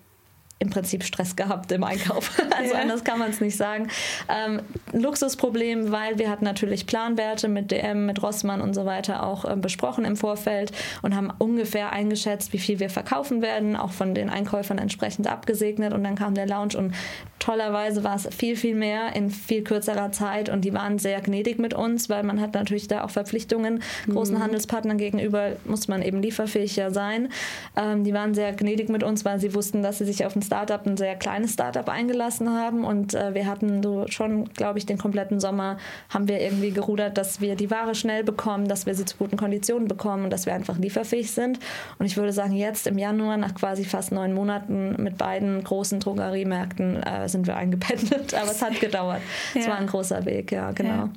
im 0.63 0.71
Prinzip 0.71 1.03
Stress 1.03 1.35
gehabt 1.37 1.71
im 1.73 1.85
Einkauf. 1.85 2.31
Also 2.53 2.75
ja. 2.75 2.81
anders 2.81 3.03
kann 3.03 3.19
man 3.19 3.31
es 3.31 3.41
nicht 3.41 3.57
sagen. 3.57 3.89
Ähm, 4.29 4.61
Luxusproblem, 4.93 5.91
weil 5.91 6.19
wir 6.19 6.31
hatten 6.31 6.45
natürlich 6.45 6.87
Planwerte 6.87 7.49
mit 7.49 7.71
DM, 7.71 8.07
mit 8.07 8.23
Rossmann 8.23 8.61
und 8.61 8.75
so 8.75 8.85
weiter 8.85 9.27
auch 9.27 9.45
ähm, 9.45 9.61
besprochen 9.61 10.05
im 10.05 10.17
Vorfeld 10.17 10.71
und 11.01 11.17
haben 11.17 11.33
ungefähr 11.39 11.93
eingeschätzt, 11.93 12.53
wie 12.53 12.59
viel 12.59 12.79
wir 12.79 12.91
verkaufen 12.91 13.43
werden, 13.43 13.75
auch 13.75 13.91
von 13.91 14.15
den 14.15 14.31
Einkäufern 14.31 14.79
entsprechend 14.79 15.27
abgesegnet 15.27 15.93
und 15.93 16.05
dann 16.05 16.15
kam 16.15 16.35
der 16.35 16.47
Launch 16.47 16.77
und 16.77 16.95
tollerweise 17.43 18.05
war 18.05 18.15
es 18.15 18.29
viel, 18.35 18.55
viel 18.55 18.77
mehr 18.77 19.17
in 19.17 19.31
viel 19.31 19.65
kürzerer 19.65 20.13
Zeit 20.13 20.49
und 20.49 20.65
die 20.65 20.73
waren 20.73 20.99
sehr 20.99 21.21
gnädig 21.21 21.59
mit 21.59 21.75
uns, 21.75 22.09
weil 22.09 22.23
man 22.23 22.41
hat 22.41 22.55
natürlich 22.55 22.87
da 22.87 23.03
auch 23.03 23.11
Verpflichtungen. 23.11 23.83
Großen 24.09 24.37
mhm. 24.37 24.43
Handelspartnern 24.43 24.99
gegenüber 24.99 25.53
muss 25.65 25.89
man 25.89 26.03
eben 26.03 26.23
lieferfähig 26.23 26.77
ja 26.77 26.91
sein. 26.91 27.29
Ähm, 27.77 28.05
die 28.05 28.15
waren 28.15 28.35
sehr 28.35 28.53
gnädig 28.53 28.89
mit 28.89 29.03
uns, 29.03 29.25
weil 29.25 29.41
sie 29.41 29.55
wussten, 29.55 29.83
dass 29.83 29.99
sie 29.99 30.05
sich 30.05 30.25
auf 30.25 30.37
ein 30.37 30.43
Startup, 30.53 30.87
ein 30.87 30.99
sehr 30.99 31.17
kleines 31.17 31.55
Startup 31.55 31.89
eingelassen 31.89 32.51
haben 32.51 32.85
und 32.85 33.15
äh, 33.15 33.33
wir 33.33 33.47
hatten 33.47 33.83
so 33.83 34.05
schon, 34.09 34.45
glaube 34.53 34.79
ich, 34.79 34.85
den 34.85 34.99
kompletten 34.99 35.41
Sommer 35.41 35.79
haben 36.11 36.29
wir 36.29 36.41
irgendwie 36.41 36.73
gerudert, 36.73 37.17
dass 37.17 37.41
wir 37.41 37.57
die 37.57 37.71
Ware 37.71 37.95
schnell 37.95 38.23
bekommen, 38.23 38.69
dass 38.69 38.85
wir 38.85 38.95
sie 38.95 39.07
zu 39.07 39.17
guten 39.17 39.39
Konditionen 39.39 39.89
bekommen 39.89 40.25
und 40.25 40.31
dass 40.31 40.45
wir 40.45 40.53
einfach 40.53 40.77
lieferfähig 40.77 41.31
sind. 41.31 41.59
Und 41.99 42.05
ich 42.05 42.19
würde 42.19 42.35
sagen, 42.35 42.53
jetzt 42.53 42.87
im 42.87 42.99
Januar, 42.99 43.39
nach 43.39 43.55
quasi 43.55 43.85
fast 43.85 44.13
neun 44.13 44.35
Monaten 44.35 45.03
mit 45.03 45.17
beiden 45.17 45.65
großen 45.65 46.01
Drogeriemärkten, 46.01 47.03
äh, 47.03 47.31
sind 47.31 47.47
wir 47.47 47.57
eingependelt, 47.57 48.35
aber 48.41 48.51
es 48.51 48.61
hat 48.61 48.79
gedauert. 48.79 49.23
Es 49.55 49.67
war 49.67 49.79
ein 49.79 49.87
großer 49.87 50.27
Weg, 50.27 50.53
ja, 50.53 50.73
genau. 50.73 50.91
Ja. 50.91 51.11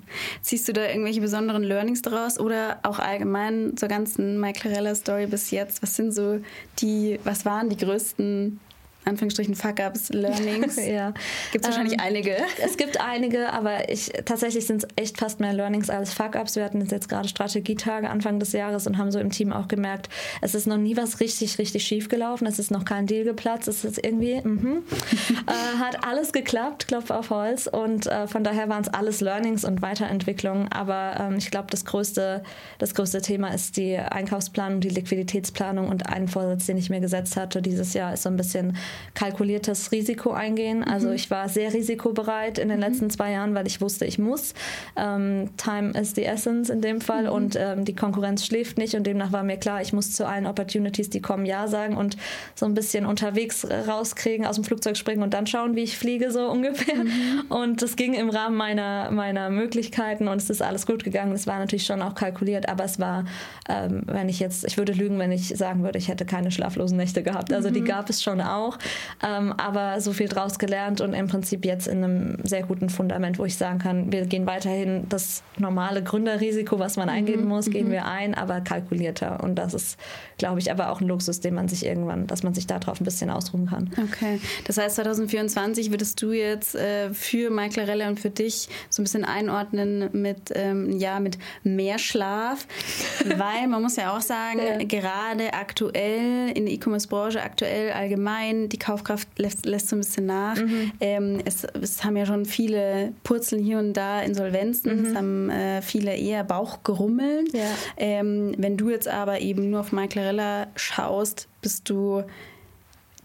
Ziehst 0.44 0.66
du 0.70 0.72
da 0.72 0.88
irgendwelche 0.88 1.20
besonderen 1.20 1.64
Learnings 1.64 2.02
daraus 2.02 2.40
oder 2.40 2.78
auch 2.84 3.00
allgemein 3.00 3.76
zur 3.76 3.90
ganzen 3.90 4.40
Michael 4.40 4.96
Story 4.96 5.28
bis 5.28 5.52
jetzt? 5.52 5.84
Was 5.84 5.98
sind 5.98 6.14
so 6.14 6.40
die, 6.80 7.20
was 7.26 7.44
waren 7.44 7.68
die 7.68 7.76
größten 7.76 8.62
Anführungsstrichen 9.06 9.56
Fuck-Ups, 9.56 10.10
Learnings? 10.10 10.76
ja. 10.86 11.14
Gibt 11.52 11.66
es 11.66 11.72
wahrscheinlich 11.72 11.94
ähm, 11.94 12.06
einige. 12.06 12.38
Es 12.64 12.78
gibt 12.78 13.00
einige, 13.00 13.52
aber 13.54 13.90
ich, 13.90 14.12
tatsächlich 14.26 14.66
sind 14.66 14.84
es 14.84 14.90
echt 14.96 15.18
fast 15.18 15.40
mehr 15.40 15.54
Learnings 15.54 15.90
als 15.90 16.14
Fuck-Ups. 16.14 16.56
Wir 16.56 16.64
hatten 16.64 16.86
jetzt 16.86 17.10
gerade 17.10 17.28
Strategietage 17.28 18.10
Anfang 18.10 18.40
des 18.40 18.52
Jahres 18.52 18.88
und 18.88 18.98
haben 18.98 19.12
so 19.12 19.20
im 19.20 19.30
Team 19.30 19.54
auch 19.54 19.68
gemerkt, 19.68 20.10
es 20.42 20.56
ist 20.56 20.68
noch 20.68 20.78
nie 20.78 20.98
was 20.98 21.20
richtig, 21.20 21.58
richtig 21.58 21.86
schief 21.86 22.10
gelaufen. 22.10 22.48
Es 22.48 22.60
ist 22.60 22.72
noch 22.72 22.86
kein 22.86 23.08
Deal 23.08 23.24
geplatzt. 23.24 23.68
Es 23.68 23.86
ist 23.86 24.04
irgendwie, 24.04 24.42
mhm. 24.42 24.84
äh, 25.48 25.80
hat 25.80 26.06
alles 26.06 26.34
geklappt, 26.34 26.88
Klopf 26.88 27.10
auf 27.12 27.30
Holz. 27.30 27.68
Und 27.68 28.08
äh, 28.08 28.28
von 28.28 28.44
daher 28.44 28.70
waren 28.70 28.82
es 28.82 28.90
alles 28.90 29.22
Learnings 29.22 29.64
und 29.64 29.82
Weiterentwicklungen. 29.82 30.72
Aber 30.72 31.18
ähm, 31.20 31.36
ich 31.38 31.52
glaube, 31.52 31.68
das 31.70 31.86
größte, 31.86 32.44
das 32.80 32.96
größte 32.96 33.22
Thema 33.22 33.50
ist 33.54 33.78
die 33.78 33.98
Einkaufsplanung, 33.98 34.82
die 34.82 34.90
Liquiditätsplanung 34.90 35.90
und 35.90 36.08
ein 36.08 36.28
Vorsatz, 36.28 36.66
den 36.66 36.78
ich 36.78 36.90
mir 36.90 37.00
gesetzt 37.00 37.38
hatte 37.38 37.62
dieses 37.62 37.94
Jahr, 37.94 38.14
ist 38.14 38.24
so 38.24 38.30
ein 38.30 38.38
bisschen 38.38 38.78
kalkuliertes 39.14 39.92
Risiko 39.92 40.32
eingehen. 40.32 40.84
Also 40.84 41.08
mhm. 41.08 41.16
ich 41.16 41.32
war 41.32 41.50
sehr 41.50 41.74
risikobereit 41.74 42.60
in 42.60 42.70
den 42.70 42.78
mhm. 42.78 42.84
letzten 42.84 43.10
zwei 43.10 43.32
Jahren, 43.32 43.56
weil 43.56 43.68
ich 43.68 43.82
wusste, 43.82 44.06
ich 44.06 44.20
muss. 44.20 44.54
Ähm, 44.96 45.50
time 45.58 45.92
is 46.00 46.14
the 46.16 46.26
essence 46.26 46.70
in 46.70 46.82
dem 46.82 47.02
Fall 47.02 47.24
mhm. 47.24 47.30
und 47.30 47.56
ähm, 47.58 47.86
die 47.86 47.96
Konkurrenz 47.96 48.46
schläft 48.46 48.78
nicht 48.78 48.96
und 48.96 49.08
demnach 49.08 49.32
war 49.32 49.44
mir 49.44 49.58
klar, 49.58 49.82
ich 49.82 49.94
muss 49.94 50.12
zu 50.12 50.28
allen 50.28 50.46
Opportunities, 50.46 51.10
die 51.10 51.22
kommen, 51.22 51.46
ja 51.46 51.68
sagen 51.68 51.98
und 51.98 52.18
so 52.56 52.66
ein 52.66 52.74
bisschen 52.74 53.06
unterwegs 53.06 53.66
rauskriegen, 53.88 54.46
aus 54.46 54.56
dem 54.56 54.64
Flugzeug 54.64 54.98
springen 54.98 55.24
und 55.24 55.34
dann 55.34 55.48
schauen, 55.48 55.76
wie 55.76 55.84
ich 55.84 55.98
fliege, 55.98 56.32
so 56.32 56.50
ungefähr. 56.50 56.96
Mhm. 56.96 57.44
Und 57.50 57.82
das 57.82 57.96
ging 57.96 58.14
im 58.14 58.30
Rahmen 58.30 58.58
meiner, 58.58 59.12
meiner 59.12 59.50
Möglichkeiten 59.50 60.28
und 60.28 60.38
es 60.38 60.50
ist 60.50 60.62
alles 60.62 60.86
gut 60.86 61.04
gegangen. 61.04 61.32
Es 61.32 61.48
war 61.48 61.60
natürlich 61.60 61.86
schon 61.86 62.02
auch 62.02 62.16
kalkuliert, 62.16 62.68
aber 62.70 62.84
es 62.84 63.00
war, 63.00 63.26
ähm, 63.70 64.04
wenn 64.06 64.30
ich 64.30 64.40
jetzt, 64.40 64.66
ich 64.66 64.78
würde 64.78 64.94
lügen, 64.94 65.20
wenn 65.20 65.32
ich 65.32 65.50
sagen 65.50 65.84
würde, 65.84 65.98
ich 65.98 66.08
hätte 66.08 66.26
keine 66.26 66.52
schlaflosen 66.52 66.98
Nächte 66.98 67.24
gehabt. 67.24 67.54
Also 67.54 67.70
die 67.70 67.82
mhm. 67.82 67.86
gab 67.86 68.10
es 68.10 68.24
schon 68.24 68.42
auch. 68.42 68.78
Ähm, 69.24 69.54
aber 69.58 70.02
so 70.02 70.14
viel 70.14 70.28
draus 70.28 70.60
gelernt 70.60 71.02
und 71.02 71.14
im 71.14 71.28
Prinzip 71.28 71.66
jetzt 71.66 71.88
in 71.88 72.04
einem 72.04 72.38
sehr 72.44 72.64
guten 72.64 72.90
Fundament, 72.90 73.40
wo 73.40 73.46
ich 73.46 73.56
sagen 73.56 73.80
kann, 73.80 74.12
wir 74.12 74.26
gehen 74.26 74.46
weiterhin 74.46 75.08
das 75.10 75.44
normale 75.58 76.04
Gründerrisiko, 76.04 76.80
was 76.80 76.98
man 76.98 77.10
eingehen 77.10 77.42
mhm. 77.42 77.48
muss, 77.48 77.70
gehen 77.70 77.88
mhm. 77.88 77.92
wir 77.92 78.06
ein, 78.06 78.36
aber 78.36 78.62
kalkulierter. 78.62 79.44
Und 79.44 79.56
das 79.56 79.74
ist, 79.74 79.98
glaube 80.38 80.60
ich, 80.60 80.72
aber 80.72 80.90
auch 80.90 81.02
ein 81.02 81.08
Luxus, 81.08 81.40
den 81.40 81.54
man 81.54 81.68
sich 81.68 81.86
irgendwann, 81.86 82.28
dass 82.28 82.44
man 82.44 82.54
sich 82.54 82.68
darauf 82.68 83.00
ein 83.00 83.04
bisschen 83.04 83.30
ausruhen 83.30 83.68
kann. 83.68 83.92
Okay. 83.98 84.40
Das 84.66 84.78
heißt, 84.78 84.96
2024 84.96 85.92
würdest 85.92 86.22
du 86.22 86.32
jetzt 86.32 86.76
äh, 86.76 87.14
für 87.14 87.50
Mike 87.50 87.80
Larelle 87.80 88.08
und 88.08 88.20
für 88.20 88.30
dich 88.30 88.70
so 88.90 89.02
ein 89.02 89.06
bisschen 89.06 89.26
einordnen 89.26 90.10
mit, 90.14 90.52
ähm, 90.54 90.98
ja, 91.00 91.20
mit 91.20 91.38
mehr 91.64 92.00
Schlaf, 92.00 92.68
weil 93.26 93.68
man 93.68 93.82
muss 93.82 93.96
ja 93.96 94.16
auch 94.16 94.22
sagen, 94.22 94.60
ja. 94.60 94.84
gerade 94.86 95.54
aktuell 95.54 96.52
in 96.54 96.66
der 96.66 96.74
E-Commerce-Branche, 96.74 97.42
aktuell 97.42 97.92
allgemein, 97.92 98.70
die 98.76 98.80
Kaufkraft 98.80 99.28
lässt, 99.38 99.66
lässt 99.66 99.90
so 99.90 99.96
ein 99.96 100.00
bisschen 100.00 100.26
nach. 100.26 100.58
Mhm. 100.58 100.92
Ähm, 101.00 101.42
es, 101.46 101.66
es, 101.82 102.04
haben 102.04 102.18
ja 102.18 102.26
schon 102.26 102.46
viele 102.46 103.14
Purzeln 103.24 103.64
hier 103.64 103.80
und 103.80 103.94
da 103.94 104.22
Insolvenzen. 104.22 105.00
Mhm. 105.00 105.06
Es 105.06 105.16
haben 105.16 105.50
äh, 105.50 105.82
viele 105.82 106.16
eher 106.16 106.44
Bauchgerummeln. 106.44 107.48
Ja. 107.54 107.70
Ähm, 107.98 108.54
wenn 108.58 108.76
du 108.76 108.90
jetzt 108.90 109.08
aber 109.08 109.40
eben 109.40 109.70
nur 109.70 109.80
auf 109.80 109.92
Michael 109.92 110.68
schaust, 110.76 111.48
bist 111.62 111.90
du 111.90 112.24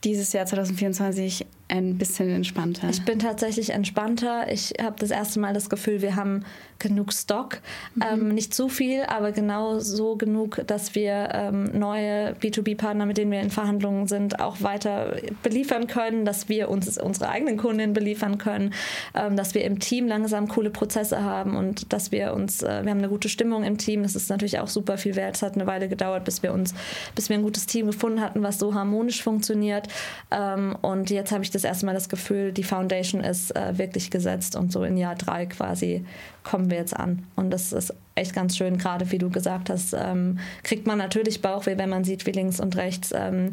dieses 0.04 0.32
Jahr 0.32 0.46
2024 0.46 1.46
ein 1.70 1.96
bisschen 1.96 2.28
entspannter? 2.30 2.88
Ich 2.90 3.04
bin 3.04 3.18
tatsächlich 3.18 3.70
entspannter. 3.70 4.50
Ich 4.50 4.74
habe 4.83 4.96
das 4.98 5.11
erste 5.11 5.40
Mal 5.40 5.54
das 5.54 5.70
Gefühl, 5.70 6.02
wir 6.02 6.16
haben 6.16 6.44
genug 6.80 7.12
Stock. 7.12 7.61
Mhm. 7.94 8.02
Ähm, 8.11 8.28
nicht 8.35 8.52
zu 8.54 8.68
viel, 8.68 9.02
aber 9.04 9.33
genau 9.33 9.78
so 9.78 10.16
genug, 10.16 10.62
dass 10.66 10.94
wir 10.94 11.28
ähm, 11.33 11.78
neue 11.78 12.33
B2B-Partner, 12.33 13.06
mit 13.06 13.18
denen 13.18 13.30
wir 13.30 13.40
in 13.40 13.50
Verhandlungen 13.50 14.09
sind, 14.09 14.40
auch 14.40 14.62
weiter 14.62 15.16
beliefern 15.42 15.87
können, 15.87 16.24
dass 16.24 16.48
wir 16.48 16.68
uns 16.68 16.98
unsere 16.98 17.28
eigenen 17.28 17.56
Kundinnen 17.56 17.92
beliefern 17.92 18.38
können, 18.38 18.74
ähm, 19.14 19.37
dass 19.37 19.54
wir 19.54 19.64
im 19.64 19.78
Team 19.78 20.09
langsam 20.09 20.48
coole 20.48 20.70
Prozesse 20.70 21.22
haben 21.22 21.56
und 21.56 21.92
dass 21.92 22.11
wir 22.11 22.35
uns, 22.35 22.62
äh, 22.62 22.83
wir 22.83 22.90
haben 22.90 22.98
eine 22.98 23.09
gute 23.09 23.28
Stimmung 23.28 23.62
im 23.62 23.78
Team. 23.78 24.02
Das 24.02 24.16
ist 24.16 24.28
natürlich 24.30 24.59
auch 24.59 24.68
super 24.68 24.98
viel 24.98 25.14
wert. 25.16 25.37
Es 25.37 25.42
hat 25.42 25.54
eine 25.54 25.66
Weile 25.66 25.88
gedauert, 25.88 26.24
bis 26.24 26.42
wir 26.42 26.52
uns, 26.52 26.74
bis 27.14 27.28
wir 27.28 27.37
ein 27.37 27.42
gutes 27.42 27.66
Team 27.66 27.87
gefunden 27.87 28.20
hatten, 28.20 28.42
was 28.42 28.59
so 28.59 28.74
harmonisch 28.74 29.22
funktioniert. 29.22 29.88
Ähm, 30.30 30.76
und 30.80 31.11
jetzt 31.11 31.30
habe 31.30 31.44
ich 31.44 31.50
das 31.50 31.60
erste 31.64 31.87
Mal 31.87 31.94
das 31.94 32.09
Gefühl, 32.09 32.53
die 32.53 32.62
Foundation 32.62 33.23
ist 33.23 33.55
äh, 33.57 33.79
wirklich 33.79 34.11
gesetzt 34.11 34.57
und 34.57 34.73
so 34.73 34.85
in 34.85 34.96
Jahr 34.96 35.14
drei 35.14 35.46
quasi 35.46 36.05
kommen 36.44 36.70
wir 36.70 36.79
jetzt 36.79 36.96
an. 36.96 37.27
Und 37.37 37.51
das 37.51 37.73
ist 37.73 37.94
echt 38.14 38.35
ganz 38.35 38.57
schön, 38.57 38.79
gerade 38.79 39.11
wie 39.11 39.18
du 39.18 39.31
gesagt 39.31 39.70
hast, 39.70 39.94
ähm, 39.94 40.38
kriegt 40.62 40.87
man 40.87 40.99
natürlich 40.99 41.42
Bauchweh, 41.42 41.79
wenn 41.79 41.90
man 41.90 42.05
sieht, 42.05 42.27
wie 42.27 42.33
links 42.33 42.61
und 42.61 42.77
rechts 42.77 43.12
ähm, 43.14 43.53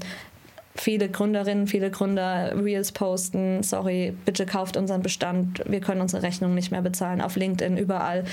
viele 0.80 1.10
Gründerinnen, 1.10 1.67
viele 1.67 1.91
Gründer 1.91 2.54
Reels 2.56 2.91
posten, 2.91 3.63
sorry, 3.63 4.15
bitte 4.26 4.46
kauft 4.46 4.78
unseren 4.78 5.02
Bestand, 5.02 5.63
wir 5.67 5.82
können 5.82 6.02
unsere 6.02 6.24
Rechnung 6.24 6.54
nicht 6.54 6.72
mehr 6.72 6.82
bezahlen, 6.82 7.22
auf 7.22 7.36
LinkedIn, 7.36 7.78
überall. 7.78 8.24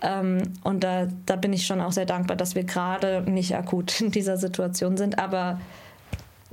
Ähm, 0.00 0.42
und 0.62 0.84
da, 0.84 1.08
da 1.26 1.36
bin 1.36 1.52
ich 1.52 1.66
schon 1.66 1.80
auch 1.80 1.92
sehr 1.92 2.06
dankbar, 2.06 2.36
dass 2.36 2.54
wir 2.54 2.64
gerade 2.64 3.22
nicht 3.22 3.54
akut 3.54 4.00
in 4.00 4.10
dieser 4.10 4.36
Situation 4.36 4.96
sind, 4.96 5.18
aber 5.18 5.60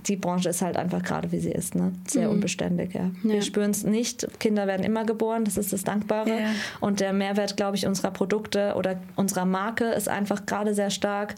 die 0.05 0.15
Branche 0.15 0.49
ist 0.49 0.61
halt 0.61 0.77
einfach 0.77 1.03
gerade, 1.03 1.31
wie 1.31 1.39
sie 1.39 1.51
ist, 1.51 1.75
ne? 1.75 1.91
sehr 2.07 2.27
mhm. 2.27 2.35
unbeständig. 2.35 2.93
Ja. 2.93 3.11
ja. 3.23 3.33
Wir 3.33 3.41
spüren 3.41 3.71
es 3.71 3.83
nicht. 3.83 4.27
Kinder 4.39 4.67
werden 4.67 4.85
immer 4.85 5.05
geboren, 5.05 5.45
das 5.45 5.57
ist 5.57 5.73
das 5.73 5.83
Dankbare. 5.83 6.29
Ja. 6.29 6.51
Und 6.79 6.99
der 6.99 7.13
Mehrwert, 7.13 7.57
glaube 7.57 7.77
ich, 7.77 7.85
unserer 7.85 8.11
Produkte 8.11 8.73
oder 8.75 8.99
unserer 9.15 9.45
Marke 9.45 9.85
ist 9.85 10.09
einfach 10.09 10.45
gerade 10.45 10.73
sehr 10.73 10.89
stark. 10.89 11.35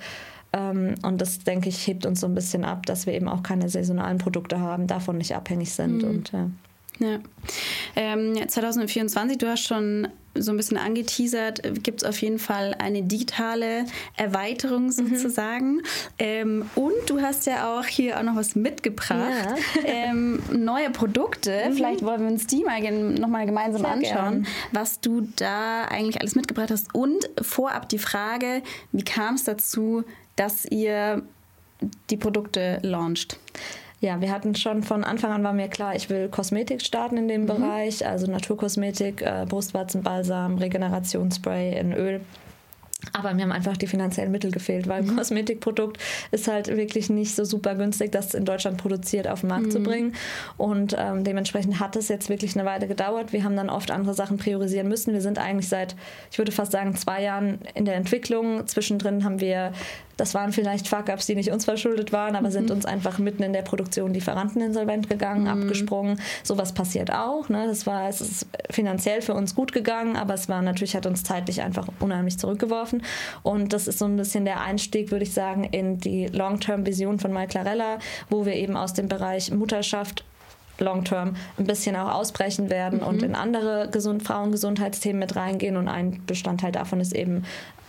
Ähm, 0.53 0.95
und 1.03 1.21
das, 1.21 1.39
denke 1.39 1.69
ich, 1.69 1.85
hebt 1.87 2.05
uns 2.05 2.19
so 2.19 2.27
ein 2.27 2.35
bisschen 2.35 2.65
ab, 2.65 2.85
dass 2.85 3.05
wir 3.05 3.13
eben 3.13 3.27
auch 3.27 3.43
keine 3.43 3.69
saisonalen 3.69 4.17
Produkte 4.17 4.59
haben, 4.59 4.87
davon 4.87 5.17
nicht 5.17 5.35
abhängig 5.35 5.73
sind. 5.73 6.03
Mhm. 6.03 6.09
Und, 6.09 6.31
ja. 6.31 6.49
Ja. 6.99 7.19
Ähm, 7.95 8.35
2024, 8.47 9.37
du 9.37 9.47
hast 9.47 9.65
schon 9.65 10.07
so 10.35 10.51
ein 10.51 10.57
bisschen 10.57 10.77
angeteasert, 10.77 11.61
gibt 11.83 12.03
es 12.03 12.07
auf 12.07 12.21
jeden 12.21 12.39
Fall 12.39 12.73
eine 12.79 13.03
digitale 13.03 13.85
Erweiterung 14.15 14.85
mhm. 14.85 14.91
sozusagen. 14.91 15.75
Mhm. 15.75 15.81
Ähm, 16.19 16.69
und 16.75 16.93
du 17.07 17.21
hast 17.21 17.45
ja 17.45 17.77
auch 17.77 17.85
hier 17.85 18.17
auch 18.17 18.23
noch 18.23 18.35
was 18.35 18.55
mitgebracht. 18.55 19.11
Ja. 19.45 19.55
Ähm, 19.83 20.41
neue 20.51 20.89
Produkte. 20.89 21.63
Mhm. 21.67 21.73
Vielleicht 21.73 22.03
wollen 22.03 22.21
wir 22.21 22.27
uns 22.27 22.47
die 22.47 22.63
mal 22.63 22.79
nochmal 22.91 23.45
gemeinsam 23.45 23.81
Sehr 23.81 23.91
anschauen, 23.91 24.43
gern. 24.43 24.47
was 24.71 24.99
du 24.99 25.27
da 25.35 25.85
eigentlich 25.85 26.19
alles 26.21 26.35
mitgebracht 26.35 26.71
hast. 26.71 26.93
Und 26.93 27.29
vorab 27.41 27.89
die 27.89 27.97
Frage, 27.97 28.61
wie 28.91 29.03
kam 29.03 29.35
es 29.35 29.43
dazu, 29.43 30.03
dass 30.35 30.65
ihr 30.65 31.23
die 32.09 32.17
Produkte 32.17 32.79
launcht? 32.83 33.37
Ja, 34.01 34.19
wir 34.19 34.31
hatten 34.31 34.55
schon 34.55 34.81
von 34.81 35.03
Anfang 35.03 35.31
an 35.31 35.43
war 35.43 35.53
mir 35.53 35.67
klar, 35.67 35.95
ich 35.95 36.09
will 36.09 36.27
Kosmetik 36.27 36.81
starten 36.81 37.17
in 37.17 37.27
dem 37.27 37.43
mhm. 37.43 37.45
Bereich, 37.45 38.05
also 38.05 38.29
Naturkosmetik, 38.29 39.21
äh, 39.21 39.45
Brustwarzenbalsam, 39.47 40.57
Regenerationsspray 40.57 41.79
in 41.79 41.93
Öl. 41.93 42.21
Aber 43.13 43.33
mir 43.33 43.43
haben 43.43 43.51
einfach 43.51 43.77
die 43.77 43.87
finanziellen 43.87 44.31
Mittel 44.31 44.51
gefehlt, 44.51 44.87
weil 44.87 45.01
ein 45.01 45.07
mhm. 45.07 45.17
Kosmetikprodukt 45.17 45.97
ist 46.31 46.47
halt 46.47 46.67
wirklich 46.67 47.09
nicht 47.09 47.35
so 47.35 47.43
super 47.43 47.75
günstig, 47.75 48.11
das 48.11 48.33
in 48.33 48.45
Deutschland 48.45 48.77
produziert 48.77 49.27
auf 49.27 49.41
den 49.41 49.49
Markt 49.49 49.67
mhm. 49.67 49.71
zu 49.71 49.79
bringen. 49.81 50.15
Und 50.57 50.95
ähm, 50.97 51.23
dementsprechend 51.23 51.79
hat 51.79 51.95
es 51.95 52.07
jetzt 52.09 52.29
wirklich 52.29 52.55
eine 52.55 52.67
Weile 52.67 52.87
gedauert. 52.87 53.33
Wir 53.33 53.43
haben 53.43 53.55
dann 53.55 53.69
oft 53.69 53.91
andere 53.91 54.13
Sachen 54.13 54.37
priorisieren 54.37 54.87
müssen. 54.87 55.13
Wir 55.13 55.21
sind 55.21 55.37
eigentlich 55.39 55.67
seit, 55.67 55.95
ich 56.31 56.37
würde 56.37 56.51
fast 56.51 56.71
sagen, 56.71 56.95
zwei 56.95 57.23
Jahren 57.23 57.59
in 57.75 57.85
der 57.85 57.95
Entwicklung. 57.95 58.65
Zwischendrin 58.67 59.23
haben 59.23 59.39
wir 59.39 59.73
das 60.21 60.35
waren 60.35 60.53
vielleicht 60.53 60.87
Fuck-ups, 60.87 61.25
die 61.25 61.33
nicht 61.33 61.51
uns 61.51 61.65
verschuldet 61.65 62.13
waren, 62.13 62.35
aber 62.35 62.49
mhm. 62.49 62.51
sind 62.51 62.69
uns 62.69 62.85
einfach 62.85 63.17
mitten 63.17 63.41
in 63.41 63.53
der 63.53 63.63
Produktion 63.63 64.13
Lieferanten 64.13 64.61
insolvent 64.61 65.09
gegangen, 65.09 65.45
mhm. 65.45 65.63
abgesprungen. 65.63 66.21
Sowas 66.43 66.73
passiert 66.73 67.11
auch. 67.11 67.49
Ne? 67.49 67.65
Das 67.65 67.87
war, 67.87 68.07
es 68.07 68.21
ist 68.21 68.45
finanziell 68.69 69.23
für 69.23 69.33
uns 69.33 69.55
gut 69.55 69.73
gegangen, 69.73 70.15
aber 70.15 70.35
es 70.35 70.47
war 70.47 70.61
natürlich, 70.61 70.95
hat 70.95 71.07
uns 71.07 71.23
zeitlich 71.23 71.63
einfach 71.63 71.87
unheimlich 71.99 72.37
zurückgeworfen. 72.37 73.01
Und 73.41 73.73
das 73.73 73.87
ist 73.87 73.97
so 73.97 74.05
ein 74.05 74.15
bisschen 74.15 74.45
der 74.45 74.61
Einstieg, 74.61 75.09
würde 75.09 75.23
ich 75.23 75.33
sagen, 75.33 75.63
in 75.63 75.97
die 75.97 76.27
Long-Term-Vision 76.27 77.17
von 77.17 77.31
Clarella, 77.47 77.97
wo 78.29 78.45
wir 78.45 78.53
eben 78.53 78.77
aus 78.77 78.93
dem 78.93 79.07
Bereich 79.07 79.49
Mutterschaft 79.49 80.23
long-term 80.81 81.35
ein 81.57 81.65
bisschen 81.65 81.95
auch 81.95 82.13
ausbrechen 82.13 82.69
werden 82.69 82.99
mhm. 82.99 83.07
und 83.07 83.23
in 83.23 83.35
andere 83.35 83.89
Gesund 83.89 84.23
Frauengesundheitsthemen 84.23 85.19
mit 85.19 85.35
reingehen. 85.35 85.77
Und 85.77 85.87
ein 85.87 86.21
Bestandteil 86.25 86.71
davon 86.71 86.99
ist 86.99 87.13
eben 87.13 87.43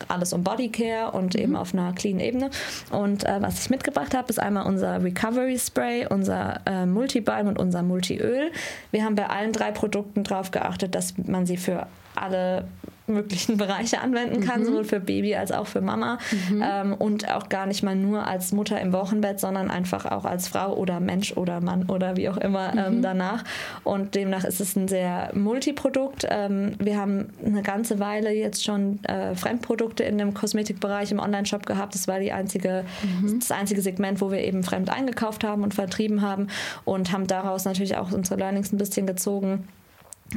alles 0.08 0.32
um 0.32 0.44
Bodycare 0.44 1.12
und 1.12 1.34
mhm. 1.34 1.40
eben 1.40 1.56
auf 1.56 1.74
einer 1.74 1.92
clean 1.92 2.20
Ebene. 2.20 2.50
Und 2.90 3.24
äh, 3.24 3.40
was 3.40 3.62
ich 3.62 3.70
mitgebracht 3.70 4.14
habe, 4.14 4.28
ist 4.28 4.38
einmal 4.38 4.66
unser 4.66 5.02
Recovery 5.02 5.58
Spray, 5.58 6.06
unser 6.06 6.60
äh, 6.66 6.86
Multibalm 6.86 7.48
und 7.48 7.58
unser 7.58 7.82
Multiöl. 7.82 8.52
Wir 8.90 9.04
haben 9.04 9.14
bei 9.14 9.28
allen 9.28 9.52
drei 9.52 9.72
Produkten 9.72 10.24
darauf 10.24 10.50
geachtet, 10.50 10.94
dass 10.94 11.14
man 11.18 11.46
sie 11.46 11.56
für 11.56 11.86
alle 12.14 12.64
möglichen 13.12 13.56
Bereiche 13.56 14.00
anwenden 14.00 14.40
kann, 14.40 14.60
mhm. 14.60 14.66
sowohl 14.66 14.84
für 14.84 15.00
Baby 15.00 15.34
als 15.34 15.52
auch 15.52 15.66
für 15.66 15.80
Mama 15.80 16.18
mhm. 16.50 16.64
ähm, 16.64 16.94
und 16.94 17.30
auch 17.32 17.48
gar 17.48 17.66
nicht 17.66 17.82
mal 17.82 17.96
nur 17.96 18.26
als 18.26 18.52
Mutter 18.52 18.80
im 18.80 18.92
Wochenbett, 18.92 19.40
sondern 19.40 19.70
einfach 19.70 20.06
auch 20.06 20.24
als 20.24 20.48
Frau 20.48 20.74
oder 20.74 21.00
Mensch 21.00 21.36
oder 21.36 21.60
Mann 21.60 21.84
oder 21.88 22.16
wie 22.16 22.28
auch 22.28 22.36
immer 22.36 22.74
ähm, 22.76 22.96
mhm. 22.96 23.02
danach. 23.02 23.44
Und 23.84 24.14
demnach 24.14 24.44
ist 24.44 24.60
es 24.60 24.76
ein 24.76 24.88
sehr 24.88 25.30
Multiprodukt. 25.34 26.26
Ähm, 26.28 26.72
wir 26.78 26.98
haben 26.98 27.28
eine 27.44 27.62
ganze 27.62 28.00
Weile 28.00 28.32
jetzt 28.32 28.64
schon 28.64 29.02
äh, 29.04 29.34
Fremdprodukte 29.34 30.02
in 30.04 30.18
dem 30.18 30.34
Kosmetikbereich 30.34 31.12
im 31.12 31.18
Onlineshop 31.18 31.66
gehabt. 31.66 31.94
Das 31.94 32.08
war 32.08 32.20
die 32.20 32.32
einzige, 32.32 32.84
mhm. 33.02 33.38
das 33.40 33.50
einzige 33.50 33.82
Segment, 33.82 34.20
wo 34.20 34.30
wir 34.30 34.40
eben 34.40 34.62
fremd 34.62 34.90
eingekauft 34.90 35.44
haben 35.44 35.62
und 35.62 35.74
vertrieben 35.74 36.22
haben 36.22 36.48
und 36.84 37.12
haben 37.12 37.26
daraus 37.26 37.64
natürlich 37.64 37.96
auch 37.96 38.12
unsere 38.12 38.38
Learnings 38.38 38.72
ein 38.72 38.78
bisschen 38.78 39.06
gezogen 39.06 39.68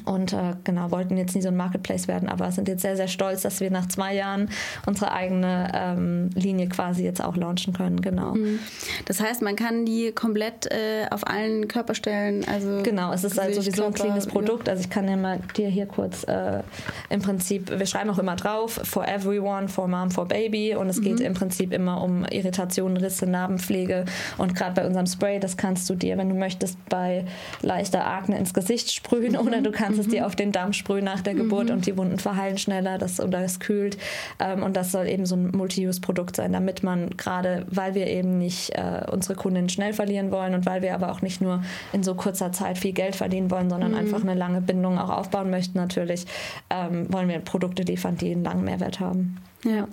und 0.03 0.33
äh, 0.33 0.55
genau, 0.63 0.91
wollten 0.91 1.17
jetzt 1.17 1.35
nie 1.35 1.41
so 1.41 1.49
ein 1.49 1.55
Marketplace 1.55 2.07
werden, 2.07 2.27
aber 2.27 2.51
sind 2.51 2.67
jetzt 2.67 2.81
sehr, 2.81 2.95
sehr 2.95 3.07
stolz, 3.07 3.41
dass 3.41 3.59
wir 3.59 3.71
nach 3.71 3.87
zwei 3.87 4.13
Jahren 4.13 4.49
unsere 4.85 5.11
eigene 5.11 5.71
ähm, 5.73 6.29
Linie 6.35 6.67
quasi 6.67 7.03
jetzt 7.03 7.23
auch 7.23 7.37
launchen 7.37 7.73
können. 7.73 8.01
Genau. 8.01 8.33
Mhm. 8.33 8.59
Das 9.05 9.21
heißt, 9.21 9.41
man 9.41 9.55
kann 9.55 9.85
die 9.85 10.11
komplett 10.11 10.65
äh, 10.71 11.07
auf 11.09 11.25
allen 11.27 11.67
Körperstellen, 11.67 12.45
also. 12.47 12.83
Genau, 12.83 13.13
es 13.13 13.23
ist 13.23 13.39
halt 13.39 13.55
sowieso 13.55 13.85
ein 13.85 13.93
cleanes 13.93 14.27
Produkt. 14.27 14.67
Also 14.69 14.81
ich 14.81 14.89
kann 14.89 15.07
ja 15.07 15.15
mal 15.15 15.39
dir 15.55 15.69
hier 15.69 15.85
kurz 15.85 16.23
äh, 16.23 16.61
im 17.09 17.21
Prinzip, 17.21 17.71
wir 17.77 17.85
schreiben 17.85 18.09
auch 18.09 18.19
immer 18.19 18.35
drauf, 18.35 18.79
for 18.83 19.07
everyone, 19.07 19.67
for 19.67 19.87
mom, 19.87 20.11
for 20.11 20.27
baby. 20.27 20.75
Und 20.75 20.89
es 20.89 20.97
mhm. 20.97 21.03
geht 21.03 21.19
im 21.21 21.33
Prinzip 21.33 21.71
immer 21.71 22.01
um 22.01 22.25
Irritationen, 22.25 22.97
Risse, 22.97 23.27
Narbenpflege. 23.27 24.05
Und 24.37 24.55
gerade 24.55 24.73
bei 24.73 24.85
unserem 24.85 25.05
Spray, 25.05 25.39
das 25.39 25.57
kannst 25.57 25.89
du 25.89 25.95
dir, 25.95 26.17
wenn 26.17 26.29
du 26.29 26.35
möchtest, 26.35 26.77
bei 26.89 27.25
leichter 27.61 28.05
Akne 28.05 28.37
ins 28.37 28.53
Gesicht 28.53 28.91
sprühen 28.91 29.33
mhm. 29.41 29.47
oder 29.47 29.61
du 29.61 29.71
kannst 29.71 29.84
kannst 29.85 29.97
mhm. 29.97 30.05
es 30.05 30.07
dir 30.11 30.21
mhm. 30.21 30.25
auf 30.25 30.35
den 30.35 30.51
Darm 30.51 30.73
sprühen 30.73 31.05
nach 31.05 31.21
der 31.21 31.33
Geburt 31.33 31.67
mhm. 31.67 31.75
und 31.75 31.85
die 31.85 31.97
Wunden 31.97 32.19
verheilen 32.19 32.57
schneller 32.57 32.97
das, 32.97 33.19
oder 33.19 33.43
es 33.43 33.59
kühlt. 33.59 33.97
Ähm, 34.39 34.63
und 34.63 34.75
das 34.75 34.91
soll 34.91 35.07
eben 35.07 35.25
so 35.25 35.35
ein 35.35 35.51
Multi-Use-Produkt 35.51 36.35
sein, 36.35 36.53
damit 36.53 36.83
man 36.83 37.11
gerade, 37.11 37.65
weil 37.69 37.95
wir 37.95 38.07
eben 38.07 38.37
nicht 38.37 38.71
äh, 38.71 39.05
unsere 39.11 39.35
Kunden 39.35 39.69
schnell 39.69 39.93
verlieren 39.93 40.31
wollen 40.31 40.53
und 40.53 40.65
weil 40.65 40.81
wir 40.81 40.93
aber 40.93 41.11
auch 41.11 41.21
nicht 41.21 41.41
nur 41.41 41.63
in 41.93 42.03
so 42.03 42.15
kurzer 42.15 42.51
Zeit 42.51 42.77
viel 42.77 42.93
Geld 42.93 43.15
verdienen 43.15 43.51
wollen, 43.51 43.69
sondern 43.69 43.91
mhm. 43.91 43.97
einfach 43.97 44.21
eine 44.21 44.33
lange 44.33 44.61
Bindung 44.61 44.97
auch 44.97 45.09
aufbauen 45.09 45.49
möchten 45.49 45.77
natürlich, 45.77 46.25
ähm, 46.69 47.11
wollen 47.11 47.29
wir 47.29 47.39
Produkte 47.39 47.83
liefern, 47.83 48.17
die 48.17 48.31
einen 48.31 48.43
langen 48.43 48.63
Mehrwert 48.63 48.99
haben. 48.99 49.37
Ja, 49.63 49.87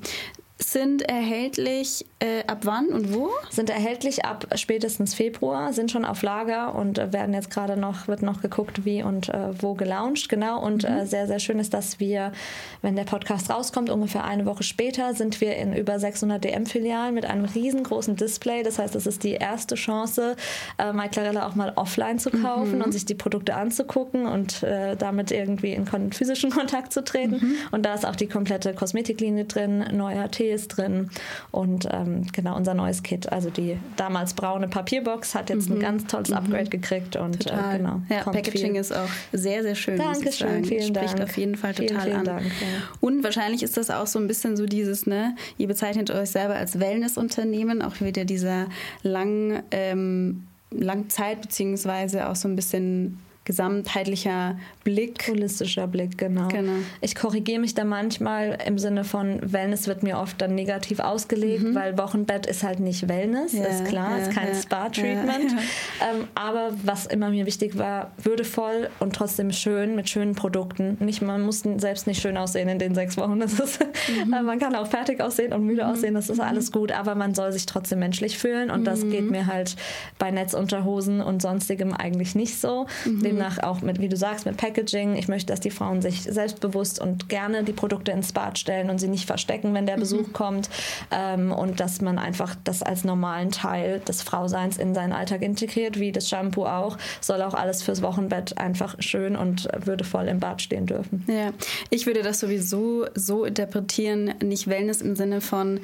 sind 0.58 1.02
erhältlich 1.02 2.06
äh, 2.20 2.44
ab 2.46 2.60
wann 2.62 2.88
und 2.88 3.12
wo? 3.12 3.30
Sind 3.50 3.70
erhältlich 3.70 4.24
ab 4.24 4.46
spätestens 4.54 5.14
Februar, 5.14 5.72
sind 5.72 5.90
schon 5.90 6.04
auf 6.04 6.22
Lager 6.22 6.74
und 6.74 6.98
äh, 6.98 7.12
werden 7.12 7.34
jetzt 7.34 7.50
gerade 7.50 7.76
noch, 7.76 8.06
wird 8.06 8.22
noch 8.22 8.42
geguckt, 8.42 8.84
wie 8.84 9.02
und 9.02 9.28
äh, 9.28 9.60
wo 9.60 9.74
gelauncht, 9.74 10.28
genau. 10.28 10.62
Und 10.62 10.84
mhm. 10.84 10.92
Äh, 10.96 11.06
sehr, 11.06 11.26
sehr 11.26 11.38
schön 11.38 11.58
ist, 11.58 11.74
dass 11.74 12.00
wir, 12.00 12.32
wenn 12.80 12.96
der 12.96 13.04
Podcast 13.04 13.50
rauskommt, 13.50 13.90
ungefähr 13.90 14.24
eine 14.24 14.46
Woche 14.46 14.62
später, 14.62 15.14
sind 15.14 15.40
wir 15.40 15.56
in 15.56 15.74
über 15.74 15.98
600 15.98 16.44
DM-Filialen 16.44 17.14
mit 17.14 17.24
einem 17.24 17.44
riesengroßen 17.44 18.16
Display. 18.16 18.62
Das 18.62 18.78
heißt, 18.78 18.94
es 18.94 19.06
ist 19.06 19.24
die 19.24 19.32
erste 19.32 19.74
Chance, 19.74 20.36
äh, 20.78 20.92
MyClarella 20.92 21.46
auch 21.46 21.54
mal 21.54 21.72
offline 21.76 22.18
zu 22.18 22.30
kaufen 22.30 22.76
mhm. 22.76 22.84
und 22.84 22.92
sich 22.92 23.04
die 23.04 23.14
Produkte 23.14 23.54
anzugucken 23.54 24.26
und 24.26 24.62
äh, 24.62 24.96
damit 24.96 25.32
irgendwie 25.32 25.72
in 25.72 25.86
physischen 26.12 26.50
Kontakt 26.52 26.92
zu 26.92 27.02
treten. 27.02 27.36
Mhm. 27.40 27.54
Und 27.72 27.84
da 27.84 27.94
ist 27.94 28.06
auch 28.06 28.16
die 28.16 28.28
komplette 28.28 28.74
Kosmetiklinie 28.74 29.46
drin, 29.46 29.84
neuer 29.92 30.30
Tee 30.30 30.41
ist 30.50 30.68
drin 30.68 31.10
und 31.50 31.88
ähm, 31.90 32.26
genau 32.32 32.56
unser 32.56 32.74
neues 32.74 33.02
Kit. 33.02 33.30
Also 33.32 33.50
die 33.50 33.78
damals 33.96 34.34
braune 34.34 34.68
Papierbox 34.68 35.34
hat 35.34 35.50
jetzt 35.50 35.68
mhm. 35.68 35.76
ein 35.76 35.80
ganz 35.80 36.06
tolles 36.06 36.30
mhm. 36.30 36.36
Upgrade 36.36 36.70
gekriegt 36.70 37.16
und 37.16 37.46
äh, 37.46 37.76
genau. 37.76 38.02
Ja, 38.08 38.24
Packaging 38.24 38.72
viel. 38.72 38.80
ist 38.80 38.94
auch 38.94 39.08
sehr, 39.32 39.62
sehr 39.62 39.74
schön. 39.74 39.98
Dankeschön, 39.98 40.64
vielen 40.64 40.94
Spricht 40.94 41.18
Dank. 41.18 41.30
auf 41.30 41.36
jeden 41.36 41.56
Fall 41.56 41.74
total 41.74 41.88
vielen, 41.88 42.02
vielen 42.02 42.16
an. 42.16 42.24
Dank, 42.24 42.44
ja. 42.44 42.66
Und 43.00 43.24
wahrscheinlich 43.24 43.62
ist 43.62 43.76
das 43.76 43.90
auch 43.90 44.06
so 44.06 44.18
ein 44.18 44.26
bisschen 44.26 44.56
so 44.56 44.66
dieses, 44.66 45.06
ne, 45.06 45.34
ihr 45.58 45.68
bezeichnet 45.68 46.10
euch 46.10 46.30
selber 46.30 46.54
als 46.54 46.78
Wellnessunternehmen, 46.78 47.82
auch 47.82 48.00
wieder 48.00 48.24
dieser 48.24 48.66
lang, 49.02 49.62
ähm, 49.70 50.46
Langzeit 50.70 51.42
beziehungsweise 51.42 52.28
auch 52.28 52.36
so 52.36 52.48
ein 52.48 52.56
bisschen 52.56 53.18
gesamtheitlicher 53.44 54.56
Blick. 54.84 55.28
Holistischer 55.28 55.86
Blick, 55.86 56.18
genau. 56.18 56.48
genau. 56.48 56.72
Ich 57.00 57.14
korrigiere 57.14 57.60
mich 57.60 57.74
da 57.74 57.84
manchmal 57.84 58.58
im 58.66 58.78
Sinne 58.78 59.04
von 59.04 59.40
Wellness 59.42 59.86
wird 59.88 60.02
mir 60.02 60.18
oft 60.18 60.40
dann 60.40 60.54
negativ 60.54 61.00
ausgelegt, 61.00 61.64
mhm. 61.64 61.74
weil 61.74 61.98
Wochenbett 61.98 62.46
ist 62.46 62.62
halt 62.62 62.80
nicht 62.80 63.08
Wellness, 63.08 63.52
ja, 63.52 63.64
ist 63.64 63.84
klar, 63.86 64.18
ja, 64.18 64.24
ist 64.24 64.32
kein 64.32 64.48
ja, 64.48 64.54
Spa-Treatment. 64.54 65.52
Ähm, 65.52 66.28
aber 66.34 66.70
was 66.84 67.06
immer 67.06 67.30
mir 67.30 67.46
wichtig 67.46 67.78
war, 67.78 68.12
würdevoll 68.22 68.90
und 68.98 69.14
trotzdem 69.14 69.52
schön 69.52 69.94
mit 69.96 70.08
schönen 70.08 70.34
Produkten. 70.34 70.96
Nicht, 71.00 71.22
man 71.22 71.42
muss 71.42 71.62
selbst 71.76 72.06
nicht 72.06 72.20
schön 72.20 72.36
aussehen 72.36 72.68
in 72.68 72.78
den 72.78 72.94
sechs 72.94 73.16
Wochen. 73.16 73.40
Das 73.40 73.58
ist, 73.58 73.80
mhm. 74.24 74.30
Man 74.42 74.58
kann 74.58 74.74
auch 74.74 74.86
fertig 74.86 75.20
aussehen 75.20 75.52
und 75.52 75.64
müde 75.64 75.84
mhm. 75.84 75.90
aussehen, 75.90 76.14
das 76.14 76.28
ist 76.28 76.38
mhm. 76.38 76.44
alles 76.44 76.72
gut, 76.72 76.92
aber 76.92 77.14
man 77.14 77.34
soll 77.34 77.52
sich 77.52 77.66
trotzdem 77.66 78.00
menschlich 78.00 78.38
fühlen 78.38 78.70
und 78.70 78.84
das 78.84 79.02
geht 79.02 79.24
mhm. 79.24 79.30
mir 79.30 79.46
halt 79.46 79.76
bei 80.18 80.30
Netzunterhosen 80.30 81.20
und 81.20 81.42
sonstigem 81.42 81.92
eigentlich 81.92 82.34
nicht 82.34 82.60
so. 82.60 82.86
Mhm. 83.32 83.38
Demnach 83.38 83.58
auch 83.62 83.82
mit, 83.82 84.00
wie 84.00 84.08
du 84.08 84.16
sagst, 84.16 84.46
mit 84.46 84.56
Packaging. 84.56 85.16
Ich 85.16 85.28
möchte, 85.28 85.52
dass 85.52 85.60
die 85.60 85.70
Frauen 85.70 86.02
sich 86.02 86.22
selbstbewusst 86.22 87.00
und 87.00 87.28
gerne 87.28 87.64
die 87.64 87.72
Produkte 87.72 88.12
ins 88.12 88.32
Bad 88.32 88.58
stellen 88.58 88.90
und 88.90 88.98
sie 88.98 89.08
nicht 89.08 89.26
verstecken, 89.26 89.74
wenn 89.74 89.86
der 89.86 89.96
mhm. 89.96 90.00
Besuch 90.00 90.32
kommt. 90.32 90.68
Ähm, 91.10 91.52
und 91.52 91.80
dass 91.80 92.00
man 92.00 92.18
einfach 92.18 92.54
das 92.64 92.82
als 92.82 93.04
normalen 93.04 93.50
Teil 93.50 94.00
des 94.00 94.22
Frauseins 94.22 94.76
in 94.76 94.94
seinen 94.94 95.12
Alltag 95.12 95.42
integriert, 95.42 95.98
wie 95.98 96.12
das 96.12 96.28
Shampoo 96.28 96.66
auch. 96.66 96.98
Soll 97.20 97.42
auch 97.42 97.54
alles 97.54 97.82
fürs 97.82 98.02
Wochenbett 98.02 98.58
einfach 98.58 98.96
schön 99.00 99.36
und 99.36 99.68
würdevoll 99.84 100.28
im 100.28 100.40
Bad 100.40 100.62
stehen 100.62 100.86
dürfen. 100.86 101.24
Ja, 101.26 101.52
ich 101.90 102.06
würde 102.06 102.22
das 102.22 102.40
sowieso 102.40 103.06
so 103.14 103.44
interpretieren, 103.44 104.34
nicht 104.42 104.68
Wellness 104.68 105.00
im 105.00 105.16
Sinne 105.16 105.40
von 105.40 105.80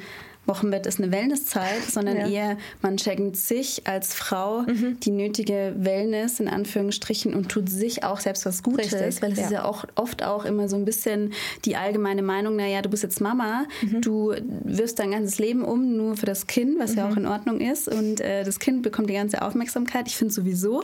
Wochenbett 0.49 0.85
ist 0.85 0.99
eine 0.99 1.11
Wellnesszeit, 1.11 1.83
sondern 1.89 2.17
ja. 2.17 2.27
eher 2.27 2.57
man 2.81 2.97
schenkt 2.97 3.37
sich 3.37 3.87
als 3.87 4.13
Frau 4.13 4.63
mhm. 4.63 4.99
die 4.99 5.11
nötige 5.11 5.75
Wellness 5.77 6.39
in 6.39 6.49
Anführungsstrichen 6.49 7.33
und 7.33 7.49
tut 7.49 7.69
sich 7.69 8.03
auch 8.03 8.19
selbst 8.19 8.45
was 8.45 8.63
Gutes, 8.63 8.91
Richtig, 8.91 9.21
weil 9.21 9.31
es 9.31 9.39
ja. 9.39 9.45
ist 9.45 9.51
ja 9.51 9.65
auch 9.65 9.85
oft 9.95 10.23
auch 10.23 10.45
immer 10.45 10.67
so 10.67 10.75
ein 10.75 10.85
bisschen 10.85 11.33
die 11.65 11.75
allgemeine 11.75 12.21
Meinung, 12.21 12.55
naja, 12.55 12.81
du 12.81 12.89
bist 12.89 13.03
jetzt 13.03 13.21
Mama, 13.21 13.65
mhm. 13.81 14.01
du 14.01 14.33
wirst 14.65 14.99
dein 14.99 15.11
ganzes 15.11 15.39
Leben 15.39 15.63
um 15.63 15.95
nur 15.95 16.17
für 16.17 16.25
das 16.25 16.47
Kind, 16.47 16.79
was 16.79 16.91
mhm. 16.91 16.97
ja 16.97 17.09
auch 17.09 17.15
in 17.15 17.25
Ordnung 17.25 17.61
ist 17.61 17.87
und 17.87 18.19
äh, 18.19 18.43
das 18.43 18.59
Kind 18.59 18.81
bekommt 18.81 19.09
die 19.09 19.13
ganze 19.13 19.41
Aufmerksamkeit. 19.41 20.07
Ich 20.07 20.17
finde 20.17 20.33
sowieso, 20.33 20.83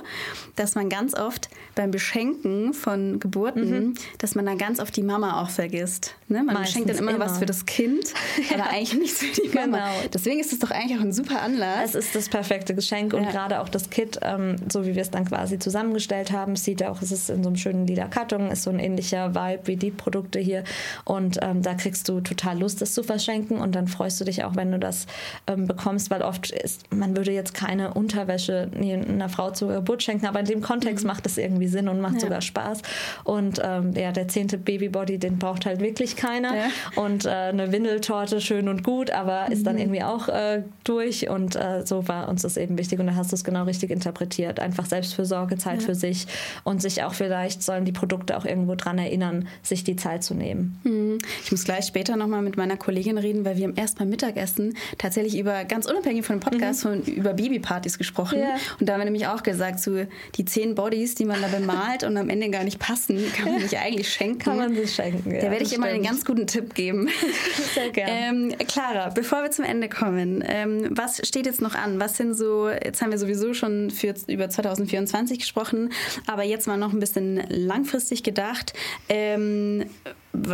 dass 0.56 0.76
man 0.76 0.90
ganz 0.90 1.16
oft 1.16 1.50
beim 1.74 1.92
Beschenken 1.92 2.74
von 2.74 3.20
Geburten, 3.20 3.70
mhm. 3.70 3.94
dass 4.20 4.36
man 4.36 4.46
da 4.46 4.56
ganz 4.56 4.80
oft 4.80 4.96
die 4.96 5.04
Mama 5.04 5.42
auch 5.42 5.50
vergisst. 5.50 6.16
Ne? 6.28 6.44
Man 6.44 6.54
Meistens 6.56 6.74
schenkt 6.74 6.90
dann 6.90 6.98
immer, 6.98 7.16
immer, 7.16 7.26
was 7.26 7.40
für 7.40 7.46
das 7.46 7.66
Kind, 7.66 8.14
aber 8.54 8.70
eigentlich 8.70 9.00
nichts 9.00 9.20
für 9.20 9.42
die 9.42 9.50
Mama. 9.56 9.78
Genau. 9.78 10.10
Deswegen 10.14 10.40
ist 10.40 10.54
es 10.54 10.60
doch 10.60 10.72
eigentlich 10.72 10.98
auch 11.00 11.04
ein 11.04 11.14
super 11.14 11.42
Anlass. 11.42 11.96
Es 11.96 12.06
ist 12.06 12.16
das 12.16 12.30
perfekte 12.30 12.76
Geschenk 12.76 13.14
und 13.14 13.24
ja. 13.24 13.32
gerade 13.32 13.62
auch 13.62 13.70
das 13.70 13.90
Kit, 13.90 14.20
ähm, 14.22 14.56
so 14.72 14.86
wie 14.86 14.96
wir 14.96 15.02
es 15.02 15.12
dann 15.12 15.26
quasi 15.26 15.60
zusammengestellt 15.60 16.32
haben, 16.32 16.56
sieht 16.56 16.84
auch, 16.84 17.02
es 17.02 17.12
ist 17.12 17.30
in 17.30 17.44
so 17.44 17.50
einem 17.50 17.58
schönen 17.58 17.88
lila 17.88 18.08
Karton, 18.08 18.52
ist 18.52 18.64
so 18.64 18.70
ein 18.70 18.80
ähnlicher 18.80 19.34
Vibe 19.34 19.62
wie 19.66 19.76
die 19.76 19.92
Produkte 19.92 20.40
hier 20.40 20.64
und 21.04 21.40
ähm, 21.42 21.62
da 21.62 21.74
kriegst 21.74 22.08
du 22.10 22.22
total 22.22 22.60
Lust, 22.60 22.82
das 22.82 22.94
zu 22.94 23.04
verschenken 23.04 23.58
und 23.58 23.76
dann 23.76 23.88
freust 23.88 24.20
du 24.20 24.26
dich 24.26 24.44
auch, 24.44 24.56
wenn 24.56 24.72
du 24.72 24.80
das 24.80 25.08
ähm, 25.48 25.68
bekommst, 25.68 26.10
weil 26.12 26.22
oft 26.22 26.52
ist, 26.52 26.94
man 26.94 27.16
würde 27.16 27.32
jetzt 27.32 27.54
keine 27.54 27.94
Unterwäsche 27.94 28.70
einer 28.76 29.30
Frau 29.30 29.52
zur 29.52 29.74
Geburt 29.74 30.04
schenken, 30.04 30.26
aber 30.26 30.40
in 30.40 30.46
dem 30.46 30.62
Kontext 30.62 31.04
mhm. 31.04 31.10
macht 31.10 31.26
es 31.26 31.38
irgendwie 31.38 31.68
Sinn 31.68 31.88
und 31.88 32.02
macht 32.02 32.16
ja. 32.16 32.20
sogar 32.22 32.42
Spaß 32.42 32.82
und 33.24 33.62
ähm, 33.64 33.94
ja, 33.96 34.12
der 34.12 34.28
zehnte 34.28 34.58
Babybody, 34.58 35.18
den 35.18 35.38
braucht 35.38 35.66
halt 35.66 35.80
wirklich 35.80 36.16
keiner 36.16 36.56
ja. 36.56 36.68
und 36.96 37.26
äh, 37.26 37.30
eine 37.30 37.72
Windeltorte 37.72 38.42
schön 38.42 38.68
und 38.68 38.84
gut, 38.84 39.12
aber 39.12 39.45
ist 39.52 39.66
dann 39.66 39.76
mhm. 39.76 39.82
irgendwie 39.82 40.04
auch 40.04 40.28
äh, 40.28 40.64
durch 40.84 41.30
und 41.30 41.56
äh, 41.56 41.86
so 41.86 42.08
war 42.08 42.30
uns 42.30 42.44
das 42.44 42.58
eben 42.58 42.78
wichtig 42.78 43.00
und 43.00 43.08
da 43.08 43.16
hast 43.16 43.32
du 43.32 43.36
es 43.36 43.44
genau 43.44 43.64
richtig 43.64 43.92
interpretiert. 43.92 44.60
Einfach 44.60 44.86
Selbstfürsorge, 44.86 45.58
Zeit 45.58 45.82
ja. 45.82 45.86
für 45.86 45.96
sich 45.96 46.28
und 46.64 46.82
sich 46.82 47.04
auch 47.04 47.14
vielleicht 47.14 47.64
sollen 47.64 47.86
die 47.86 47.92
Produkte 47.92 48.38
auch 48.38 48.46
irgendwo 48.46 48.76
dran 48.76 48.98
erinnern, 48.98 49.48
sich 49.64 49.84
die 49.84 49.96
Zeit 49.96 50.24
zu 50.24 50.34
nehmen. 50.34 50.80
Mhm. 50.84 51.18
Ich 51.44 51.52
muss 51.52 51.64
gleich 51.64 51.86
später 51.86 52.16
nochmal 52.16 52.42
mit 52.42 52.58
meiner 52.58 52.78
Kollegin 52.78 53.18
reden, 53.18 53.46
weil 53.46 53.58
wir 53.58 53.66
haben 53.66 53.76
erst 53.76 53.98
beim 53.98 54.10
Mittagessen 54.10 54.76
tatsächlich 54.98 55.38
über, 55.38 55.64
ganz 55.66 55.86
unabhängig 55.86 56.26
von 56.26 56.38
dem 56.38 56.42
Podcast, 56.42 56.86
mhm. 56.86 57.04
von, 57.04 57.14
über 57.14 57.34
Babypartys 57.34 57.98
gesprochen. 57.98 58.40
Ja. 58.40 58.56
Und 58.80 58.88
da 58.88 58.94
haben 58.94 59.02
wir 59.02 59.06
nämlich 59.06 59.28
auch 59.28 59.44
gesagt, 59.44 59.80
so 59.80 60.06
die 60.36 60.46
zehn 60.46 60.76
Bodies, 60.76 61.16
die 61.16 61.26
man 61.26 61.42
da 61.42 61.48
bemalt 61.48 62.04
und 62.04 62.18
am 62.18 62.30
Ende 62.30 62.50
gar 62.50 62.64
nicht 62.64 62.80
passen, 62.80 63.20
kann 63.36 63.52
man 63.52 63.62
sich 63.62 63.78
eigentlich 63.78 64.12
schenken. 64.12 64.40
Kann 64.40 64.58
man 64.58 64.76
sich 64.76 64.94
schenken, 64.94 65.32
ja. 65.32 65.42
Da 65.42 65.52
werde 65.52 65.64
ich 65.64 65.74
immer 65.74 65.88
einen 65.88 66.04
ganz 66.04 66.26
guten 66.26 66.48
Tipp 66.48 66.74
geben. 66.74 67.10
Sehr 67.74 67.90
gerne. 67.90 68.52
Ähm, 68.52 68.56
Clara, 68.68 69.10
bevor 69.10 69.35
wir 69.44 69.52
zum 69.52 69.66
Ende 69.66 69.90
kommen, 69.90 70.44
ähm, 70.46 70.88
was 70.92 71.26
steht 71.28 71.46
jetzt 71.46 71.62
noch 71.62 71.76
an? 71.76 72.00
Was 72.00 72.18
sind 72.18 72.34
so, 72.34 72.70
jetzt 72.70 73.02
haben 73.02 73.12
wir 73.12 73.18
sowieso 73.18 73.54
schon 73.54 73.92
für, 73.92 74.14
über 74.28 74.50
2024 74.50 75.40
gesprochen, 75.40 75.92
aber 76.28 76.44
jetzt 76.44 76.68
mal 76.68 76.78
noch 76.78 76.94
ein 76.94 77.00
bisschen 77.00 77.44
langfristig 77.50 78.24
gedacht. 78.24 78.74
Ähm, 79.10 79.86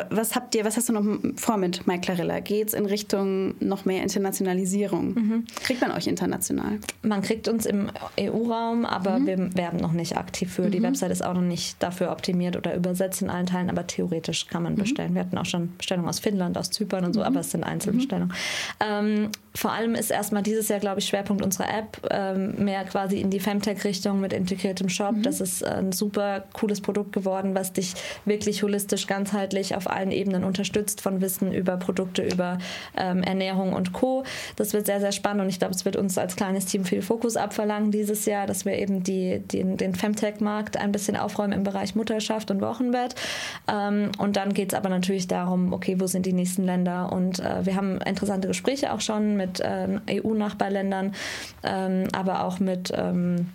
was 0.10 0.36
habt 0.36 0.56
ihr, 0.56 0.66
was 0.66 0.78
hast 0.78 0.90
du 0.90 0.94
noch 0.94 1.04
vor 1.36 1.58
mit 1.58 1.88
Mike 1.88 2.02
Clarilla? 2.02 2.40
Geht 2.40 2.70
es 2.70 2.74
in 2.74 2.86
Richtung 2.86 3.56
noch 3.60 3.86
mehr 3.86 4.04
Internationalisierung? 4.04 5.14
Mhm. 5.14 5.46
Kriegt 5.64 5.82
man 5.82 5.92
euch 5.92 6.08
international? 6.08 6.80
Man 7.02 7.22
kriegt 7.22 7.48
uns 7.48 7.66
im 7.66 7.90
EU-Raum, 8.20 8.86
aber 8.86 9.20
mhm. 9.20 9.28
wir 9.28 9.56
werben 9.56 9.78
noch 9.78 9.92
nicht 9.92 10.18
aktiv 10.18 10.52
für. 10.52 10.64
Mhm. 10.64 10.72
Die 10.72 10.84
Website 10.84 11.12
ist 11.12 11.24
auch 11.24 11.34
noch 11.34 11.42
nicht 11.42 11.82
dafür 11.82 12.12
optimiert 12.12 12.56
oder 12.56 12.76
übersetzt 12.76 13.22
in 13.22 13.30
allen 13.30 13.46
Teilen, 13.46 13.70
aber 13.70 13.88
theoretisch 13.88 14.48
kann 14.48 14.64
man 14.64 14.74
mhm. 14.74 14.80
bestellen. 14.80 15.14
Wir 15.14 15.22
hatten 15.22 15.38
auch 15.38 15.46
schon 15.46 15.76
Bestellungen 15.78 16.10
aus 16.10 16.20
Finnland, 16.20 16.58
aus 16.58 16.70
Zypern 16.70 17.06
und 17.06 17.14
so, 17.14 17.22
mhm. 17.22 17.26
aber 17.28 17.40
es 17.42 17.52
sind 17.52 17.64
Einzelbestellungen. 17.64 18.30
Mhm. 18.30 18.86
Ähm, 18.88 19.30
vor 19.54 19.74
allem 19.74 19.96
ist 19.96 20.12
erstmal 20.12 20.44
dieses 20.44 20.70
Jahr, 20.70 20.80
glaube 20.80 21.00
ich, 21.00 21.08
Schwerpunkt 21.08 21.44
unserer 21.44 21.68
App 21.70 21.98
ähm, 22.10 22.64
mehr 22.64 22.86
quasi 22.86 23.20
in 23.20 23.30
die 23.30 23.40
Femtech-Richtung 23.40 24.22
mit 24.22 24.32
integriertem 24.32 24.88
Shop. 24.88 25.16
Das 25.24 25.42
ist 25.42 25.64
ein 25.64 25.92
super 25.92 26.46
cooles 26.54 26.80
Produkt 26.80 27.12
geworden, 27.12 27.54
was 27.54 27.74
dich 27.74 27.94
wirklich 28.24 28.64
holistisch, 28.64 29.08
ganzheitlich 29.08 29.71
auf 29.76 29.90
allen 29.90 30.12
Ebenen 30.12 30.44
unterstützt, 30.44 31.02
von 31.02 31.22
Wissen 31.22 31.54
über 31.54 31.78
Produkte, 31.78 32.24
über 32.24 32.58
ähm, 32.98 33.24
Ernährung 33.24 33.74
und 33.74 33.94
Co. 33.94 34.24
Das 34.56 34.74
wird 34.74 34.86
sehr, 34.86 35.00
sehr 35.00 35.12
spannend 35.12 35.44
und 35.44 35.50
ich 35.50 35.60
glaube, 35.60 35.74
es 35.74 35.86
wird 35.86 35.96
uns 35.96 36.18
als 36.18 36.36
kleines 36.36 36.66
Team 36.66 36.86
viel 36.86 37.02
Fokus 37.02 37.38
abverlangen 37.38 37.92
dieses 37.92 38.26
Jahr, 38.26 38.48
dass 38.48 38.66
wir 38.66 38.74
eben 38.74 39.04
die, 39.04 39.40
die 39.40 39.64
den 39.64 39.96
Femtech-Markt 39.96 40.78
ein 40.78 40.92
bisschen 40.92 41.16
aufräumen 41.16 41.54
im 41.54 41.64
Bereich 41.64 41.96
Mutterschaft 41.96 42.52
und 42.52 42.62
Wochenbett. 42.62 43.16
Ähm, 43.72 44.12
und 44.18 44.36
dann 44.36 44.54
geht 44.54 44.74
es 44.74 44.78
aber 44.78 44.90
natürlich 44.90 45.28
darum, 45.28 45.74
okay, 45.74 46.00
wo 46.00 46.08
sind 46.08 46.26
die 46.26 46.34
nächsten 46.34 46.64
Länder? 46.64 47.12
Und 47.12 47.40
äh, 47.40 47.66
wir 47.66 47.76
haben 47.76 48.00
interessante 48.02 48.48
Gespräche 48.48 48.94
auch 48.94 49.02
schon 49.02 49.38
mit 49.38 49.60
äh, 49.60 50.00
EU-Nachbarländern, 50.10 51.14
ähm, 51.64 52.08
aber 52.14 52.44
auch 52.44 52.60
mit 52.60 52.92
ähm, 52.96 53.48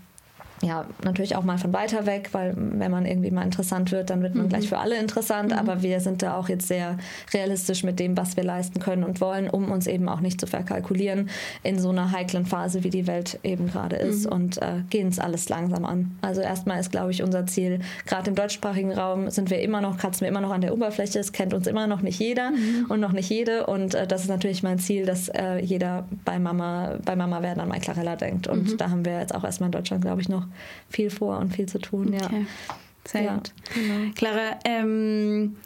ja, 0.62 0.86
natürlich 1.04 1.36
auch 1.36 1.44
mal 1.44 1.58
von 1.58 1.72
weiter 1.72 2.06
weg, 2.06 2.30
weil 2.32 2.54
wenn 2.56 2.90
man 2.90 3.04
irgendwie 3.04 3.30
mal 3.30 3.42
interessant 3.42 3.92
wird, 3.92 4.08
dann 4.08 4.22
wird 4.22 4.34
man 4.34 4.46
mhm. 4.46 4.48
gleich 4.50 4.68
für 4.68 4.78
alle 4.78 4.98
interessant. 4.98 5.52
Mhm. 5.52 5.58
Aber 5.58 5.82
wir 5.82 6.00
sind 6.00 6.22
da 6.22 6.36
auch 6.36 6.48
jetzt 6.48 6.66
sehr 6.66 6.96
realistisch 7.34 7.84
mit 7.84 8.00
dem, 8.00 8.16
was 8.16 8.36
wir 8.36 8.44
leisten 8.44 8.80
können 8.80 9.04
und 9.04 9.20
wollen, 9.20 9.50
um 9.50 9.70
uns 9.70 9.86
eben 9.86 10.08
auch 10.08 10.20
nicht 10.20 10.40
zu 10.40 10.46
verkalkulieren 10.46 11.28
in 11.62 11.78
so 11.78 11.90
einer 11.90 12.10
heiklen 12.10 12.46
Phase, 12.46 12.84
wie 12.84 12.90
die 12.90 13.06
Welt 13.06 13.38
eben 13.42 13.66
gerade 13.66 13.96
ist 13.96 14.26
mhm. 14.26 14.32
und 14.32 14.62
äh, 14.62 14.80
gehen 14.88 15.08
es 15.08 15.18
alles 15.18 15.48
langsam 15.48 15.84
an. 15.84 16.16
Also 16.22 16.40
erstmal 16.40 16.80
ist, 16.80 16.90
glaube 16.90 17.10
ich, 17.10 17.22
unser 17.22 17.46
Ziel, 17.46 17.80
gerade 18.06 18.30
im 18.30 18.34
deutschsprachigen 18.34 18.92
Raum 18.92 19.28
sind 19.30 19.50
wir 19.50 19.60
immer 19.60 19.82
noch, 19.82 19.98
kratzen 19.98 20.22
wir 20.22 20.28
immer 20.28 20.40
noch 20.40 20.52
an 20.52 20.62
der 20.62 20.72
Oberfläche, 20.72 21.18
es 21.18 21.32
kennt 21.32 21.52
uns 21.52 21.66
immer 21.66 21.86
noch 21.86 22.00
nicht 22.00 22.18
jeder 22.18 22.52
mhm. 22.52 22.86
und 22.88 23.00
noch 23.00 23.12
nicht 23.12 23.28
jede. 23.28 23.66
Und 23.66 23.94
äh, 23.94 24.06
das 24.06 24.22
ist 24.22 24.28
natürlich 24.28 24.62
mein 24.62 24.78
Ziel, 24.78 25.04
dass 25.04 25.28
äh, 25.28 25.58
jeder 25.58 26.04
bei 26.24 26.38
Mama, 26.38 26.96
bei 27.04 27.14
Mama 27.14 27.42
werden 27.42 27.60
an 27.60 27.68
Mai 27.68 27.78
Clarella 27.78 28.16
denkt. 28.16 28.46
Und 28.46 28.72
mhm. 28.72 28.76
da 28.78 28.88
haben 28.90 29.04
wir 29.04 29.20
jetzt 29.20 29.34
auch 29.34 29.44
erstmal 29.44 29.68
in 29.68 29.72
Deutschland, 29.72 30.02
glaube 30.02 30.22
ich, 30.22 30.30
noch 30.30 30.45
viel 30.88 31.10
vor 31.10 31.38
und 31.38 31.54
viel 31.54 31.66
zu 31.66 31.78
tun. 31.78 32.14
Okay. 32.14 32.46
Ja. 32.68 32.76
Sehr 33.06 33.22
ja, 33.22 33.34
gut. 33.34 33.52
Genau. 33.74 34.12
Clara, 34.14 34.58
ähm, 34.64 35.56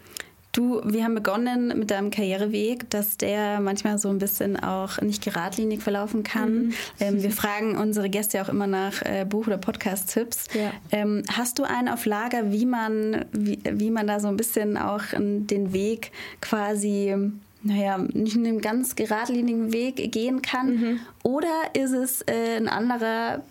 Du, 0.53 0.81
wir 0.85 1.05
haben 1.05 1.14
begonnen 1.14 1.78
mit 1.78 1.93
deinem 1.93 2.11
Karriereweg, 2.11 2.91
dass 2.91 3.16
der 3.16 3.61
manchmal 3.61 3.99
so 3.99 4.09
ein 4.09 4.18
bisschen 4.18 4.59
auch 4.59 5.01
nicht 5.01 5.22
geradlinig 5.22 5.81
verlaufen 5.81 6.24
kann. 6.24 6.53
Mhm. 6.53 6.74
Ähm, 6.99 7.22
wir 7.22 7.31
fragen 7.31 7.76
unsere 7.76 8.11
Gäste 8.11 8.43
auch 8.43 8.49
immer 8.49 8.66
nach 8.66 9.01
äh, 9.03 9.24
Buch- 9.24 9.47
oder 9.47 9.59
Podcast-Tipps. 9.59 10.47
Ja. 10.55 10.72
Ähm, 10.91 11.22
hast 11.31 11.61
du 11.61 11.62
einen 11.62 11.89
auf 11.89 12.05
Lager, 12.05 12.51
wie 12.51 12.66
man, 12.66 13.26
wie, 13.31 13.61
wie 13.64 13.91
man 13.91 14.09
da 14.09 14.18
so 14.18 14.26
ein 14.26 14.37
bisschen 14.37 14.76
auch 14.76 15.03
den 15.14 15.72
Weg 15.72 16.11
quasi 16.41 17.14
naja, 17.62 17.99
nicht 17.99 18.37
einen 18.37 18.61
ganz 18.61 18.97
geradlinigen 18.97 19.72
Weg 19.72 20.11
gehen 20.11 20.43
kann? 20.43 20.66
Mhm. 20.66 21.01
Oder 21.22 21.70
ist 21.74 21.93
es 21.93 22.22
äh, 22.22 22.57
ein 22.57 22.68
anderer 22.68 23.43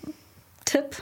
Tipp? 0.66 1.02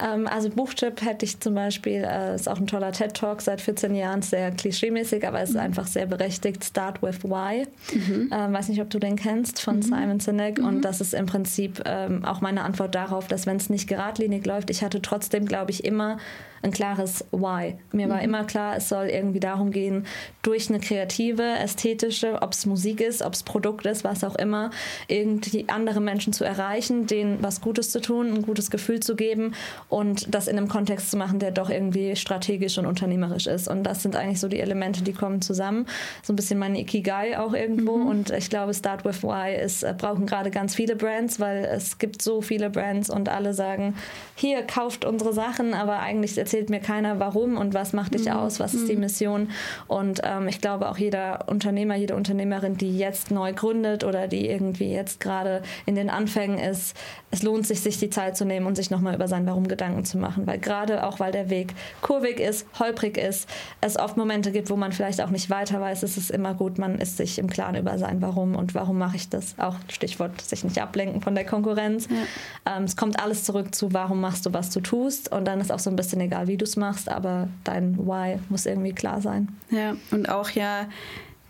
Ähm, 0.00 0.26
also 0.26 0.50
Buchtipp 0.50 1.02
hätte 1.02 1.24
ich 1.24 1.40
zum 1.40 1.54
Beispiel, 1.54 2.04
äh, 2.04 2.34
ist 2.34 2.48
auch 2.48 2.58
ein 2.58 2.66
toller 2.66 2.92
TED-Talk 2.92 3.42
seit 3.42 3.60
14 3.60 3.94
Jahren, 3.94 4.22
sehr 4.22 4.50
klischeemäßig, 4.52 5.26
aber 5.26 5.40
es 5.40 5.50
ist 5.50 5.56
mhm. 5.56 5.62
einfach 5.62 5.86
sehr 5.86 6.06
berechtigt. 6.06 6.64
Start 6.64 7.02
with 7.02 7.24
Why. 7.24 7.66
Mhm. 7.92 8.30
Ähm, 8.32 8.52
weiß 8.52 8.68
nicht, 8.68 8.80
ob 8.80 8.90
du 8.90 8.98
den 8.98 9.16
kennst 9.16 9.60
von 9.60 9.76
mhm. 9.76 9.82
Simon 9.82 10.20
Sinek. 10.20 10.58
Und 10.58 10.76
mhm. 10.76 10.82
das 10.82 11.00
ist 11.00 11.14
im 11.14 11.26
Prinzip 11.26 11.82
ähm, 11.84 12.24
auch 12.24 12.40
meine 12.40 12.62
Antwort 12.62 12.94
darauf, 12.94 13.26
dass 13.26 13.46
wenn 13.46 13.56
es 13.56 13.70
nicht 13.70 13.88
geradlinig 13.88 14.46
läuft, 14.46 14.70
ich 14.70 14.82
hatte 14.82 15.02
trotzdem, 15.02 15.46
glaube 15.46 15.70
ich, 15.70 15.84
immer 15.84 16.18
ein 16.62 16.70
klares 16.70 17.24
Why. 17.30 17.76
Mir 17.92 18.08
war 18.08 18.18
mhm. 18.18 18.24
immer 18.24 18.44
klar, 18.44 18.76
es 18.76 18.88
soll 18.88 19.06
irgendwie 19.06 19.40
darum 19.40 19.70
gehen, 19.70 20.06
durch 20.42 20.68
eine 20.68 20.80
kreative, 20.80 21.42
ästhetische, 21.42 22.40
ob 22.42 22.52
es 22.52 22.66
Musik 22.66 23.00
ist, 23.00 23.22
ob 23.22 23.34
es 23.34 23.42
Produkt 23.42 23.86
ist, 23.86 24.04
was 24.04 24.24
auch 24.24 24.36
immer, 24.36 24.70
irgendwie 25.08 25.66
andere 25.68 26.00
Menschen 26.00 26.32
zu 26.32 26.44
erreichen, 26.44 27.06
denen 27.06 27.42
was 27.42 27.60
Gutes 27.60 27.90
zu 27.90 28.00
tun, 28.00 28.32
ein 28.32 28.42
gutes 28.42 28.70
Gefühl 28.70 29.00
zu 29.00 29.16
geben 29.16 29.54
und 29.88 30.34
das 30.34 30.48
in 30.48 30.56
einem 30.56 30.68
Kontext 30.68 31.10
zu 31.10 31.16
machen, 31.16 31.38
der 31.38 31.50
doch 31.50 31.70
irgendwie 31.70 32.16
strategisch 32.16 32.78
und 32.78 32.86
unternehmerisch 32.86 33.46
ist. 33.46 33.68
Und 33.68 33.84
das 33.84 34.02
sind 34.02 34.16
eigentlich 34.16 34.40
so 34.40 34.48
die 34.48 34.60
Elemente, 34.60 35.02
die 35.02 35.12
kommen 35.12 35.42
zusammen. 35.42 35.86
So 36.22 36.32
ein 36.32 36.36
bisschen 36.36 36.58
meine 36.58 36.80
Ikigai 36.80 37.38
auch 37.38 37.52
irgendwo. 37.52 37.96
Mhm. 37.96 38.06
Und 38.06 38.30
ich 38.30 38.50
glaube, 38.50 38.74
Start 38.74 39.04
with 39.04 39.22
Why 39.22 39.54
ist, 39.54 39.82
äh, 39.82 39.94
brauchen 39.96 40.26
gerade 40.26 40.50
ganz 40.50 40.74
viele 40.74 40.96
Brands, 40.96 41.40
weil 41.40 41.64
es 41.64 41.98
gibt 41.98 42.22
so 42.22 42.40
viele 42.40 42.70
Brands 42.70 43.10
und 43.10 43.28
alle 43.28 43.54
sagen, 43.54 43.94
hier 44.34 44.62
kauft 44.62 45.04
unsere 45.04 45.32
Sachen, 45.32 45.74
aber 45.74 45.98
eigentlich 46.00 46.34
erzählt 46.48 46.70
mir 46.70 46.80
keiner, 46.80 47.20
warum 47.20 47.58
und 47.58 47.74
was 47.74 47.92
macht 47.92 48.14
dich 48.14 48.24
mhm. 48.24 48.32
aus, 48.32 48.58
was 48.58 48.72
ist 48.72 48.88
die 48.88 48.94
mhm. 48.94 49.00
Mission. 49.00 49.50
Und 49.86 50.22
ähm, 50.24 50.48
ich 50.48 50.62
glaube 50.62 50.88
auch 50.88 50.96
jeder 50.96 51.46
Unternehmer, 51.46 51.94
jede 51.94 52.16
Unternehmerin, 52.16 52.78
die 52.78 52.96
jetzt 52.96 53.30
neu 53.30 53.52
gründet 53.52 54.02
oder 54.02 54.28
die 54.28 54.48
irgendwie 54.48 54.90
jetzt 54.90 55.20
gerade 55.20 55.60
in 55.84 55.94
den 55.94 56.08
Anfängen 56.08 56.58
ist, 56.58 56.96
es 57.30 57.42
lohnt 57.42 57.66
sich, 57.66 57.80
sich 57.80 57.98
die 57.98 58.08
Zeit 58.08 58.38
zu 58.38 58.46
nehmen 58.46 58.64
und 58.64 58.76
sich 58.76 58.90
nochmal 58.90 59.14
über 59.14 59.28
sein 59.28 59.46
Warum 59.46 59.68
Gedanken 59.68 60.06
zu 60.06 60.16
machen, 60.16 60.46
weil 60.46 60.58
gerade 60.58 61.04
auch, 61.06 61.20
weil 61.20 61.32
der 61.32 61.50
Weg 61.50 61.74
kurvig 62.00 62.40
ist, 62.40 62.66
holprig 62.78 63.18
ist, 63.18 63.46
es 63.82 63.98
oft 63.98 64.16
Momente 64.16 64.50
gibt, 64.50 64.70
wo 64.70 64.76
man 64.76 64.92
vielleicht 64.92 65.20
auch 65.20 65.28
nicht 65.28 65.50
weiter 65.50 65.82
weiß, 65.82 66.02
ist 66.02 66.16
es 66.16 66.30
immer 66.30 66.54
gut, 66.54 66.78
man 66.78 66.98
ist 66.98 67.18
sich 67.18 67.38
im 67.38 67.48
Klaren 67.48 67.74
über 67.74 67.98
sein 67.98 68.22
Warum 68.22 68.56
und 68.56 68.74
warum 68.74 68.96
mache 68.96 69.16
ich 69.16 69.28
das. 69.28 69.54
Auch 69.58 69.74
Stichwort, 69.88 70.40
sich 70.40 70.64
nicht 70.64 70.80
ablenken 70.80 71.20
von 71.20 71.34
der 71.34 71.44
Konkurrenz. 71.44 72.08
Ja. 72.08 72.78
Ähm, 72.78 72.84
es 72.84 72.96
kommt 72.96 73.20
alles 73.20 73.44
zurück 73.44 73.74
zu, 73.74 73.92
warum 73.92 74.22
machst 74.22 74.46
du, 74.46 74.54
was 74.54 74.70
du 74.70 74.80
tust 74.80 75.30
und 75.30 75.44
dann 75.44 75.60
ist 75.60 75.70
auch 75.70 75.78
so 75.78 75.90
ein 75.90 75.96
bisschen 75.96 76.22
egal, 76.22 76.37
wie 76.46 76.56
du 76.56 76.64
es 76.64 76.76
machst, 76.76 77.08
aber 77.08 77.48
dein 77.64 77.98
Why 77.98 78.38
muss 78.48 78.66
irgendwie 78.66 78.92
klar 78.92 79.20
sein. 79.20 79.48
Ja, 79.70 79.96
und 80.10 80.28
auch 80.28 80.50
ja 80.50 80.86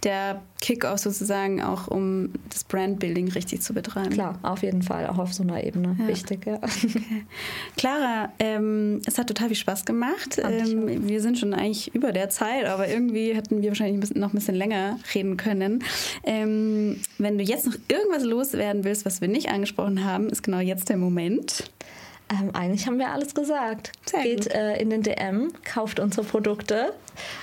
der 0.05 0.43
Kick-Off 0.61 0.99
sozusagen 0.99 1.61
auch, 1.61 1.89
um 1.89 2.31
das 2.51 2.63
Brandbuilding 2.65 3.29
richtig 3.33 3.63
zu 3.63 3.75
betreiben. 3.75 4.11
Klar, 4.11 4.39
auf 4.43 4.63
jeden 4.63 4.83
Fall, 4.83 5.07
auch 5.09 5.19
auf 5.19 5.35
so 5.35 5.43
einer 5.43 5.63
Ebene. 5.65 5.97
Ja. 5.99 6.09
Wichtig, 6.09 6.47
ja. 6.47 6.55
Okay. 6.57 7.25
Clara, 7.77 8.33
ähm, 8.39 9.01
es 9.07 9.19
hat 9.19 9.27
total 9.27 9.49
viel 9.49 9.57
Spaß 9.57 9.85
gemacht. 9.85 10.41
Ähm, 10.43 11.09
wir 11.09 11.21
sind 11.21 11.39
schon 11.39 11.53
eigentlich 11.53 11.95
über 11.95 12.13
der 12.13 12.29
Zeit, 12.29 12.67
aber 12.67 12.89
irgendwie 12.89 13.35
hätten 13.35 13.61
wir 13.61 13.71
wahrscheinlich 13.71 14.15
noch 14.15 14.33
ein 14.33 14.37
bisschen 14.37 14.55
länger 14.55 14.99
reden 15.15 15.37
können. 15.37 15.85
Ähm, 16.23 17.01
wenn 17.19 17.39
du 17.39 17.45
jetzt 17.45 17.67
noch 17.67 17.77
irgendwas 17.89 18.23
loswerden 18.23 18.85
willst, 18.85 19.05
was 19.05 19.21
wir 19.21 19.29
nicht 19.29 19.49
angesprochen 19.49 20.05
haben, 20.05 20.29
ist 20.29 20.43
genau 20.43 20.61
jetzt 20.61 20.89
der 20.89 20.97
Moment. 20.97 21.71
Ähm, 22.31 22.51
eigentlich 22.55 22.87
haben 22.87 22.99
wir 22.99 23.11
alles 23.11 23.35
gesagt. 23.35 23.93
Sehr 24.07 24.23
Geht 24.23 24.47
äh, 24.49 24.77
in 24.77 24.91
den 24.91 25.03
DM, 25.03 25.53
kauft 25.65 25.99
unsere 25.99 26.27
Produkte. 26.27 26.93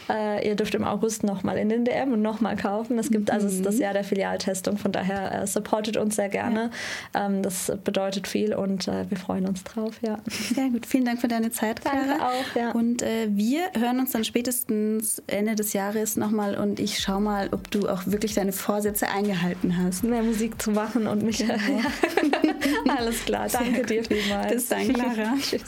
Äh, 0.09 0.47
ihr 0.47 0.55
dürft 0.55 0.75
im 0.75 0.83
August 0.83 1.23
nochmal 1.23 1.57
in 1.57 1.69
den 1.69 1.86
DM 1.86 2.13
und 2.13 2.21
nochmal 2.21 2.55
kaufen. 2.55 2.97
Es 2.99 3.09
gibt 3.09 3.29
mhm. 3.29 3.33
also 3.33 3.63
das 3.63 3.79
Jahr 3.79 3.93
der 3.93 4.03
Filialtestung, 4.03 4.77
von 4.77 4.91
daher 4.91 5.41
äh, 5.43 5.47
supportet 5.47 5.97
uns 5.97 6.15
sehr 6.15 6.29
gerne. 6.29 6.71
Ja. 7.13 7.25
Ähm, 7.25 7.41
das 7.41 7.71
bedeutet 7.83 8.27
viel 8.27 8.53
und 8.53 8.88
äh, 8.88 9.09
wir 9.09 9.17
freuen 9.17 9.47
uns 9.47 9.63
drauf. 9.63 9.95
Ja. 10.01 10.19
Sehr 10.29 10.69
gut. 10.69 10.86
Vielen 10.86 11.05
Dank 11.05 11.19
für 11.19 11.27
deine 11.27 11.51
Zeit, 11.51 11.81
Clara. 11.81 11.97
Danke 11.97 12.25
auch. 12.25 12.55
Ja. 12.55 12.71
Und 12.71 13.01
äh, 13.01 13.27
wir 13.29 13.61
hören 13.77 13.99
uns 13.99 14.11
dann 14.11 14.23
spätestens 14.23 15.21
Ende 15.27 15.55
des 15.55 15.73
Jahres 15.73 16.15
nochmal 16.15 16.55
und 16.55 16.79
ich 16.79 16.99
schau 16.99 17.19
mal, 17.19 17.49
ob 17.51 17.69
du 17.71 17.89
auch 17.89 18.03
wirklich 18.05 18.33
deine 18.33 18.51
Vorsätze 18.51 19.09
eingehalten 19.09 19.77
hast. 19.77 20.03
Mehr 20.03 20.23
Musik 20.23 20.61
zu 20.61 20.71
machen 20.71 21.07
und 21.07 21.23
mich. 21.23 21.39
Genau. 21.39 21.55
Alles 22.97 23.25
klar. 23.25 23.47
Danke 23.51 23.83
dir 23.83 24.03
vielmals. 24.03 24.53
Bis 24.53 24.67
dann, 24.69 24.74
Clara. 24.84 25.36
Tschüss. 25.39 25.63